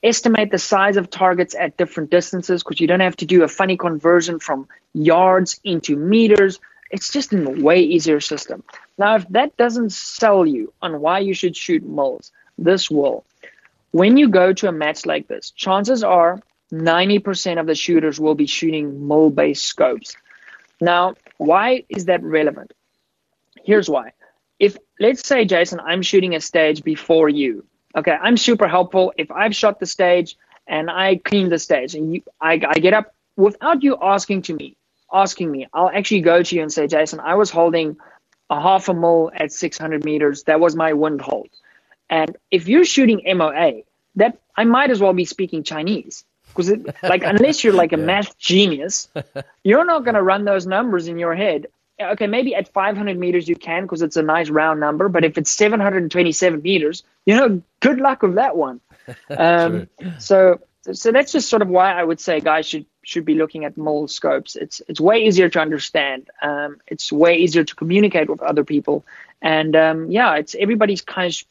[0.02, 3.48] estimate the size of targets at different distances because you don't have to do a
[3.48, 6.60] funny conversion from yards into meters.
[6.90, 8.64] It's just a way easier system.
[8.98, 13.24] Now, if that doesn't sell you on why you should shoot mils, this will.
[13.92, 16.40] When you go to a match like this, chances are
[16.72, 20.16] 90% of the shooters will be shooting mil based scopes.
[20.80, 22.72] Now, why is that relevant?
[23.64, 24.12] Here's why.
[24.58, 27.64] If, let's say, Jason, I'm shooting a stage before you,
[27.96, 29.12] Okay, I'm super helpful.
[29.16, 30.36] If I've shot the stage
[30.66, 34.54] and I clean the stage and you, I, I get up without you asking to
[34.54, 34.76] me,
[35.12, 37.96] asking me, I'll actually go to you and say, Jason, I was holding
[38.48, 40.44] a half a mil at 600 meters.
[40.44, 41.48] That was my wind hold.
[42.08, 43.82] And if you're shooting MOA,
[44.16, 46.70] that I might as well be speaking Chinese because
[47.02, 48.04] like unless you're like a yeah.
[48.04, 49.08] math genius,
[49.64, 51.66] you're not going to run those numbers in your head
[52.00, 55.08] okay, maybe at 500 meters you can because it's a nice round number.
[55.08, 58.80] But if it's 727 meters, you know, good luck with that one.
[59.28, 59.88] Um,
[60.20, 60.60] so,
[60.92, 63.76] so that's just sort of why I would say guys should should be looking at
[63.76, 64.54] mil scopes.
[64.54, 66.30] It's it's way easier to understand.
[66.42, 69.04] Um, it's way easier to communicate with other people,
[69.42, 71.44] and um, yeah, it's everybody's kind of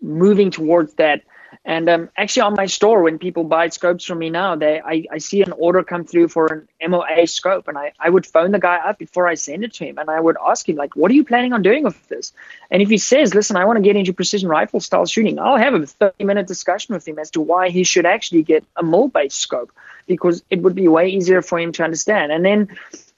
[0.00, 1.22] moving towards that
[1.64, 5.04] and um, actually, on my store, when people buy scopes from me now, they I,
[5.10, 6.46] I see an order come through for
[6.80, 9.74] an MOA scope, and I, I would phone the guy up before I send it
[9.74, 12.08] to him, and I would ask him like, "What are you planning on doing with
[12.08, 12.32] this?"
[12.70, 15.56] And if he says, "Listen, I want to get into precision rifle style shooting," I'll
[15.56, 18.82] have a 30 minute discussion with him as to why he should actually get a
[18.82, 19.72] mil based scope
[20.06, 22.32] because it would be way easier for him to understand.
[22.32, 22.68] And then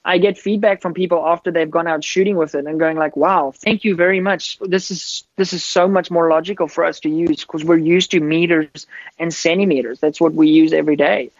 [0.05, 3.15] I get feedback from people after they've gone out shooting with it and going like,
[3.15, 4.59] "Wow, thank you very much.
[4.59, 8.11] This is this is so much more logical for us to use because we're used
[8.11, 8.85] to meters
[9.17, 9.99] and centimeters.
[9.99, 11.31] That's what we use every day."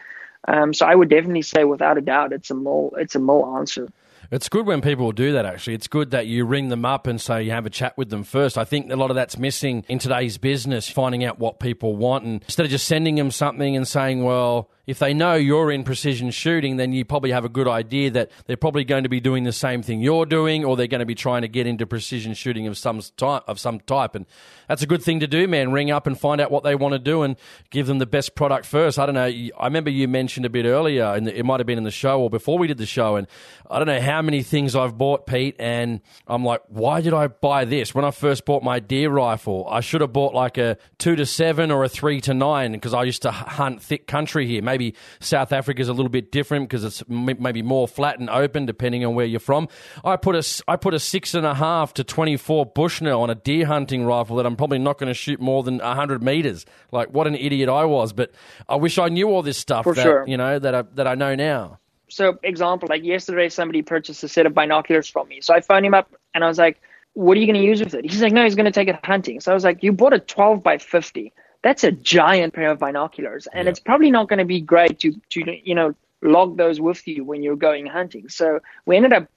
[0.48, 2.94] Um, so I would definitely say, without a doubt, it's a mil.
[2.98, 3.90] it's a mil answer.
[4.32, 5.76] It's good when people do that, actually.
[5.76, 8.24] It's good that you ring them up and say you have a chat with them
[8.24, 8.58] first.
[8.58, 12.26] I think a lot of that's missing in today's business, finding out what people want.
[12.26, 15.84] And instead of just sending them something and saying, well, if they know you're in
[15.86, 19.22] precision shooting, then you probably have a good idea that they're probably going to be
[19.22, 21.86] doing the same thing you're doing, or they're going to be trying to get into
[21.86, 23.44] precision shooting of some type.
[23.48, 24.26] Of some type, and
[24.68, 25.72] that's a good thing to do, man.
[25.72, 27.38] Ring up and find out what they want to do, and
[27.70, 29.00] give them the best product first.
[29.00, 29.24] I don't know.
[29.24, 32.22] I remember you mentioned a bit earlier, and it might have been in the show
[32.22, 33.28] or before we did the show, and
[33.70, 37.28] I don't know how many things I've bought, Pete, and I'm like, why did I
[37.28, 37.96] buy this?
[37.96, 41.26] When I first bought my deer rifle, I should have bought like a two to
[41.26, 44.73] seven or a three to nine because I used to hunt thick country here maybe
[45.20, 49.06] South Africa is a little bit different because it's maybe more flat and open depending
[49.06, 49.68] on where you're from.
[50.04, 53.30] I put a I put a six and a half to twenty four Bushnell on
[53.30, 56.66] a deer hunting rifle that I'm probably not going to shoot more than hundred meters.
[56.92, 58.14] Like what an idiot I was!
[58.14, 58.32] But
[58.68, 59.84] I wish I knew all this stuff.
[59.84, 60.28] For that, sure.
[60.28, 61.80] You know that I, that I know now.
[62.10, 65.42] So, example, like yesterday, somebody purchased a set of binoculars from me.
[65.42, 66.80] So I phoned him up and I was like,
[67.14, 68.88] "What are you going to use with it?" He's like, "No, he's going to take
[68.88, 71.34] it hunting." So I was like, "You bought a 12 by 50."
[71.64, 73.70] That's a giant pair of binoculars and yeah.
[73.72, 77.24] it's probably not going to be great to to you know log those with you
[77.24, 78.30] when you're going hunting.
[78.30, 79.28] So we ended up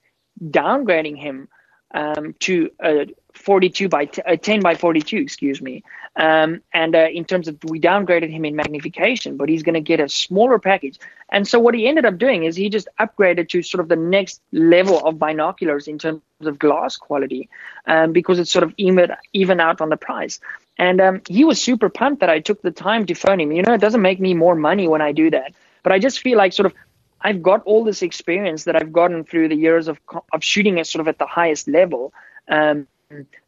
[0.43, 1.49] downgrading him
[1.95, 5.85] um, to a 42 by t- a 10 by 42 excuse me.
[6.17, 9.81] Um, and uh, in terms of we downgraded him in magnification but he's going to
[9.81, 10.99] get a smaller package.
[11.31, 13.97] And so what he ended up doing is he just upgraded to sort of the
[13.97, 17.49] next level of binoculars in terms of glass quality
[17.87, 20.41] um, because it's sort of even, even out on the price
[20.79, 23.53] and um, he was super pumped that I took the time to phone him.
[23.53, 26.21] You know, it doesn't make me more money when I do that, but I just
[26.21, 26.75] feel like sort of
[27.21, 29.99] I've got all this experience that I've gotten through the years of
[30.33, 32.13] of shooting at sort of at the highest level,
[32.49, 32.87] um,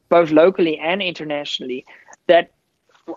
[0.09, 1.84] both locally and internationally.
[2.26, 2.50] That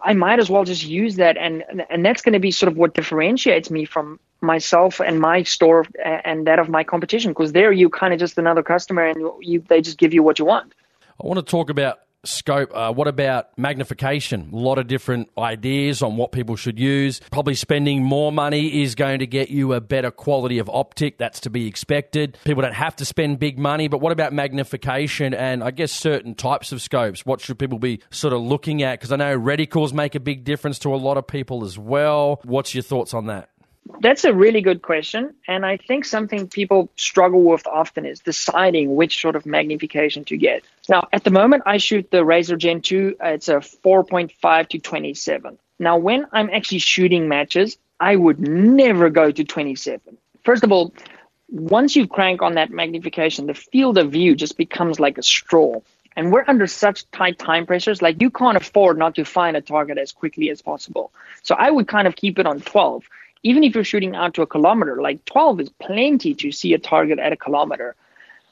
[0.03, 2.77] I might as well just use that, and and that's going to be sort of
[2.77, 7.31] what differentiates me from myself and my store and that of my competition.
[7.31, 10.37] Because there, you kind of just another customer, and you they just give you what
[10.37, 10.73] you want.
[11.23, 12.69] I want to talk about scope.
[12.73, 14.49] Uh, what about magnification?
[14.53, 17.19] A lot of different ideas on what people should use.
[17.31, 21.17] Probably spending more money is going to get you a better quality of optic.
[21.17, 22.37] That's to be expected.
[22.43, 26.35] People don't have to spend big money, but what about magnification and I guess certain
[26.35, 27.25] types of scopes?
[27.25, 28.99] What should people be sort of looking at?
[28.99, 32.41] Because I know reticles make a big difference to a lot of people as well.
[32.43, 33.50] What's your thoughts on that?
[33.99, 35.35] That's a really good question.
[35.47, 40.37] And I think something people struggle with often is deciding which sort of magnification to
[40.37, 40.63] get.
[40.89, 43.17] Now, at the moment, I shoot the Razor Gen 2.
[43.23, 45.57] Uh, it's a 4.5 to 27.
[45.79, 50.17] Now, when I'm actually shooting matches, I would never go to 27.
[50.43, 50.93] First of all,
[51.49, 55.81] once you crank on that magnification, the field of view just becomes like a straw.
[56.15, 59.61] And we're under such tight time pressures, like you can't afford not to find a
[59.61, 61.11] target as quickly as possible.
[61.41, 63.03] So I would kind of keep it on 12
[63.43, 66.79] even if you're shooting out to a kilometer, like 12 is plenty to see a
[66.79, 67.95] target at a kilometer.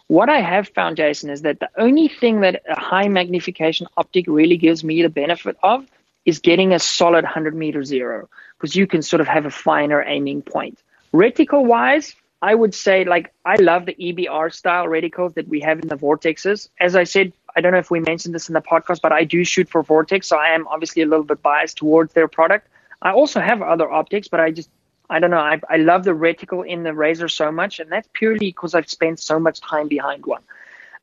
[0.07, 4.25] What I have found, Jason, is that the only thing that a high magnification optic
[4.27, 5.85] really gives me the benefit of
[6.25, 10.03] is getting a solid 100 meter zero, because you can sort of have a finer
[10.03, 10.79] aiming point.
[11.13, 15.79] Reticle wise, I would say like I love the EBR style reticles that we have
[15.79, 16.69] in the vortexes.
[16.79, 19.23] As I said, I don't know if we mentioned this in the podcast, but I
[19.23, 22.67] do shoot for Vortex, so I am obviously a little bit biased towards their product.
[23.01, 24.69] I also have other optics, but I just
[25.09, 25.37] I don't know.
[25.37, 28.89] I, I love the reticle in the Razor so much, and that's purely because I've
[28.89, 30.43] spent so much time behind one.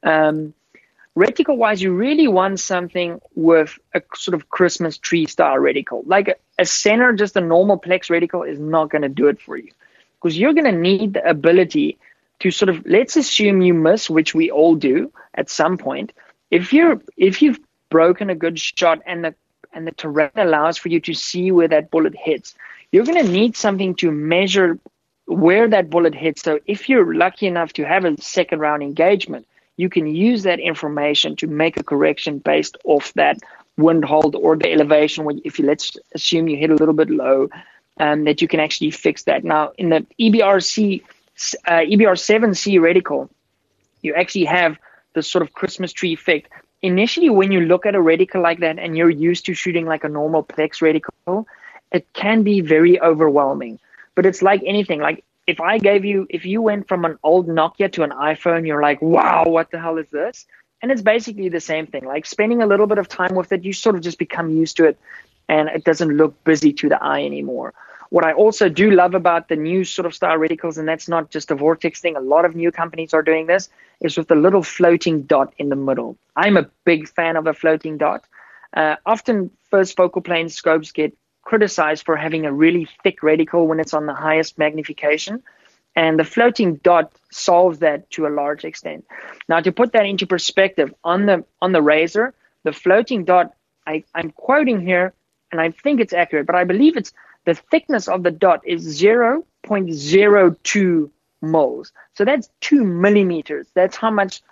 [0.03, 0.55] Um,
[1.17, 6.03] reticle wise, you really want something with a sort of Christmas tree style reticle.
[6.07, 9.41] Like a, a center, just a normal Plex reticle is not going to do it
[9.41, 9.71] for you
[10.15, 11.99] because you're going to need the ability
[12.41, 16.13] to sort of let's assume you miss, which we all do at some point.
[16.51, 17.59] If you're if you've
[17.91, 19.35] broken a good shot and the
[19.73, 22.55] and the terrain allows for you to see where that bullet hits,
[22.93, 24.79] you're going to need something to measure
[25.27, 26.43] where that bullet hits.
[26.43, 29.47] So if you're lucky enough to have a second round engagement,
[29.77, 33.39] you can use that information to make a correction based off that
[33.77, 35.29] wind hold or the elevation.
[35.45, 37.49] If you let's assume you hit a little bit low,
[37.99, 39.45] um, that you can actually fix that.
[39.45, 41.03] Now in the EBRC
[41.67, 43.29] uh, EBR7C reticle,
[44.03, 44.79] you actually have
[45.15, 46.51] the sort of Christmas tree effect.
[46.83, 50.05] Initially, when you look at a reticle like that and you're used to shooting like
[50.05, 51.45] a normal Plex reticle,
[51.93, 53.79] it can be very overwhelming.
[54.15, 55.01] But it's like anything.
[55.01, 58.67] Like if I gave you, if you went from an old Nokia to an iPhone,
[58.67, 60.47] you're like, wow, what the hell is this?
[60.83, 62.05] And it's basically the same thing.
[62.05, 64.77] Like spending a little bit of time with it, you sort of just become used
[64.79, 64.99] to it
[65.49, 67.73] and it doesn't look busy to the eye anymore.
[68.11, 71.31] What I also do love about the new sort of style reticles, and that's not
[71.31, 73.69] just a Vortex thing, a lot of new companies are doing this,
[74.01, 76.17] is with the little floating dot in the middle.
[76.37, 78.25] I'm a big fan of a floating dot.
[78.73, 81.17] Uh, often, first focal plane scopes get
[81.47, 85.45] criticized for having a really thick reticle when it's on the highest magnification.
[85.95, 89.07] And the floating dot solves that to a large extent.
[89.49, 93.55] Now, to put that into perspective, on the on the Razor, the floating dot,
[93.87, 95.15] I, I'm quoting here,
[95.53, 97.13] and I think it's accurate, but I believe it's
[97.45, 101.11] the thickness of the dot is 0.02
[101.43, 101.93] mils.
[102.15, 103.69] So that's two millimeters.
[103.73, 104.43] That's how much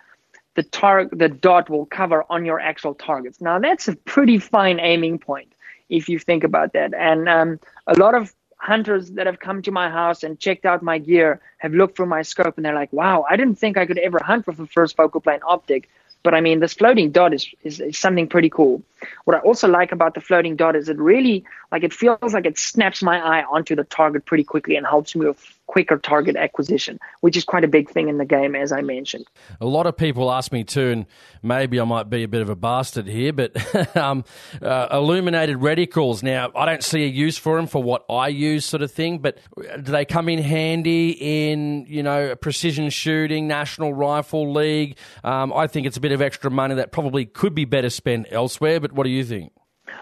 [0.55, 3.41] the tar- the dot will cover on your actual targets.
[3.41, 5.51] Now that's a pretty fine aiming point
[5.89, 6.93] if you think about that.
[6.93, 10.81] And um, a lot of hunters that have come to my house and checked out
[10.81, 13.85] my gear have looked through my scope and they're like, wow, I didn't think I
[13.85, 15.89] could ever hunt with a first focal plane optic.
[16.23, 18.81] But I mean, this floating dot is, is, is, something pretty cool.
[19.25, 21.43] What I also like about the floating dot is it really,
[21.75, 25.13] like, it feels like it snaps my eye onto the target pretty quickly and helps
[25.13, 28.71] me with quicker target acquisition, which is quite a big thing in the game, as
[28.71, 29.25] I mentioned.
[29.59, 31.05] A lot of people ask me too, and
[31.43, 33.57] maybe I might be a bit of a bastard here, but
[33.97, 34.23] um,
[34.61, 36.23] uh, illuminated reticles.
[36.23, 39.19] Now, I don't see a use for them for what I use, sort of thing.
[39.19, 44.97] But do they come in handy in you know precision shooting, National Rifle League?
[45.25, 48.27] Um, I think it's a bit of extra money that probably could be better spent
[48.31, 48.79] elsewhere.
[48.79, 49.51] But what do you think?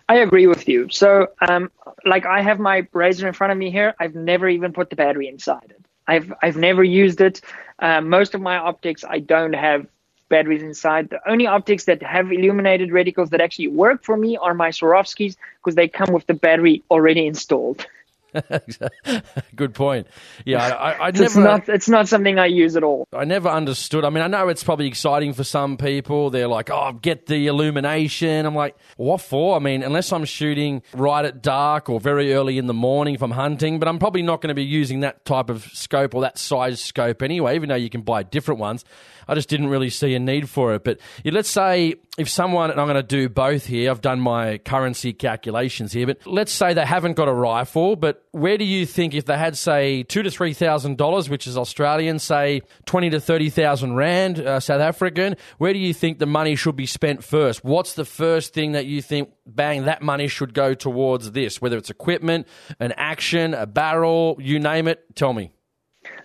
[0.09, 0.89] I agree with you.
[0.89, 1.71] So, um,
[2.05, 3.93] like I have my razor in front of me here.
[3.99, 5.81] I've never even put the battery inside it.
[6.07, 7.41] I've I've never used it.
[7.79, 9.87] Uh, most of my optics, I don't have
[10.29, 11.09] batteries inside.
[11.09, 15.35] The only optics that have illuminated reticles that actually work for me are my Swarovskis
[15.57, 17.85] because they come with the battery already installed.
[19.55, 20.07] Good point.
[20.45, 21.23] Yeah, I, I never.
[21.25, 23.07] It's not, it's not something I use at all.
[23.13, 24.05] I never understood.
[24.05, 26.29] I mean, I know it's probably exciting for some people.
[26.29, 30.81] They're like, "Oh, get the illumination." I'm like, "What for?" I mean, unless I'm shooting
[30.93, 34.23] right at dark or very early in the morning if I'm hunting, but I'm probably
[34.23, 37.55] not going to be using that type of scope or that size scope anyway.
[37.55, 38.83] Even though you can buy different ones,
[39.27, 40.83] I just didn't really see a need for it.
[40.83, 44.19] But yeah, let's say if someone, and I'm going to do both here, I've done
[44.19, 48.65] my currency calculations here, but let's say they haven't got a rifle, but where do
[48.65, 52.61] you think if they had, say, two to three thousand dollars, which is Australian, say
[52.85, 56.75] twenty to thirty thousand rand, uh, South African, where do you think the money should
[56.75, 57.63] be spent first?
[57.63, 61.61] What's the first thing that you think, bang, that money should go towards this?
[61.61, 62.47] Whether it's equipment,
[62.79, 65.03] an action, a barrel, you name it.
[65.15, 65.51] Tell me.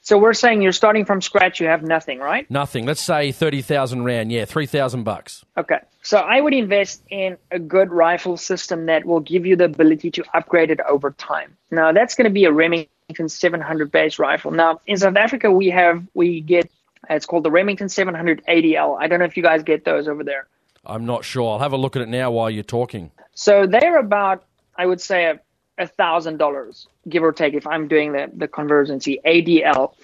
[0.08, 1.60] So we're saying you're starting from scratch.
[1.60, 2.50] You have nothing, right?
[2.50, 2.86] Nothing.
[2.86, 4.32] Let's say thirty thousand rand.
[4.32, 5.44] Yeah, three thousand bucks.
[5.58, 5.80] Okay.
[6.02, 10.10] So I would invest in a good rifle system that will give you the ability
[10.12, 11.58] to upgrade it over time.
[11.70, 14.50] Now that's going to be a Remington 700 base rifle.
[14.50, 16.70] Now in South Africa we have we get
[17.10, 18.96] it's called the Remington 700 ADL.
[18.98, 20.46] I don't know if you guys get those over there.
[20.86, 21.52] I'm not sure.
[21.52, 23.10] I'll have a look at it now while you're talking.
[23.34, 24.42] So they're about
[24.74, 25.38] I would say
[25.78, 29.94] a thousand dollars, give or take, if I'm doing the the convergency ADL,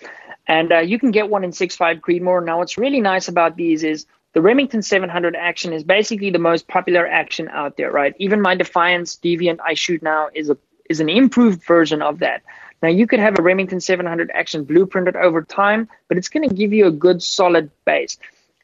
[0.47, 2.45] and uh, you can get one in six five Creedmoor.
[2.45, 6.67] Now, what's really nice about these is the Remington 700 action is basically the most
[6.67, 8.15] popular action out there, right?
[8.19, 10.59] Even my Defiance Deviant I shoot now is a
[10.91, 12.43] is an improved version of that.
[12.83, 16.55] Now you could have a Remington 700 action blueprinted over time, but it's going to
[16.55, 18.19] give you a good solid base.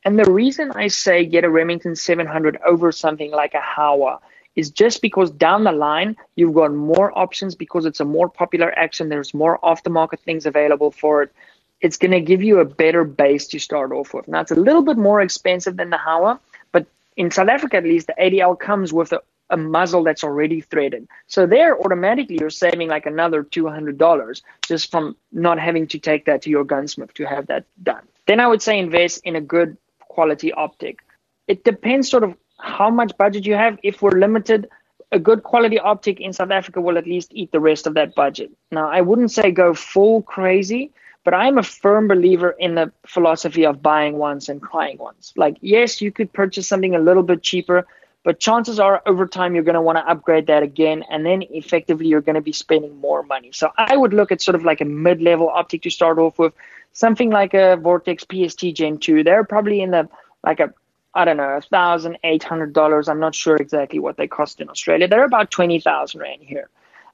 [0.05, 4.21] And the reason I say get a Remington 700 over something like a Howa
[4.57, 8.77] is just because down the line you've got more options because it's a more popular
[8.79, 9.09] action.
[9.09, 11.33] There's more aftermarket things available for it.
[11.81, 14.29] It's going to give you a better base to start off with.
[14.29, 16.41] Now it's a little bit more expensive than the Howa,
[16.73, 16.87] but
[17.17, 21.09] in South Africa at least, the ADL comes with a, a muzzle that's already threaded.
[21.27, 25.99] So there, automatically you're saving like another two hundred dollars just from not having to
[25.99, 28.03] take that to your gunsmith to have that done.
[28.27, 31.01] Then I would say invest in a good quality optic.
[31.49, 33.79] It depends sort of how much budget you have.
[33.83, 34.69] If we're limited,
[35.13, 38.15] a good quality optic in South Africa will at least eat the rest of that
[38.15, 38.51] budget.
[38.71, 40.93] Now, I wouldn't say go full crazy,
[41.25, 45.33] but I'm a firm believer in the philosophy of buying once and crying once.
[45.37, 47.87] Like, yes, you could purchase something a little bit cheaper,
[48.23, 51.43] but chances are over time you're going to want to upgrade that again, and then
[51.51, 53.51] effectively you're going to be spending more money.
[53.53, 56.39] So I would look at sort of like a mid level optic to start off
[56.39, 56.53] with,
[56.93, 59.25] something like a Vortex PST Gen 2.
[59.25, 60.09] They're probably in the
[60.43, 60.73] like a
[61.15, 63.09] I don't know, thousand eight hundred dollars.
[63.09, 65.09] I'm not sure exactly what they cost in Australia.
[65.09, 66.69] They're about twenty thousand rand here,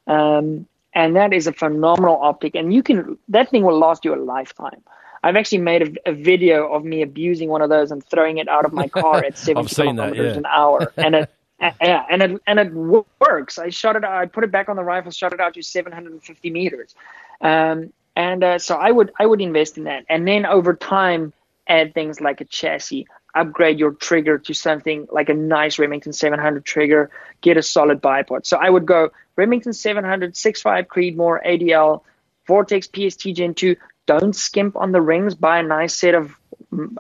[0.07, 2.55] um, and that is a phenomenal optic.
[2.55, 4.83] And you can that thing will last you a lifetime.
[5.23, 8.49] I've actually made a, a video of me abusing one of those and throwing it
[8.49, 10.39] out of my car at seventy kilometers that, yeah.
[10.39, 11.31] an hour, and it.
[11.81, 13.59] Yeah, and it and it works.
[13.59, 14.05] I shot it.
[14.05, 16.95] I put it back on the rifle, shot it out to 750 meters,
[17.41, 21.33] um, and uh, so I would I would invest in that, and then over time
[21.67, 23.07] add things like a chassis
[23.37, 27.11] upgrade your trigger to something like a nice Remington 700 trigger,
[27.41, 28.47] get a solid bipod.
[28.47, 32.03] So I would go Remington 700, 6.5 Creedmoor, ADL,
[32.47, 33.77] Vortex PST Gen 2.
[34.07, 35.35] Don't skimp on the rings.
[35.35, 36.35] Buy a nice set of
[36.73, 36.97] mm,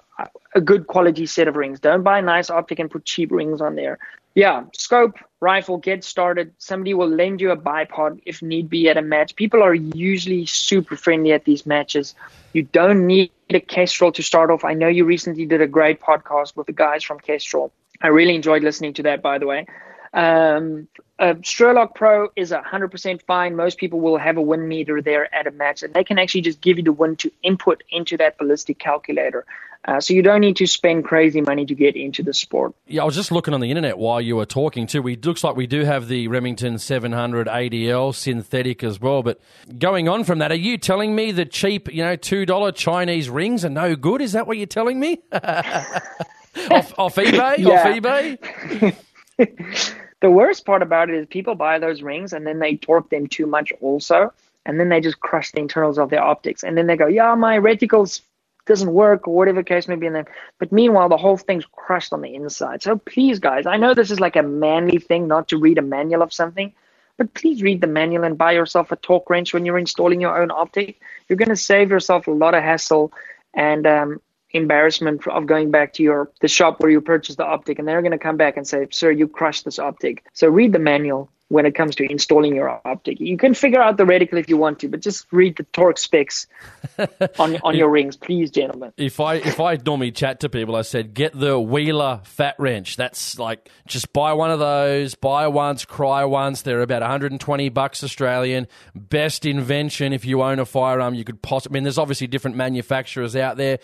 [0.54, 1.80] a good quality set of rings.
[1.80, 3.98] Don't buy a nice optic and put cheap rings on there.
[4.34, 6.52] Yeah, scope, rifle, get started.
[6.58, 9.34] Somebody will lend you a bipod if need be at a match.
[9.34, 12.14] People are usually super friendly at these matches.
[12.52, 14.64] You don't need a Kestrel to start off.
[14.64, 17.72] I know you recently did a great podcast with the guys from Kestrel.
[18.00, 19.66] I really enjoyed listening to that, by the way.
[20.12, 20.88] Um,
[21.20, 23.56] Strelok Pro is 100% fine.
[23.56, 26.42] Most people will have a wind meter there at a match, and they can actually
[26.42, 29.44] just give you the wind to input into that ballistic calculator.
[29.84, 32.74] Uh, so you don't need to spend crazy money to get into the sport.
[32.86, 35.02] Yeah, I was just looking on the internet while you were talking too.
[35.02, 39.22] We looks like we do have the Remington 700 ADL synthetic as well.
[39.22, 39.40] But
[39.78, 43.30] going on from that, are you telling me the cheap, you know, two dollar Chinese
[43.30, 44.20] rings are no good?
[44.20, 45.20] Is that what you're telling me?
[45.32, 47.66] off, off eBay?
[47.66, 48.96] Off eBay?
[50.20, 53.26] the worst part about it is people buy those rings and then they torque them
[53.26, 54.32] too much also
[54.64, 57.34] and then they just crush the internals of their optics and then they go yeah
[57.34, 58.22] my reticles
[58.66, 60.06] doesn't work or whatever case may be.
[60.06, 60.26] And then,
[60.58, 62.82] but meanwhile, the whole thing's crushed on the inside.
[62.82, 65.82] So please, guys, I know this is like a manly thing not to read a
[65.82, 66.72] manual of something,
[67.16, 70.40] but please read the manual and buy yourself a torque wrench when you're installing your
[70.40, 71.00] own optic.
[71.28, 73.12] You're going to save yourself a lot of hassle
[73.54, 74.20] and um,
[74.50, 78.02] embarrassment of going back to your the shop where you purchased the optic, and they're
[78.02, 81.30] going to come back and say, "Sir, you crushed this optic." So read the manual
[81.48, 83.20] when it comes to installing your optic.
[83.20, 85.98] You can figure out the reticle if you want to, but just read the torque
[85.98, 86.46] specs
[87.38, 88.92] on on your rings, please, gentlemen.
[88.96, 92.96] If I if I normally chat to people, I said get the Wheeler fat wrench.
[92.96, 96.62] That's like just buy one of those, buy once, cry once.
[96.62, 98.66] They're about 120 bucks Australian.
[98.94, 101.76] Best invention if you own a firearm you could possibly.
[101.76, 103.78] I mean, there's obviously different manufacturers out there.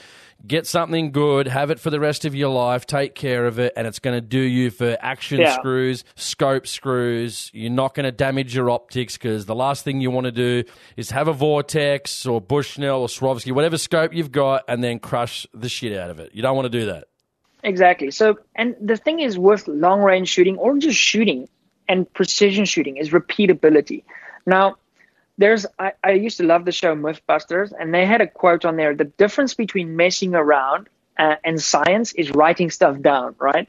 [0.45, 3.73] Get something good, have it for the rest of your life, take care of it,
[3.77, 5.55] and it's going to do you for action yeah.
[5.55, 10.11] screws, scope screws, you're not going to damage your optics because the last thing you
[10.11, 10.65] want to do
[10.97, 15.47] is have a Vortex or Bushnell or Swarovski, whatever scope you've got, and then crush
[15.55, 16.31] the shit out of it.
[16.35, 17.05] You don't want to do that.
[17.63, 18.11] Exactly.
[18.11, 21.49] So, and the thing is with long range shooting or just shooting
[21.89, 24.03] and precision shooting is repeatability.
[24.47, 24.77] Now,
[25.39, 28.77] there's I, I used to love the show Mythbusters, and they had a quote on
[28.77, 30.89] there: the difference between messing around
[31.19, 33.69] uh, and science is writing stuff down, right?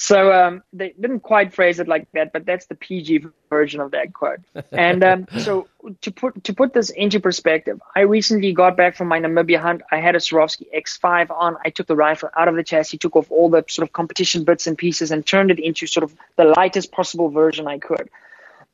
[0.00, 3.90] So um, they didn't quite phrase it like that, but that's the PG version of
[3.90, 4.40] that quote.
[4.72, 5.68] And um, so
[6.00, 9.82] to put to put this into perspective, I recently got back from my Namibia hunt.
[9.92, 11.56] I had a Swarovski X5 on.
[11.66, 14.44] I took the rifle out of the chassis, took off all the sort of competition
[14.44, 18.08] bits and pieces, and turned it into sort of the lightest possible version I could.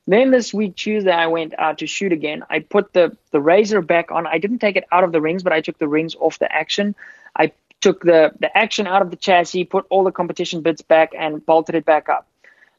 [0.07, 2.43] Then this week Tuesday, I went out to shoot again.
[2.49, 4.25] I put the the razor back on.
[4.25, 6.51] I didn't take it out of the rings, but I took the rings off the
[6.51, 6.95] action.
[7.35, 7.51] I
[7.81, 11.45] took the, the action out of the chassis, put all the competition bits back, and
[11.45, 12.27] bolted it back up.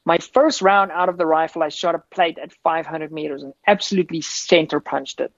[0.05, 3.53] My first round out of the rifle, I shot a plate at 500 meters and
[3.67, 5.33] absolutely center punched it.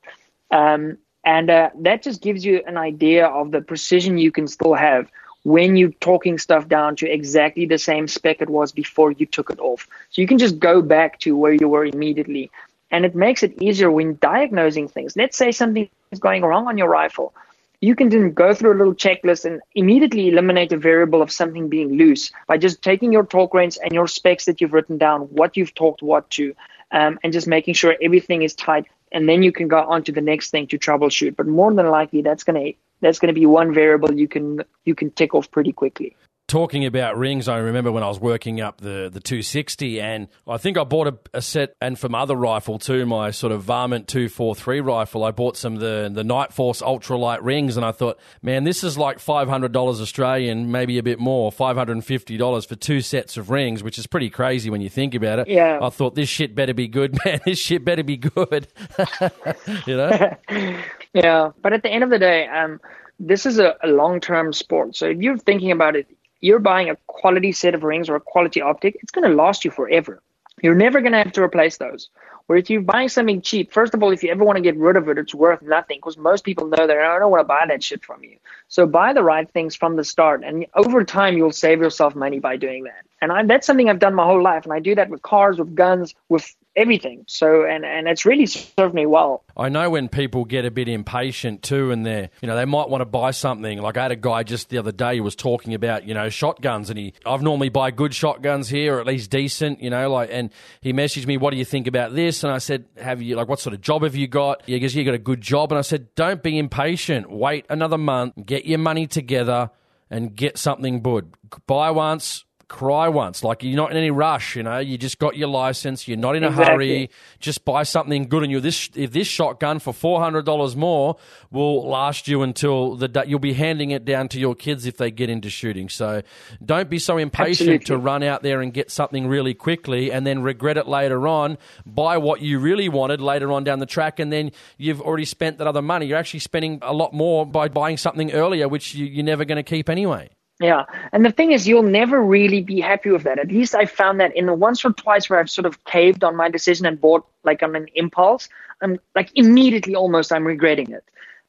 [0.50, 4.74] Um, and uh, that just gives you an idea of the precision you can still
[4.74, 5.10] have
[5.44, 9.50] when you're torquing stuff down to exactly the same spec it was before you took
[9.50, 9.86] it off.
[10.10, 12.50] So you can just go back to where you were immediately.
[12.90, 15.16] And it makes it easier when diagnosing things.
[15.16, 17.32] Let's say something is going wrong on your rifle
[17.80, 21.68] you can then go through a little checklist and immediately eliminate a variable of something
[21.68, 25.22] being loose by just taking your torque range and your specs that you've written down,
[25.22, 26.54] what you've torqued what to,
[26.92, 28.86] um, and just making sure everything is tight.
[29.12, 31.36] And then you can go on to the next thing to troubleshoot.
[31.36, 35.10] But more than likely, that's gonna that's gonna be one variable you can you can
[35.10, 36.16] tick off pretty quickly
[36.50, 40.56] talking about rings, I remember when I was working up the, the 260, and I
[40.58, 44.08] think I bought a, a, set, and from other rifle too, my sort of Varmint
[44.08, 48.64] 243 rifle, I bought some of the, the Nightforce ultralight rings, and I thought, man,
[48.64, 53.84] this is like $500 Australian, maybe a bit more, $550 for two sets of rings,
[53.84, 55.46] which is pretty crazy when you think about it.
[55.46, 55.78] Yeah.
[55.80, 57.40] I thought, this shit better be good, man.
[57.44, 58.66] This shit better be good.
[59.86, 60.36] you know?
[61.14, 61.52] yeah.
[61.62, 62.80] But at the end of the day, um,
[63.20, 64.96] this is a, a long term sport.
[64.96, 66.08] So if you're thinking about it,
[66.40, 69.64] you're buying a quality set of rings or a quality optic, it's going to last
[69.64, 70.22] you forever.
[70.62, 72.10] You're never going to have to replace those.
[72.46, 74.76] Where if you're buying something cheap, first of all, if you ever want to get
[74.76, 77.44] rid of it, it's worth nothing because most people know that I don't want to
[77.44, 78.38] buy that shit from you.
[78.66, 82.40] So buy the right things from the start, and over time, you'll save yourself money
[82.40, 83.06] by doing that.
[83.22, 85.58] And I, that's something I've done my whole life, and I do that with cars,
[85.58, 87.24] with guns, with everything.
[87.28, 89.44] So and and it's really served me well.
[89.56, 92.88] I know when people get a bit impatient too, and they're you know they might
[92.88, 93.80] want to buy something.
[93.80, 96.28] Like I had a guy just the other day who was talking about you know
[96.28, 100.10] shotguns, and he I've normally buy good shotguns here or at least decent, you know,
[100.10, 103.22] like and he messaged me, "What do you think about this?" And I said, "Have
[103.22, 105.40] you like what sort of job have you got?" He goes, "You got a good
[105.40, 107.30] job," and I said, "Don't be impatient.
[107.30, 109.70] Wait another month, get your money together."
[110.10, 111.32] and get something good.
[111.66, 113.44] Buy once, cry once.
[113.44, 114.78] Like you're not in any rush, you know.
[114.78, 116.08] You just got your license.
[116.08, 116.72] You're not in a Exactly.
[116.72, 117.10] hurry.
[117.40, 121.16] Just buy something good, and you this if this shotgun for four hundred dollars more
[121.50, 124.96] will last you until the day you'll be handing it down to your kids if
[124.96, 125.88] they get into shooting.
[125.90, 126.22] So
[126.64, 130.40] don't be so impatient to run out there and get something really quickly and then
[130.40, 131.58] regret it later on.
[131.84, 135.58] Buy what you really wanted later on down the track, and then you've already spent
[135.58, 136.06] that other money.
[136.06, 139.56] You're actually spending a lot more by buying something earlier, which you, you're never going
[139.56, 140.30] to keep anyway.
[140.60, 143.38] Yeah, and the thing is, you'll never really be happy with that.
[143.38, 146.22] At least I found that in the once or twice where I've sort of caved
[146.22, 148.48] on my decision and bought like on an impulse,
[148.82, 151.04] I'm like immediately almost I'm regretting it.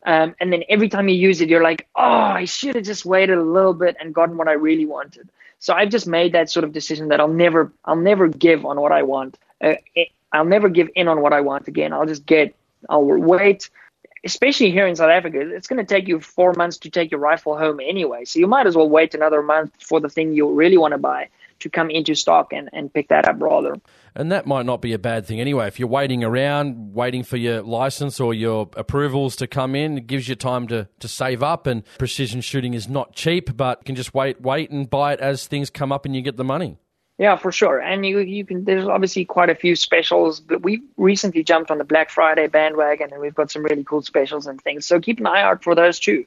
[0.06, 3.06] Um, and then every time you use it, you're like, oh, I should have just
[3.06, 5.30] waited a little bit and gotten what I really wanted.
[5.60, 8.80] So I've just made that sort of decision that I'll never, I'll never give on
[8.80, 9.38] what I want.
[9.62, 9.76] Uh,
[10.32, 11.94] I'll never give in on what I want again.
[11.94, 12.56] I'll just get,
[12.90, 13.70] I'll wait,
[14.24, 17.20] especially here in South Africa, it's going to take you four months to take your
[17.20, 18.26] rifle home anyway.
[18.26, 20.98] So you might as well wait another month for the thing you really want to
[20.98, 21.30] buy
[21.60, 23.78] to come into stock and, and pick that up rather.
[24.16, 25.68] And that might not be a bad thing anyway.
[25.68, 30.08] If you're waiting around, waiting for your license or your approvals to come in, it
[30.08, 31.68] gives you time to, to save up.
[31.68, 35.20] And precision shooting is not cheap, but you can just wait, wait and buy it
[35.20, 36.78] as things come up and you get the money.
[37.22, 37.78] Yeah, for sure.
[37.78, 41.78] And you you can there's obviously quite a few specials, but we recently jumped on
[41.78, 44.88] the Black Friday bandwagon and we've got some really cool specials and things.
[44.88, 46.26] So keep an eye out for those too.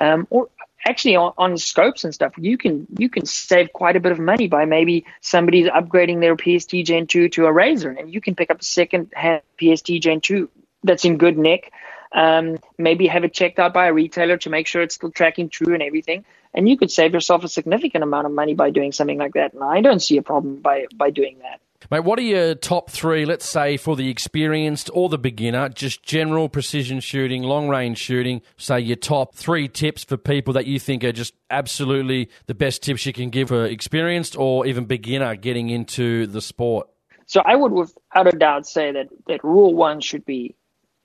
[0.00, 0.48] Um, or
[0.84, 4.18] actually on, on scopes and stuff, you can you can save quite a bit of
[4.18, 8.34] money by maybe somebody's upgrading their PST Gen 2 to a Razor and you can
[8.34, 10.50] pick up a second hand PST Gen 2
[10.82, 11.72] that's in good nick.
[12.10, 15.48] Um, maybe have it checked out by a retailer to make sure it's still tracking
[15.48, 16.24] true and everything.
[16.54, 19.54] And you could save yourself a significant amount of money by doing something like that.
[19.54, 21.60] And I don't see a problem by by doing that.
[21.90, 26.02] Mate, what are your top three, let's say, for the experienced or the beginner, just
[26.02, 28.40] general precision shooting, long range shooting?
[28.56, 32.82] Say your top three tips for people that you think are just absolutely the best
[32.82, 36.88] tips you can give for experienced or even beginner getting into the sport.
[37.26, 40.56] So I would, without a doubt, say that that rule one should be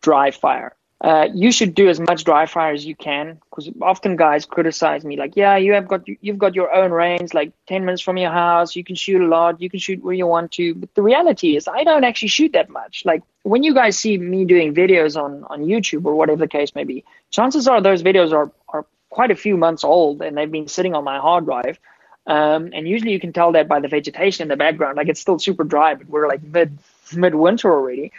[0.02, 0.76] dry fire.
[1.02, 5.06] Uh, you should do as much dry fire as you can because often guys criticize
[5.06, 8.18] me like, yeah, you have got you've got your own range, like ten minutes from
[8.18, 10.76] your house, you can shoot a lot, you can shoot where you want to.
[10.76, 13.04] But the reality is, I don't actually shoot that much.
[13.06, 16.76] Like when you guys see me doing videos on on YouTube or whatever the case
[16.76, 20.52] may be, chances are those videos are are quite a few months old and they've
[20.52, 21.80] been sitting on my hard drive.
[22.28, 24.98] Um, and usually you can tell that by the vegetation in the background.
[24.98, 26.78] Like it's still super dry, but we're like mid
[27.16, 28.12] mid winter already.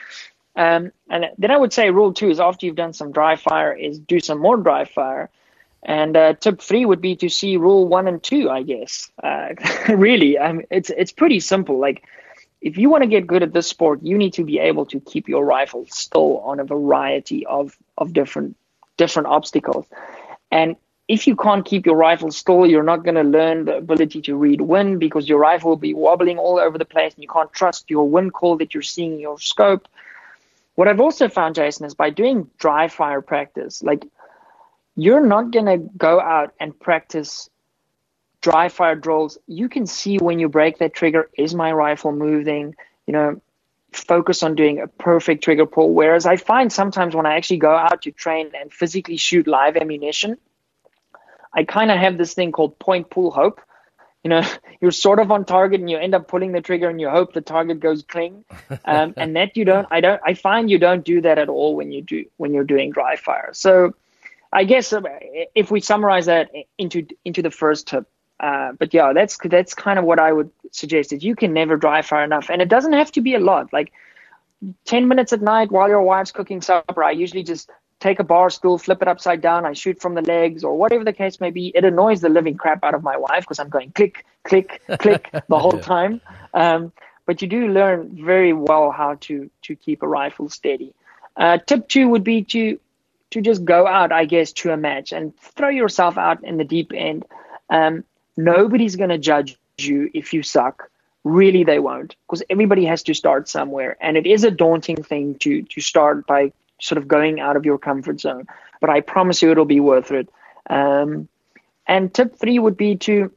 [0.60, 3.72] Um, and then I would say rule two is after you've done some dry fire
[3.72, 5.30] is do some more dry fire.
[5.82, 9.10] And uh, tip three would be to see rule one and two, I guess.
[9.22, 9.54] Uh,
[9.88, 11.78] really, I mean, it's it's pretty simple.
[11.78, 12.04] Like
[12.60, 15.00] if you want to get good at this sport, you need to be able to
[15.00, 18.54] keep your rifle still on a variety of of different
[18.98, 19.86] different obstacles.
[20.50, 20.76] And
[21.08, 24.36] if you can't keep your rifle still, you're not going to learn the ability to
[24.36, 27.52] read wind because your rifle will be wobbling all over the place and you can't
[27.54, 29.88] trust your wind call that you're seeing in your scope.
[30.81, 34.02] What I've also found, Jason, is by doing dry fire practice, like
[34.97, 37.51] you're not going to go out and practice
[38.40, 39.36] dry fire drills.
[39.47, 42.74] You can see when you break that trigger, is my rifle moving?
[43.07, 43.43] You know,
[43.93, 45.93] focus on doing a perfect trigger pull.
[45.93, 49.77] Whereas I find sometimes when I actually go out to train and physically shoot live
[49.77, 50.39] ammunition,
[51.52, 53.61] I kind of have this thing called point pull hope.
[54.22, 54.42] You know,
[54.80, 57.32] you're sort of on target and you end up pulling the trigger and you hope
[57.32, 58.44] the target goes cling.
[58.84, 61.76] Um, and that you don't, I don't, I find you don't do that at all
[61.76, 63.51] when you do, when you're doing dry fire.
[63.52, 63.94] So
[64.52, 65.02] I guess uh,
[65.55, 68.06] if we summarize that into, into the first tip,
[68.40, 71.76] uh, but yeah, that's, that's kind of what I would suggest is you can never
[71.76, 72.51] dry fire enough.
[72.51, 73.72] And it doesn't have to be a lot.
[73.72, 73.92] Like
[74.86, 77.70] 10 minutes at night while your wife's cooking supper, I usually just
[78.01, 81.05] take a bar stool, flip it upside down, I shoot from the legs or whatever
[81.05, 81.68] the case may be.
[81.74, 85.31] It annoys the living crap out of my wife because I'm going click, click, click
[85.48, 86.20] the whole time.
[86.55, 86.93] Um,
[87.27, 90.94] but you do learn very well how to to keep a rifle steady.
[91.36, 92.81] Uh, tip two would be to
[93.31, 96.64] to just go out, I guess, to a match and throw yourself out in the
[96.64, 97.24] deep end.
[97.68, 98.02] Um,
[98.36, 100.90] nobody's going to judge you if you suck.
[101.22, 105.36] Really, they won't, because everybody has to start somewhere, and it is a daunting thing
[105.40, 108.47] to to start by sort of going out of your comfort zone.
[108.81, 110.28] But I promise you, it'll be worth it.
[110.69, 111.28] Um,
[111.86, 113.32] and tip three would be to,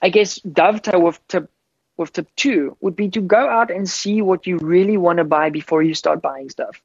[0.00, 1.50] I guess, dovetail with tip
[1.96, 5.24] with tip two would be to go out and see what you really want to
[5.24, 6.80] buy before you start buying stuff.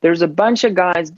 [0.00, 1.12] There's a bunch of guys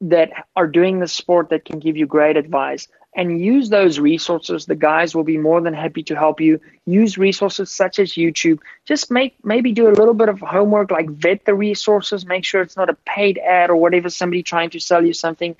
[0.00, 4.66] that are doing the sport that can give you great advice and use those resources.
[4.66, 6.60] The guys will be more than happy to help you.
[6.84, 8.58] Use resources such as YouTube.
[8.84, 12.60] Just make maybe do a little bit of homework, like vet the resources, make sure
[12.60, 15.54] it's not a paid ad or whatever, somebody trying to sell you something.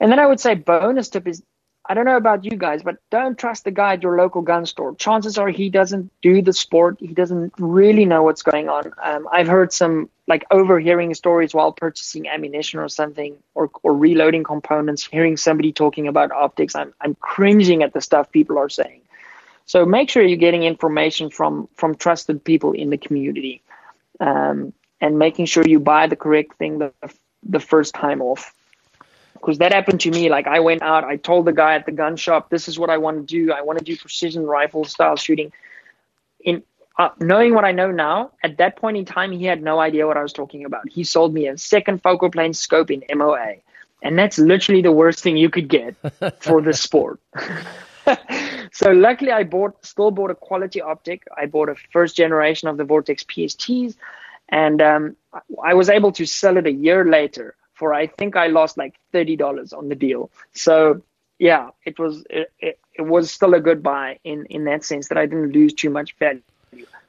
[0.00, 1.42] And then I would say bonus tip is
[1.90, 4.64] I don't know about you guys, but don't trust the guy at your local gun
[4.64, 4.94] store.
[4.94, 6.98] Chances are he doesn't do the sport.
[7.00, 8.92] He doesn't really know what's going on.
[9.02, 14.44] Um, I've heard some like overhearing stories while purchasing ammunition or something, or or reloading
[14.44, 15.04] components.
[15.04, 19.00] Hearing somebody talking about optics, I'm I'm cringing at the stuff people are saying.
[19.66, 23.62] So make sure you're getting information from from trusted people in the community,
[24.20, 26.92] um, and making sure you buy the correct thing the
[27.42, 28.54] the first time off
[29.40, 30.28] because that happened to me.
[30.28, 32.90] Like I went out, I told the guy at the gun shop, "This is what
[32.90, 33.52] I want to do.
[33.52, 35.52] I want to do precision rifle style shooting."
[36.40, 36.62] In
[36.98, 40.06] uh, knowing what I know now, at that point in time, he had no idea
[40.06, 40.88] what I was talking about.
[40.88, 43.56] He sold me a second focal plane scope in MOA,
[44.02, 45.94] and that's literally the worst thing you could get
[46.40, 47.20] for the sport.
[48.72, 51.26] so luckily, I bought still bought a quality optic.
[51.36, 53.96] I bought a first generation of the Vortex PSTs,
[54.48, 55.16] and um,
[55.64, 58.94] I was able to sell it a year later for I think I lost like
[59.10, 60.30] thirty dollars on the deal.
[60.52, 61.02] So
[61.38, 65.08] yeah, it was it, it, it, was still a good buy in in that sense
[65.08, 66.42] that I didn't lose too much value.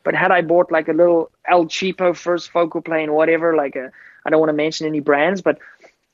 [0.06, 3.92] But had I bought like a little El Cheapo first focal plane, whatever, like a
[4.26, 5.60] I don't want to mention any brands, but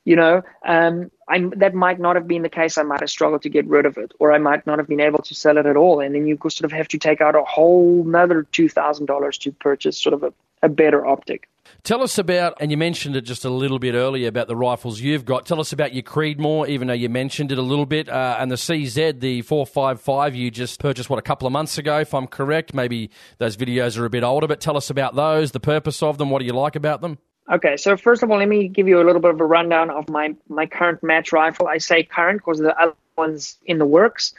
[0.04, 2.78] you know, um, I'm, that might not have been the case.
[2.78, 5.00] I might have struggled to get rid of it, or I might not have been
[5.08, 6.00] able to sell it at all.
[6.00, 9.38] And then you sort of have to take out a whole another two thousand dollars
[9.38, 10.32] to purchase sort of a,
[10.62, 11.48] a better optic.
[11.84, 15.00] Tell us about, and you mentioned it just a little bit earlier about the rifles
[15.00, 15.46] you've got.
[15.46, 18.50] Tell us about your Creedmoor, even though you mentioned it a little bit, uh, and
[18.50, 22.26] the CZ, the 455 you just purchased, what, a couple of months ago, if I'm
[22.26, 22.74] correct.
[22.74, 26.18] Maybe those videos are a bit older, but tell us about those, the purpose of
[26.18, 27.18] them, what do you like about them?
[27.50, 29.88] Okay, so first of all, let me give you a little bit of a rundown
[29.88, 31.66] of my, my current match rifle.
[31.66, 34.34] I say current because the other one's in the works.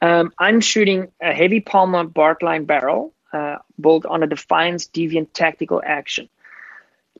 [0.00, 5.82] Um, I'm shooting a heavy Palma Bartlein barrel uh, built on a Defiance Deviant Tactical
[5.84, 6.28] Action.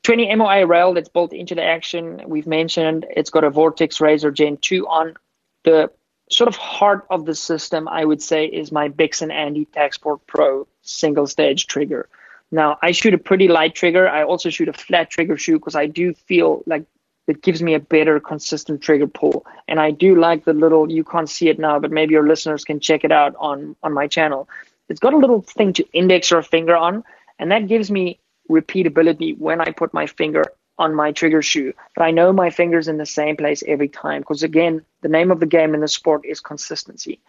[0.05, 2.23] 20 MOA rail that's built into the action.
[2.27, 5.15] We've mentioned it's got a Vortex Razor Gen 2 on.
[5.65, 5.91] The
[6.31, 10.67] sort of heart of the system, I would say, is my Bix'N Andy TacSport Pro
[10.83, 12.09] single stage trigger.
[12.51, 14.09] Now, I shoot a pretty light trigger.
[14.09, 16.85] I also shoot a flat trigger shoot because I do feel like
[17.27, 19.47] it gives me a better consistent trigger pull.
[19.67, 22.65] And I do like the little, you can't see it now, but maybe your listeners
[22.65, 24.49] can check it out on, on my channel.
[24.91, 27.05] It's got a little thing to index your finger on,
[27.39, 30.45] and that gives me repeatability when I put my finger
[30.79, 31.73] on my trigger shoe.
[31.95, 35.31] But I know my finger's in the same place every time because, again, the name
[35.31, 37.21] of the game in the sport is consistency.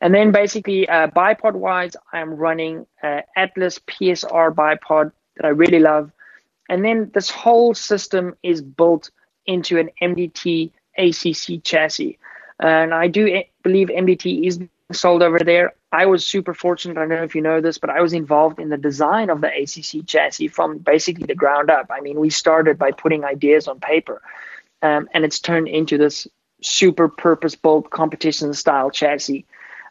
[0.00, 5.78] And then basically, uh, bipod wise, I'm running uh, Atlas PSR bipod that I really
[5.78, 6.10] love.
[6.68, 9.10] And then this whole system is built
[9.46, 12.18] into an MDT ACC chassis.
[12.60, 14.60] And I do believe MDT is
[14.90, 15.74] sold over there.
[15.92, 16.96] I was super fortunate.
[16.96, 19.40] I don't know if you know this, but I was involved in the design of
[19.40, 21.86] the ACC chassis from basically the ground up.
[21.90, 24.22] I mean, we started by putting ideas on paper,
[24.82, 26.26] um, and it's turned into this
[26.62, 29.44] super purpose built competition style chassis.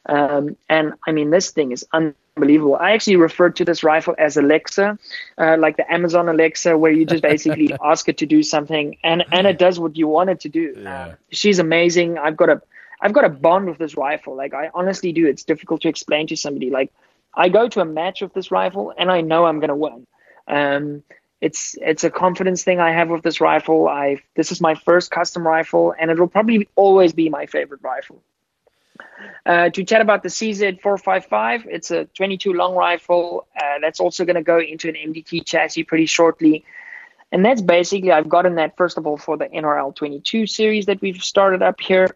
[0.08, 2.76] Um, and I mean, this thing is unbelievable.
[2.76, 4.98] I actually refer to this rifle as Alexa,
[5.38, 9.24] uh, like the Amazon Alexa, where you just basically ask it to do something, and
[9.32, 10.74] and it does what you want it to do.
[10.78, 11.06] Yeah.
[11.06, 12.18] Uh, she's amazing.
[12.18, 12.62] I've got a
[13.02, 14.36] I've got a bond with this rifle.
[14.36, 15.28] Like I honestly do.
[15.28, 16.70] It's difficult to explain to somebody.
[16.70, 16.92] Like
[17.34, 20.08] I go to a match with this rifle and I know I'm going to win.
[20.48, 21.04] Um,
[21.40, 23.88] it's it's a confidence thing I have with this rifle.
[23.88, 28.22] I this is my first custom rifle, and it'll probably always be my favorite rifle.
[29.46, 34.36] Uh, to chat about the CZ455, it's a 22 long rifle uh, that's also going
[34.36, 36.64] to go into an MDT chassis pretty shortly.
[37.32, 41.02] And that's basically, I've gotten that first of all for the NRL 22 series that
[41.02, 42.16] we've started up here.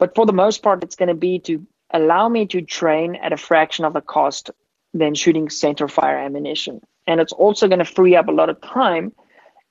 [0.00, 3.34] But for the most part, it's going to be to allow me to train at
[3.34, 4.50] a fraction of the cost
[4.94, 6.80] than shooting center fire ammunition.
[7.06, 9.12] And it's also going to free up a lot of time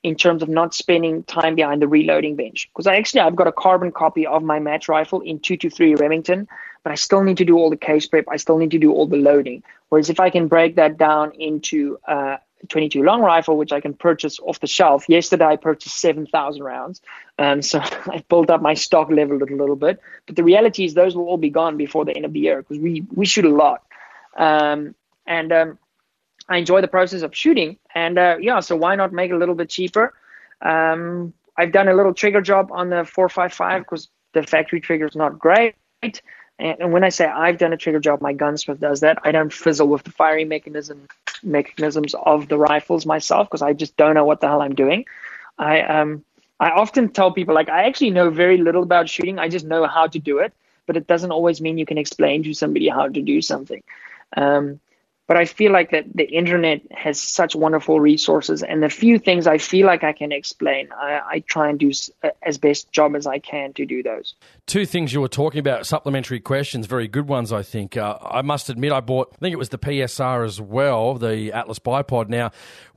[0.03, 2.69] in terms of not spending time behind the reloading bench.
[2.71, 5.69] Because I actually I've got a carbon copy of my match rifle in two two
[5.69, 6.47] three Remington,
[6.83, 8.25] but I still need to do all the case prep.
[8.29, 9.63] I still need to do all the loading.
[9.89, 12.37] Whereas if I can break that down into uh,
[12.67, 15.05] 22 long rifle, which I can purchase off the shelf.
[15.07, 17.01] Yesterday, I purchased 7,000 rounds.
[17.37, 20.01] Um, so I built up my stock level a little bit.
[20.25, 22.57] But the reality is those will all be gone before the end of the year
[22.61, 23.83] because we, we shoot a lot.
[24.37, 24.95] Um,
[25.25, 25.79] and um,
[26.47, 27.77] I enjoy the process of shooting.
[27.95, 30.13] And uh, yeah, so why not make it a little bit cheaper?
[30.61, 35.15] Um, I've done a little trigger job on the 455 because the factory trigger is
[35.15, 35.75] not great.
[36.59, 39.19] And when I say I've done a trigger job, my gunsmith does that.
[39.23, 41.07] I don't fizzle with the firing mechanism
[41.43, 45.05] mechanisms of the rifles myself because I just don't know what the hell I'm doing.
[45.57, 46.25] I um
[46.59, 49.39] I often tell people like I actually know very little about shooting.
[49.39, 50.53] I just know how to do it,
[50.85, 53.81] but it doesn't always mean you can explain to somebody how to do something.
[54.35, 54.81] Um,
[55.29, 59.45] but I feel like that the internet has such wonderful resources, and the few things
[59.45, 61.91] I feel like I can explain, I, I try and do
[62.41, 64.33] as best job as I can to do those.
[64.65, 67.95] Two things you were talking about, supplementary questions, very good ones, I think.
[67.95, 71.53] Uh, I must admit, I bought, I think it was the PSR as well, the
[71.53, 72.27] Atlas bipod.
[72.27, 72.49] Now,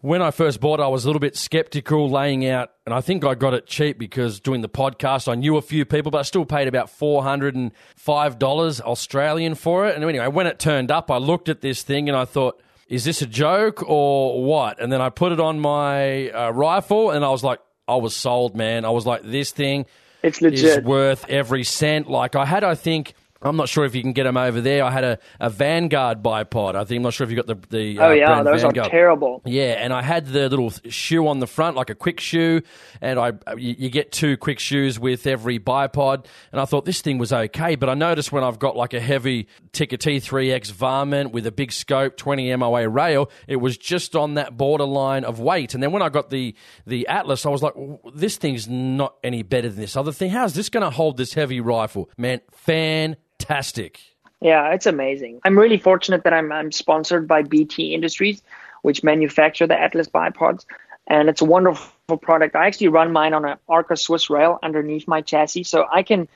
[0.02, 3.00] when I first bought it, I was a little bit skeptical laying out, and I
[3.00, 6.18] think I got it cheap because doing the podcast, I knew a few people, but
[6.18, 9.94] I still paid about $405 Australian for it.
[9.94, 13.04] And anyway, when it turned up, I looked at this thing and I thought, is
[13.04, 14.80] this a joke or what?
[14.80, 18.14] And then I put it on my uh, rifle and I was like, I was
[18.14, 18.84] sold, man.
[18.84, 19.86] I was like, this thing
[20.24, 20.64] it's legit.
[20.64, 22.10] is worth every cent.
[22.10, 23.14] Like I had, I think,
[23.44, 24.84] I'm not sure if you can get them over there.
[24.84, 26.74] I had a, a Vanguard bipod.
[26.74, 27.98] I think I'm not sure if you got the the.
[27.98, 28.86] Uh, oh yeah, those Vanguard.
[28.86, 29.42] are terrible.
[29.44, 32.62] Yeah, and I had the little shoe on the front, like a quick shoe,
[33.00, 36.26] and I you, you, get two quick shoes with every bipod.
[36.52, 39.00] And I thought this thing was okay, but I noticed when I've got like a
[39.00, 44.34] heavy Tikka T3X varmint with a big scope, 20 MOA rail, it was just on
[44.34, 45.74] that borderline of weight.
[45.74, 46.54] And then when I got the
[46.86, 47.74] the Atlas, I was like,
[48.14, 50.30] this thing's not any better than this other thing.
[50.30, 52.10] How's this going to hold this heavy rifle?
[52.16, 54.00] Man, fan fantastic.
[54.40, 55.40] Yeah, it's amazing.
[55.44, 58.42] I'm really fortunate that I'm, I'm sponsored by BT Industries,
[58.82, 60.66] which manufacture the Atlas bipods,
[61.06, 62.56] and it's a wonderful product.
[62.56, 66.26] I actually run mine on an Arca Swiss rail underneath my chassis, so I can,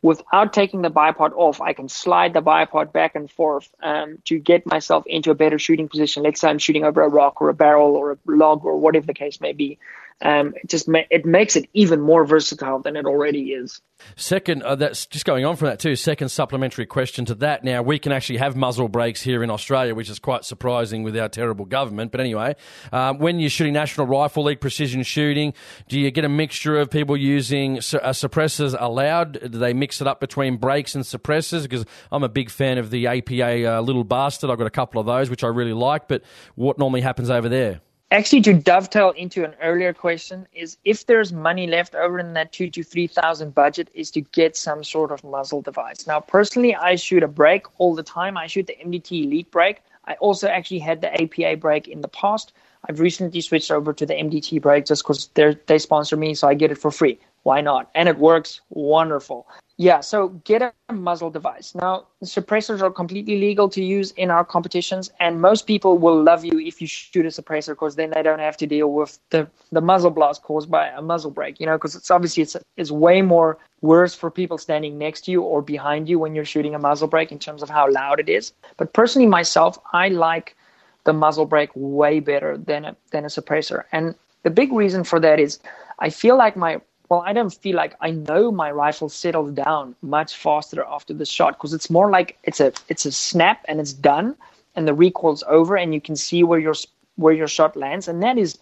[0.00, 4.38] without taking the bipod off, I can slide the bipod back and forth um, to
[4.38, 6.22] get myself into a better shooting position.
[6.22, 9.06] Let's say I'm shooting over a rock or a barrel or a log or whatever
[9.06, 9.78] the case may be
[10.22, 13.82] um, it just ma- it makes it even more versatile than it already is.
[14.14, 15.94] Second, uh, that's just going on from that too.
[15.94, 17.64] Second supplementary question to that.
[17.64, 21.16] Now we can actually have muzzle brakes here in Australia, which is quite surprising with
[21.18, 22.12] our terrible government.
[22.12, 22.56] But anyway,
[22.92, 25.52] um, when you're shooting National Rifle League precision shooting,
[25.88, 29.32] do you get a mixture of people using su- uh, suppressors allowed?
[29.50, 31.62] Do they mix it up between brakes and suppressors?
[31.62, 34.50] Because I'm a big fan of the APA uh, little bastard.
[34.50, 36.08] I've got a couple of those which I really like.
[36.08, 36.22] But
[36.54, 37.80] what normally happens over there?
[38.12, 42.52] Actually to dovetail into an earlier question is if there's money left over in that
[42.52, 46.06] two to three thousand budget is to get some sort of muzzle device.
[46.06, 48.36] Now personally i shoot a brake all the time.
[48.36, 52.08] I shoot the mdt elite brake i also actually had the apa brake in the
[52.08, 52.52] past.
[52.88, 55.28] I've recently switched over to the mdt brake just because
[55.66, 59.46] they sponsor me so i get it for free why not and it works wonderful
[59.78, 61.74] yeah, so get a muzzle device.
[61.74, 66.46] Now, suppressors are completely legal to use in our competitions, and most people will love
[66.46, 69.46] you if you shoot a suppressor because then they don't have to deal with the,
[69.72, 72.90] the muzzle blast caused by a muzzle brake, you know, because it's obviously it's, it's
[72.90, 76.74] way more worse for people standing next to you or behind you when you're shooting
[76.74, 78.54] a muzzle brake in terms of how loud it is.
[78.78, 80.56] But personally, myself, I like
[81.04, 83.84] the muzzle brake way better than a, than a suppressor.
[83.92, 85.58] And the big reason for that is
[85.98, 89.94] I feel like my well, I don't feel like I know my rifle settles down
[90.02, 93.80] much faster after the shot because it's more like it's a it's a snap and
[93.80, 94.36] it's done,
[94.74, 96.74] and the recoil's over, and you can see where your
[97.16, 98.58] where your shot lands, and that is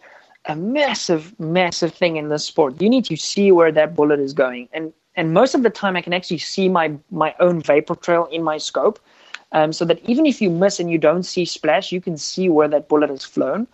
[0.47, 2.81] a massive, massive thing in this sport.
[2.83, 5.97] You need to see where that bullet is going, and and most of the time
[5.97, 9.01] I can actually see my my own vapor trail in my scope,
[9.53, 12.49] um, so that even if you miss and you don't see splash, you can see
[12.51, 13.67] where that bullet has flown.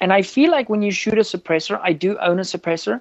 [0.00, 3.00] And I feel like when you shoot a suppressor, I do own a suppressor.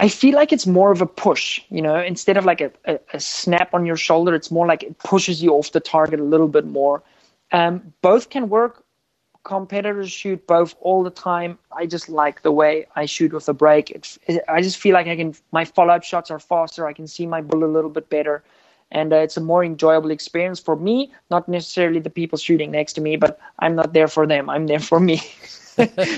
[0.00, 3.00] I feel like it's more of a push, you know, instead of like a, a,
[3.14, 6.24] a, snap on your shoulder, it's more like it pushes you off the target a
[6.24, 7.02] little bit more.
[7.50, 8.84] Um, both can work.
[9.42, 11.58] Competitors shoot both all the time.
[11.72, 13.90] I just like the way I shoot with the brake.
[13.90, 16.86] It, it, I just feel like I can, my follow up shots are faster.
[16.86, 18.44] I can see my bullet a little bit better.
[18.92, 22.92] And uh, it's a more enjoyable experience for me, not necessarily the people shooting next
[22.94, 24.48] to me, but I'm not there for them.
[24.48, 25.20] I'm there for me.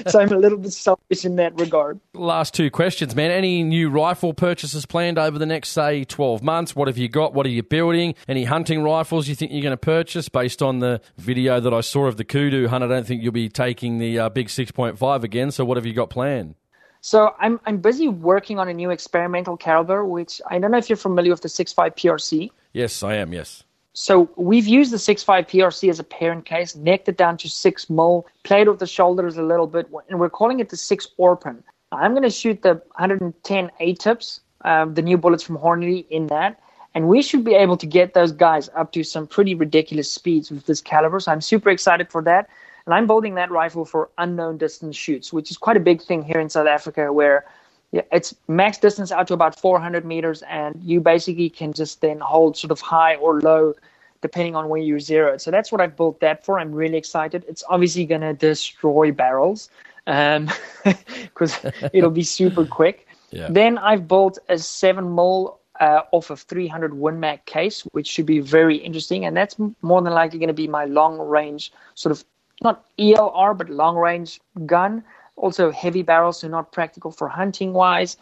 [0.08, 2.00] so I'm a little bit selfish in that regard.
[2.14, 3.30] Last two questions, man.
[3.30, 6.74] Any new rifle purchases planned over the next, say, 12 months?
[6.74, 7.34] What have you got?
[7.34, 8.14] What are you building?
[8.28, 11.80] Any hunting rifles you think you're going to purchase based on the video that I
[11.80, 12.84] saw of the Kudu hunt?
[12.84, 15.50] I don't think you'll be taking the uh, big 6.5 again.
[15.50, 16.54] So what have you got planned?
[17.02, 20.90] So I'm I'm busy working on a new experimental caliber, which I don't know if
[20.90, 22.50] you're familiar with the 6.5 PRC.
[22.72, 23.32] Yes, I am.
[23.32, 23.64] Yes.
[23.92, 27.90] So we've used the 6.5 PRC as a parent case, necked it down to 6
[27.90, 31.62] mil, played with the shoulders a little bit, and we're calling it the 6 Orpen.
[31.92, 36.60] I'm going to shoot the 110 A-tips, um, the new bullets from Hornady in that,
[36.94, 40.50] and we should be able to get those guys up to some pretty ridiculous speeds
[40.50, 41.18] with this caliber.
[41.18, 42.48] So I'm super excited for that.
[42.86, 46.22] And I'm building that rifle for unknown distance shoots, which is quite a big thing
[46.22, 47.44] here in South Africa where–
[47.92, 52.20] yeah, it's max distance out to about 400 meters, and you basically can just then
[52.20, 53.74] hold sort of high or low
[54.20, 55.40] depending on where you zero it.
[55.40, 56.58] So that's what I've built that for.
[56.58, 57.44] I'm really excited.
[57.48, 59.70] It's obviously going to destroy barrels
[60.04, 63.06] because um, it'll be super quick.
[63.30, 63.48] Yeah.
[63.50, 68.26] Then I've built a seven mil uh, off of 300 Win Mag case, which should
[68.26, 69.24] be very interesting.
[69.24, 72.24] And that's more than likely going to be my long range, sort of
[72.62, 75.02] not ELR, but long range gun.
[75.40, 78.18] Also, heavy barrels, so not practical for hunting wise.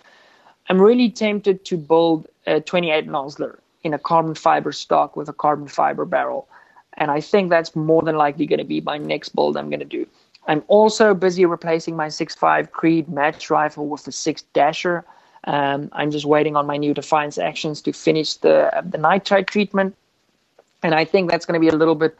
[0.69, 5.32] I'm really tempted to build a 28 Nosler in a carbon fiber stock with a
[5.32, 6.49] carbon fiber barrel.
[6.95, 9.81] And I think that's more than likely going to be my next build I'm going
[9.81, 10.07] to do.
[10.47, 15.05] I'm also busy replacing my 6.5 Creed match rifle with the 6 Dasher.
[15.45, 19.97] Um, I'm just waiting on my new Defiance actions to finish the the nitride treatment,
[20.82, 22.16] and I think that's going to be a little bit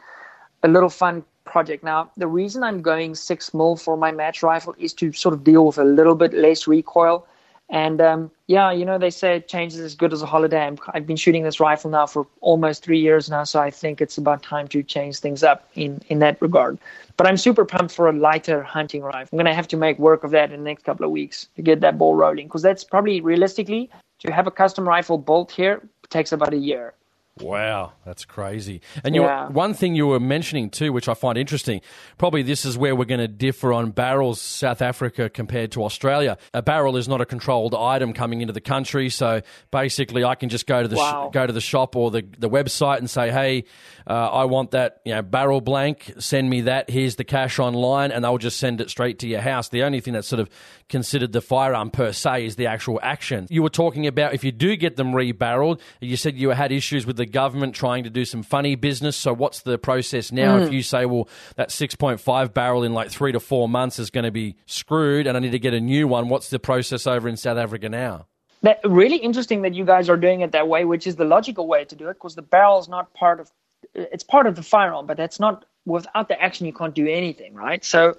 [0.63, 1.83] a little fun project.
[1.83, 5.43] Now, the reason I'm going six mil for my match rifle is to sort of
[5.43, 7.27] deal with a little bit less recoil.
[7.69, 10.67] And um, yeah, you know, they say change is as good as a holiday.
[10.67, 14.01] i have been shooting this rifle now for almost three years now, so I think
[14.01, 16.79] it's about time to change things up in, in that regard.
[17.15, 19.29] But I'm super pumped for a lighter hunting rifle.
[19.31, 21.47] I'm going to have to make work of that in the next couple of weeks
[21.57, 23.89] to get that ball rolling because that's probably realistically
[24.19, 26.93] to have a custom rifle bolt here takes about a year.
[27.41, 28.81] Wow, that's crazy.
[29.03, 29.47] And you yeah.
[29.47, 31.81] one thing you were mentioning too, which I find interesting,
[32.17, 36.37] probably this is where we're going to differ on barrels, South Africa compared to Australia.
[36.53, 39.41] A barrel is not a controlled item coming into the country, so
[39.71, 41.29] basically I can just go to the wow.
[41.29, 43.63] sh- go to the shop or the, the website and say, "Hey,
[44.07, 46.13] uh, I want that you know, barrel blank.
[46.19, 46.89] Send me that.
[46.89, 49.69] Here's the cash online," and they'll just send it straight to your house.
[49.69, 50.49] The only thing that's sort of
[50.89, 53.47] considered the firearm per se is the actual action.
[53.49, 57.05] You were talking about if you do get them rebarreled, you said you had issues
[57.05, 59.15] with the government trying to do some funny business.
[59.15, 60.57] So what's the process now?
[60.57, 60.67] Mm.
[60.67, 64.25] If you say, well, that 6.5 barrel in like three to four months is going
[64.25, 67.29] to be screwed and I need to get a new one, what's the process over
[67.29, 68.27] in South Africa now?
[68.61, 71.67] That really interesting that you guys are doing it that way, which is the logical
[71.67, 73.51] way to do it, because the barrel is not part of
[73.93, 77.53] it's part of the firearm, but that's not without the action you can't do anything,
[77.53, 77.83] right?
[77.83, 78.17] So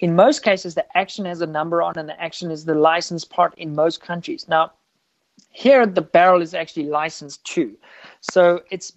[0.00, 3.24] in most cases, the action has a number on, and the action is the license
[3.24, 4.46] part in most countries.
[4.48, 4.72] Now,
[5.50, 7.76] here the barrel is actually licensed too,
[8.20, 8.92] so it's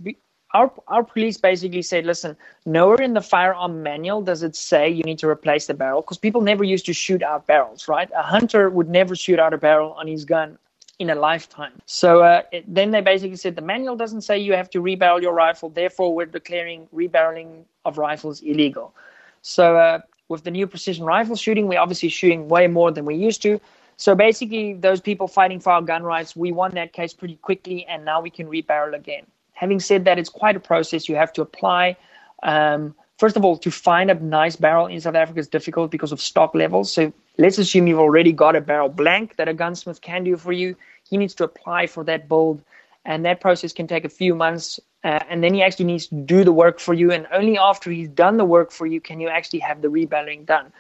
[0.54, 2.36] our our police basically said, listen,
[2.66, 6.18] nowhere in the firearm manual does it say you need to replace the barrel because
[6.18, 8.10] people never used to shoot out barrels, right?
[8.16, 10.58] A hunter would never shoot out a barrel on his gun
[10.98, 11.74] in a lifetime.
[11.86, 15.22] So uh, it, then they basically said the manual doesn't say you have to rebarrel
[15.22, 18.94] your rifle, therefore we're declaring rebarreling of rifles illegal.
[19.42, 23.16] So uh, with the new precision rifle shooting, we're obviously shooting way more than we
[23.16, 23.62] used to.
[24.00, 27.86] So basically, those people fighting for our gun rights, we won that case pretty quickly,
[27.86, 29.24] and now we can rebarrel again.
[29.52, 31.10] Having said that, it's quite a process.
[31.10, 31.98] You have to apply.
[32.42, 36.14] Um, first of all, to find a nice barrel in South Africa is difficult because
[36.14, 36.94] of stock levels.
[36.94, 40.54] So let's assume you've already got a barrel blank that a gunsmith can do for
[40.54, 40.78] you.
[41.10, 42.64] He needs to apply for that build,
[43.04, 46.16] and that process can take a few months uh, and then he actually needs to
[46.16, 49.20] do the work for you and only after he's done the work for you can
[49.20, 50.72] you actually have the rebarreling done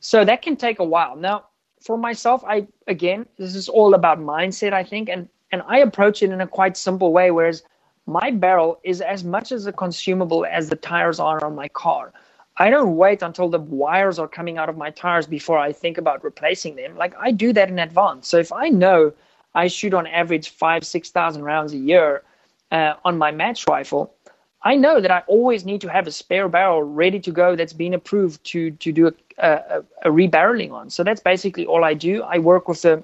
[0.00, 1.44] so that can take a while now
[1.86, 6.22] for myself i again this is all about mindset i think and and i approach
[6.22, 7.62] it in a quite simple way whereas
[8.06, 12.12] my barrel is as much as a consumable as the tires are on my car.
[12.58, 15.98] I don't wait until the wires are coming out of my tires before i think
[15.98, 16.96] about replacing them.
[16.96, 18.28] Like i do that in advance.
[18.28, 19.12] So if i know
[19.54, 22.22] i shoot on average five six thousand rounds a year
[22.72, 24.14] uh, on my match rifle,
[24.66, 27.72] I know that I always need to have a spare barrel ready to go that's
[27.72, 30.90] been approved to to do a, a, a rebarreling on.
[30.90, 32.24] So that's basically all I do.
[32.24, 33.00] I work with a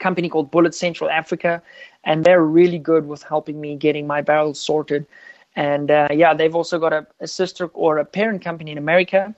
[0.00, 1.62] company called Bullet Central Africa,
[2.02, 5.06] and they're really good with helping me getting my barrels sorted.
[5.54, 9.32] And uh, yeah, they've also got a, a, sister or a parent company in America,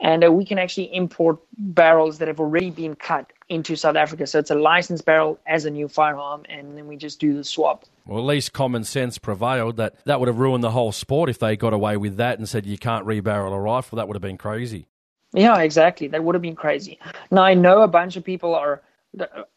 [0.00, 4.26] and uh, we can actually import barrels that have already been cut into South Africa.
[4.26, 7.44] So it's a licensed barrel as a new firearm, and then we just do the
[7.44, 7.84] swap.
[8.04, 11.38] Well, at least common sense prevailed that that would have ruined the whole sport if
[11.38, 13.96] they got away with that and said you can't rebarrel a rifle.
[13.96, 14.86] That would have been crazy.
[15.32, 16.08] Yeah, exactly.
[16.08, 16.98] That would have been crazy.
[17.30, 18.82] Now I know a bunch of people are.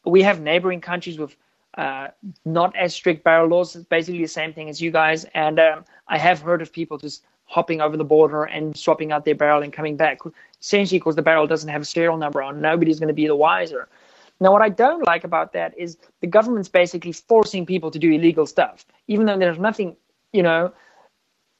[0.05, 1.35] We have neighboring countries with
[1.77, 2.07] uh,
[2.45, 3.75] not as strict barrel laws.
[3.75, 6.97] It's basically the same thing as you guys, and um, I have heard of people
[6.97, 10.19] just hopping over the border and swapping out their barrel and coming back,
[10.61, 12.61] essentially because the barrel doesn't have a serial number on.
[12.61, 13.89] Nobody's going to be the wiser.
[14.39, 18.11] Now, what I don't like about that is the government's basically forcing people to do
[18.11, 19.97] illegal stuff, even though there's nothing,
[20.31, 20.71] you know.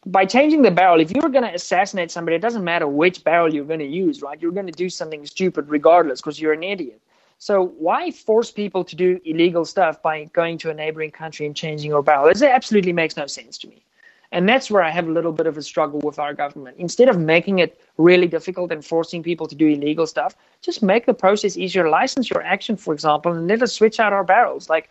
[0.06, 3.54] By changing the barrel, if you're going to assassinate somebody, it doesn't matter which barrel
[3.54, 4.40] you're going to use, right?
[4.40, 7.02] You're going to do something stupid regardless because you're an idiot.
[7.40, 11.56] So why force people to do illegal stuff by going to a neighboring country and
[11.56, 12.28] changing your barrel?
[12.28, 13.84] It absolutely makes no sense to me.
[14.32, 16.78] And that's where I have a little bit of a struggle with our government.
[16.78, 21.08] Instead of making it really difficult and forcing people to do illegal stuff, just make
[21.08, 21.90] the process easier.
[21.90, 24.70] License your action, for example, and let us switch out our barrels.
[24.70, 24.90] Like,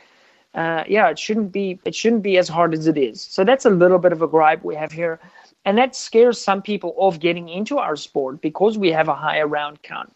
[0.54, 3.20] uh, yeah, it shouldn't be it shouldn't be as hard as it is.
[3.20, 5.20] So that's a little bit of a gripe we have here,
[5.64, 9.46] and that scares some people off getting into our sport because we have a higher
[9.46, 10.12] round count.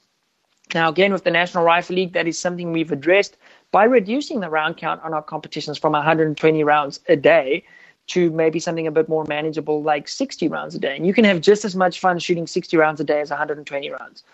[0.74, 3.36] Now, again, with the National Rifle League, that is something we've addressed
[3.72, 7.62] by reducing the round count on our competitions from 120 rounds a day
[8.08, 10.96] to maybe something a bit more manageable like 60 rounds a day.
[10.96, 13.90] And you can have just as much fun shooting 60 rounds a day as 120
[13.90, 14.24] rounds.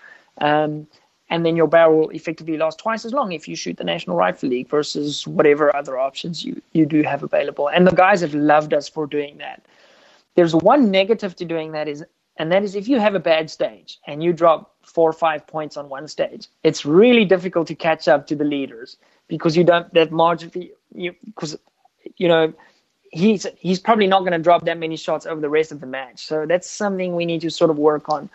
[0.41, 0.87] Um,
[1.31, 4.17] and then your barrel will effectively last twice as long if you shoot the National
[4.17, 7.69] Rifle League versus whatever other options you, you do have available.
[7.69, 9.63] And the guys have loved us for doing that.
[10.37, 12.05] There's one negative to doing that is,
[12.39, 15.47] and that is if you have a bad stage and you drop four or five
[15.47, 18.97] points on one stage, it's really difficult to catch up to the leaders
[19.27, 20.51] because you don't that margin
[20.95, 21.57] you because
[22.17, 22.53] you know
[23.13, 25.87] he's he's probably not going to drop that many shots over the rest of the
[25.87, 26.27] match.
[26.27, 28.29] So that's something we need to sort of work on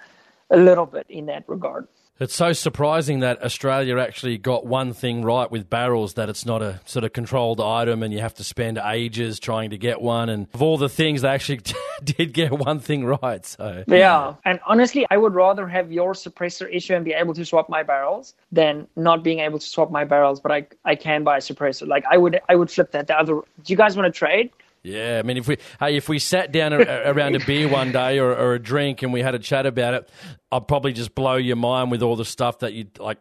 [0.49, 1.87] a little bit in that regard.
[2.19, 6.61] It's so surprising that Australia actually got one thing right with barrels that it's not
[6.61, 10.29] a sort of controlled item and you have to spend ages trying to get one.
[10.29, 11.61] And of all the things, they actually
[12.03, 13.43] did get one thing right.
[13.43, 17.43] So yeah, and honestly, I would rather have your suppressor issue and be able to
[17.45, 20.39] swap my barrels than not being able to swap my barrels.
[20.39, 21.87] But I I can buy a suppressor.
[21.87, 23.07] Like I would I would flip that.
[23.07, 23.33] The other.
[23.33, 24.51] Do you guys want to trade?
[24.83, 28.19] Yeah, I mean, if we hey, if we sat down around a beer one day
[28.19, 30.09] or, or, a drink and we had a chat about it,
[30.51, 33.17] I'd probably just blow your mind with all the stuff that you like.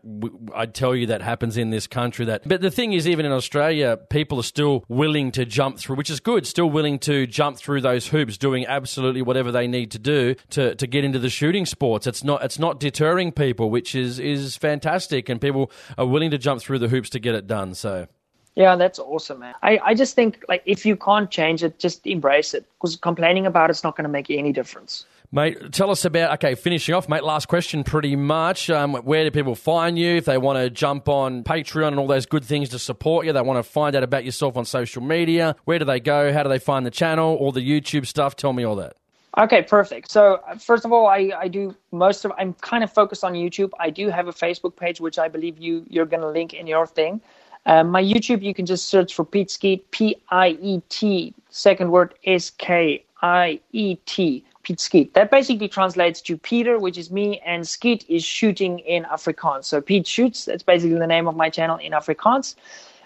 [0.56, 2.24] I'd tell you that happens in this country.
[2.24, 5.94] That, but the thing is, even in Australia, people are still willing to jump through,
[5.94, 6.48] which is good.
[6.48, 10.74] Still willing to jump through those hoops, doing absolutely whatever they need to do to,
[10.74, 12.08] to get into the shooting sports.
[12.08, 16.38] It's not it's not deterring people, which is is fantastic, and people are willing to
[16.38, 17.74] jump through the hoops to get it done.
[17.74, 18.08] So.
[18.54, 19.54] Yeah, that's awesome, man.
[19.62, 23.46] I, I just think like if you can't change it, just embrace it because complaining
[23.46, 25.06] about it's not going to make any difference.
[25.34, 28.68] Mate, tell us about, okay, finishing off, mate, last question pretty much.
[28.68, 32.06] Um, where do people find you if they want to jump on Patreon and all
[32.06, 33.32] those good things to support you?
[33.32, 35.56] They want to find out about yourself on social media.
[35.64, 36.34] Where do they go?
[36.34, 37.36] How do they find the channel?
[37.36, 38.36] All the YouTube stuff?
[38.36, 38.96] Tell me all that.
[39.38, 40.10] Okay, perfect.
[40.10, 43.32] So uh, first of all, I, I do most of I'm kind of focused on
[43.32, 43.70] YouTube.
[43.80, 46.66] I do have a Facebook page, which I believe you you're going to link in
[46.66, 47.22] your thing.
[47.66, 51.90] Um, my YouTube, you can just search for Piet Skiet, P I E T, second
[51.90, 55.12] word S K I E T, Piet Skiet.
[55.12, 59.64] That basically translates to Peter, which is me, and Skiet is shooting in Afrikaans.
[59.64, 62.56] So Pete shoots, that's basically the name of my channel in Afrikaans.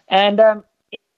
[0.08, 0.64] And um,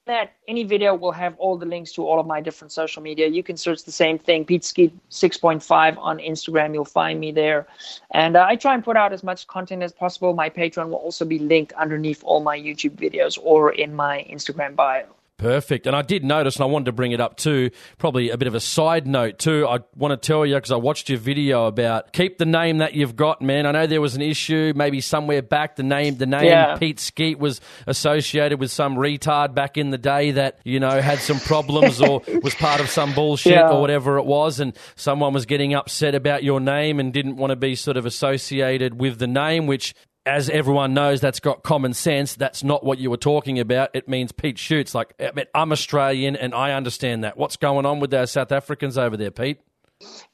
[0.09, 3.29] that, any video will have all the links to all of my different social media.
[3.29, 6.75] You can search the same thing, Skiet 6.5 on Instagram.
[6.75, 7.67] You'll find me there.
[8.11, 10.35] And uh, I try and put out as much content as possible.
[10.35, 14.75] My Patreon will also be linked underneath all my YouTube videos or in my Instagram
[14.75, 15.07] bio.
[15.39, 15.87] Perfect.
[15.87, 18.49] And I did notice, and I wanted to bring it up too, probably a bit
[18.49, 19.69] of a side note too.
[19.69, 22.95] I want to tell you, because I watched your video about keep the name that
[22.95, 23.65] you've got, man.
[23.65, 26.77] I know there was an issue, maybe somewhere back, the name, the name yeah.
[26.77, 31.21] Piet Skiet was associated with some retard back in the day that, you know, had
[31.21, 33.71] some problems or was part of some bullshit yeah.
[33.71, 34.59] or whatever it was.
[34.59, 38.07] And someone was getting upset about your name and didn't want to be sort of
[38.07, 39.95] associated with the name, which
[40.29, 42.35] as everyone knows, that's got common sense.
[42.35, 43.91] That's not what you were talking about.
[43.95, 44.95] It means Pete shoots.
[44.95, 45.19] Like,
[45.55, 47.37] I'm Australian and I understand that.
[47.39, 49.59] What's going on with those South Africans over there, Pete?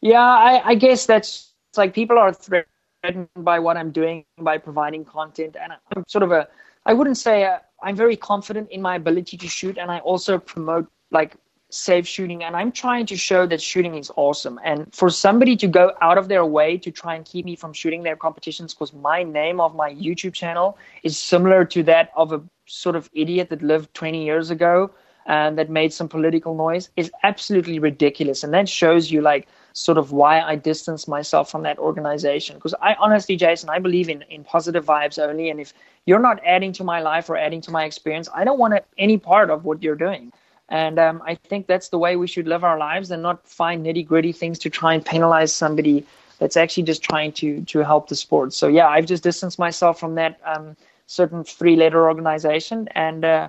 [0.01, 5.05] Yeah, I, I guess that's like people are threatened by what I'm doing by providing
[5.05, 5.57] content.
[5.61, 6.49] And I'm sort of a,
[6.87, 9.79] I wouldn't say i I'm very confident in my ability to shoot.
[9.79, 11.37] And I also promote like
[11.75, 14.61] safe shooting and i'm trying to show that shooting is awesome.
[14.65, 17.73] And for somebody to go out of their way to try and keep me from
[17.73, 22.33] shooting their competitions because my name of my youtube channel is similar to that of
[22.33, 24.91] a sort of idiot that lived 20 years ago
[25.27, 28.45] and that made some political noise is absolutely ridiculous.
[28.45, 32.57] And that shows you like sort of why i distance myself from that organization.
[32.57, 35.73] Because i honestly jason i believe in in positive vibes only and if
[36.07, 39.19] you're not adding to my life or adding to my experience i don't want any
[39.19, 40.33] part of what you're doing
[40.69, 43.85] and um, I think that's the way we should live our lives and not find
[43.85, 46.07] nitty gritty things to try and penalize somebody
[46.39, 48.53] that's actually just trying to to help the sport.
[48.53, 50.77] So yeah, I've just distanced myself from that um,
[51.07, 53.49] certain three letter organization, and uh,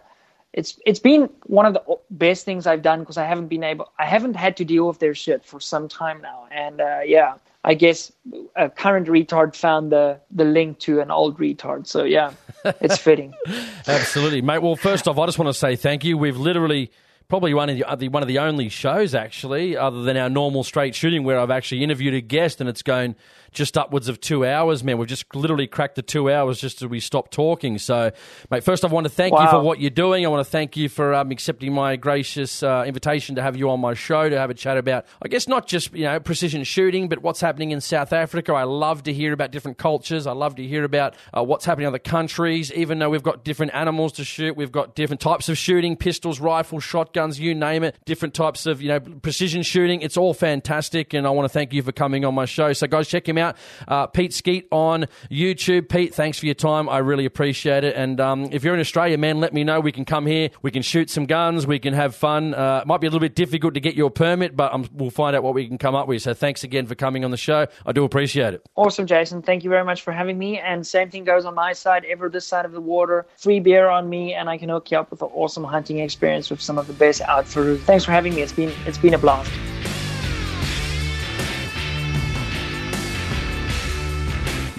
[0.53, 1.81] it's it's been one of the
[2.11, 4.99] best things I've done because I haven't been able, I haven't had to deal with
[4.99, 7.35] their shit for some time now, and uh, yeah.
[7.67, 8.11] I guess
[8.55, 11.87] a current retard found the, the link to an old retard.
[11.87, 12.33] So yeah,
[12.79, 13.33] it's fitting.
[13.87, 14.59] Absolutely, mate.
[14.59, 16.15] Well, first off, I just want to say thank you.
[16.15, 16.91] We've literally
[17.27, 20.63] probably one of uh, the one of the only shows actually, other than our normal
[20.63, 23.15] straight shooting, where I've actually interviewed a guest and it's going
[23.55, 24.97] just upwards of two hours, man.
[24.97, 27.79] We've just literally cracked the two hours just as we stopped talking.
[27.79, 28.11] So,
[28.51, 29.43] mate, first I want to thank wow.
[29.43, 30.25] you for what you're doing.
[30.25, 33.69] I want to thank you for um, accepting my gracious uh, invitation to have you
[33.69, 36.63] on my show to have a chat about, I guess, not just you know precision
[36.63, 38.53] shooting, but what's happening in South Africa.
[38.53, 40.27] I love to hear about different cultures.
[40.27, 42.71] I love to hear about uh, what's happening in other countries.
[42.73, 46.39] Even though we've got different animals to shoot, we've got different types of shooting: pistols,
[46.39, 50.01] rifles, shotguns you name it, different types of you know precision shooting.
[50.01, 52.73] It's all fantastic, and I want to thank you for coming on my show.
[52.73, 53.57] So guys, check him out,
[53.87, 55.87] uh, Pete Skiet on YouTube.
[55.89, 56.89] Pete, thanks for your time.
[56.89, 57.95] I really appreciate it.
[57.95, 59.79] And um, if you're in Australia, man, let me know.
[59.79, 60.49] We can come here.
[60.61, 61.65] We can shoot some guns.
[61.65, 62.53] We can have fun.
[62.53, 65.09] Uh, it might be a little bit difficult to get your permit, but um, we'll
[65.09, 66.21] find out what we can come up with.
[66.21, 67.67] So thanks again for coming on the show.
[67.85, 68.67] I do appreciate it.
[68.75, 69.41] Awesome, Jason.
[69.41, 70.59] Thank you very much for having me.
[70.59, 72.03] And same thing goes on my side.
[72.05, 74.97] Ever this side of the water, free beer on me, and I can hook you
[74.97, 77.81] up with an awesome hunting experience with some of the best out outfitters.
[77.81, 78.41] Thanks for having me.
[78.41, 79.51] It's been it's been a blast.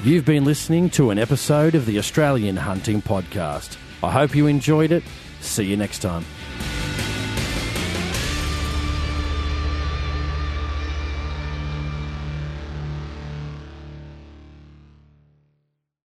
[0.07, 3.77] You've been listening to an episode of the Australian Hunting Podcast.
[4.05, 5.03] I hope you enjoyed it.
[5.41, 6.25] See you next time.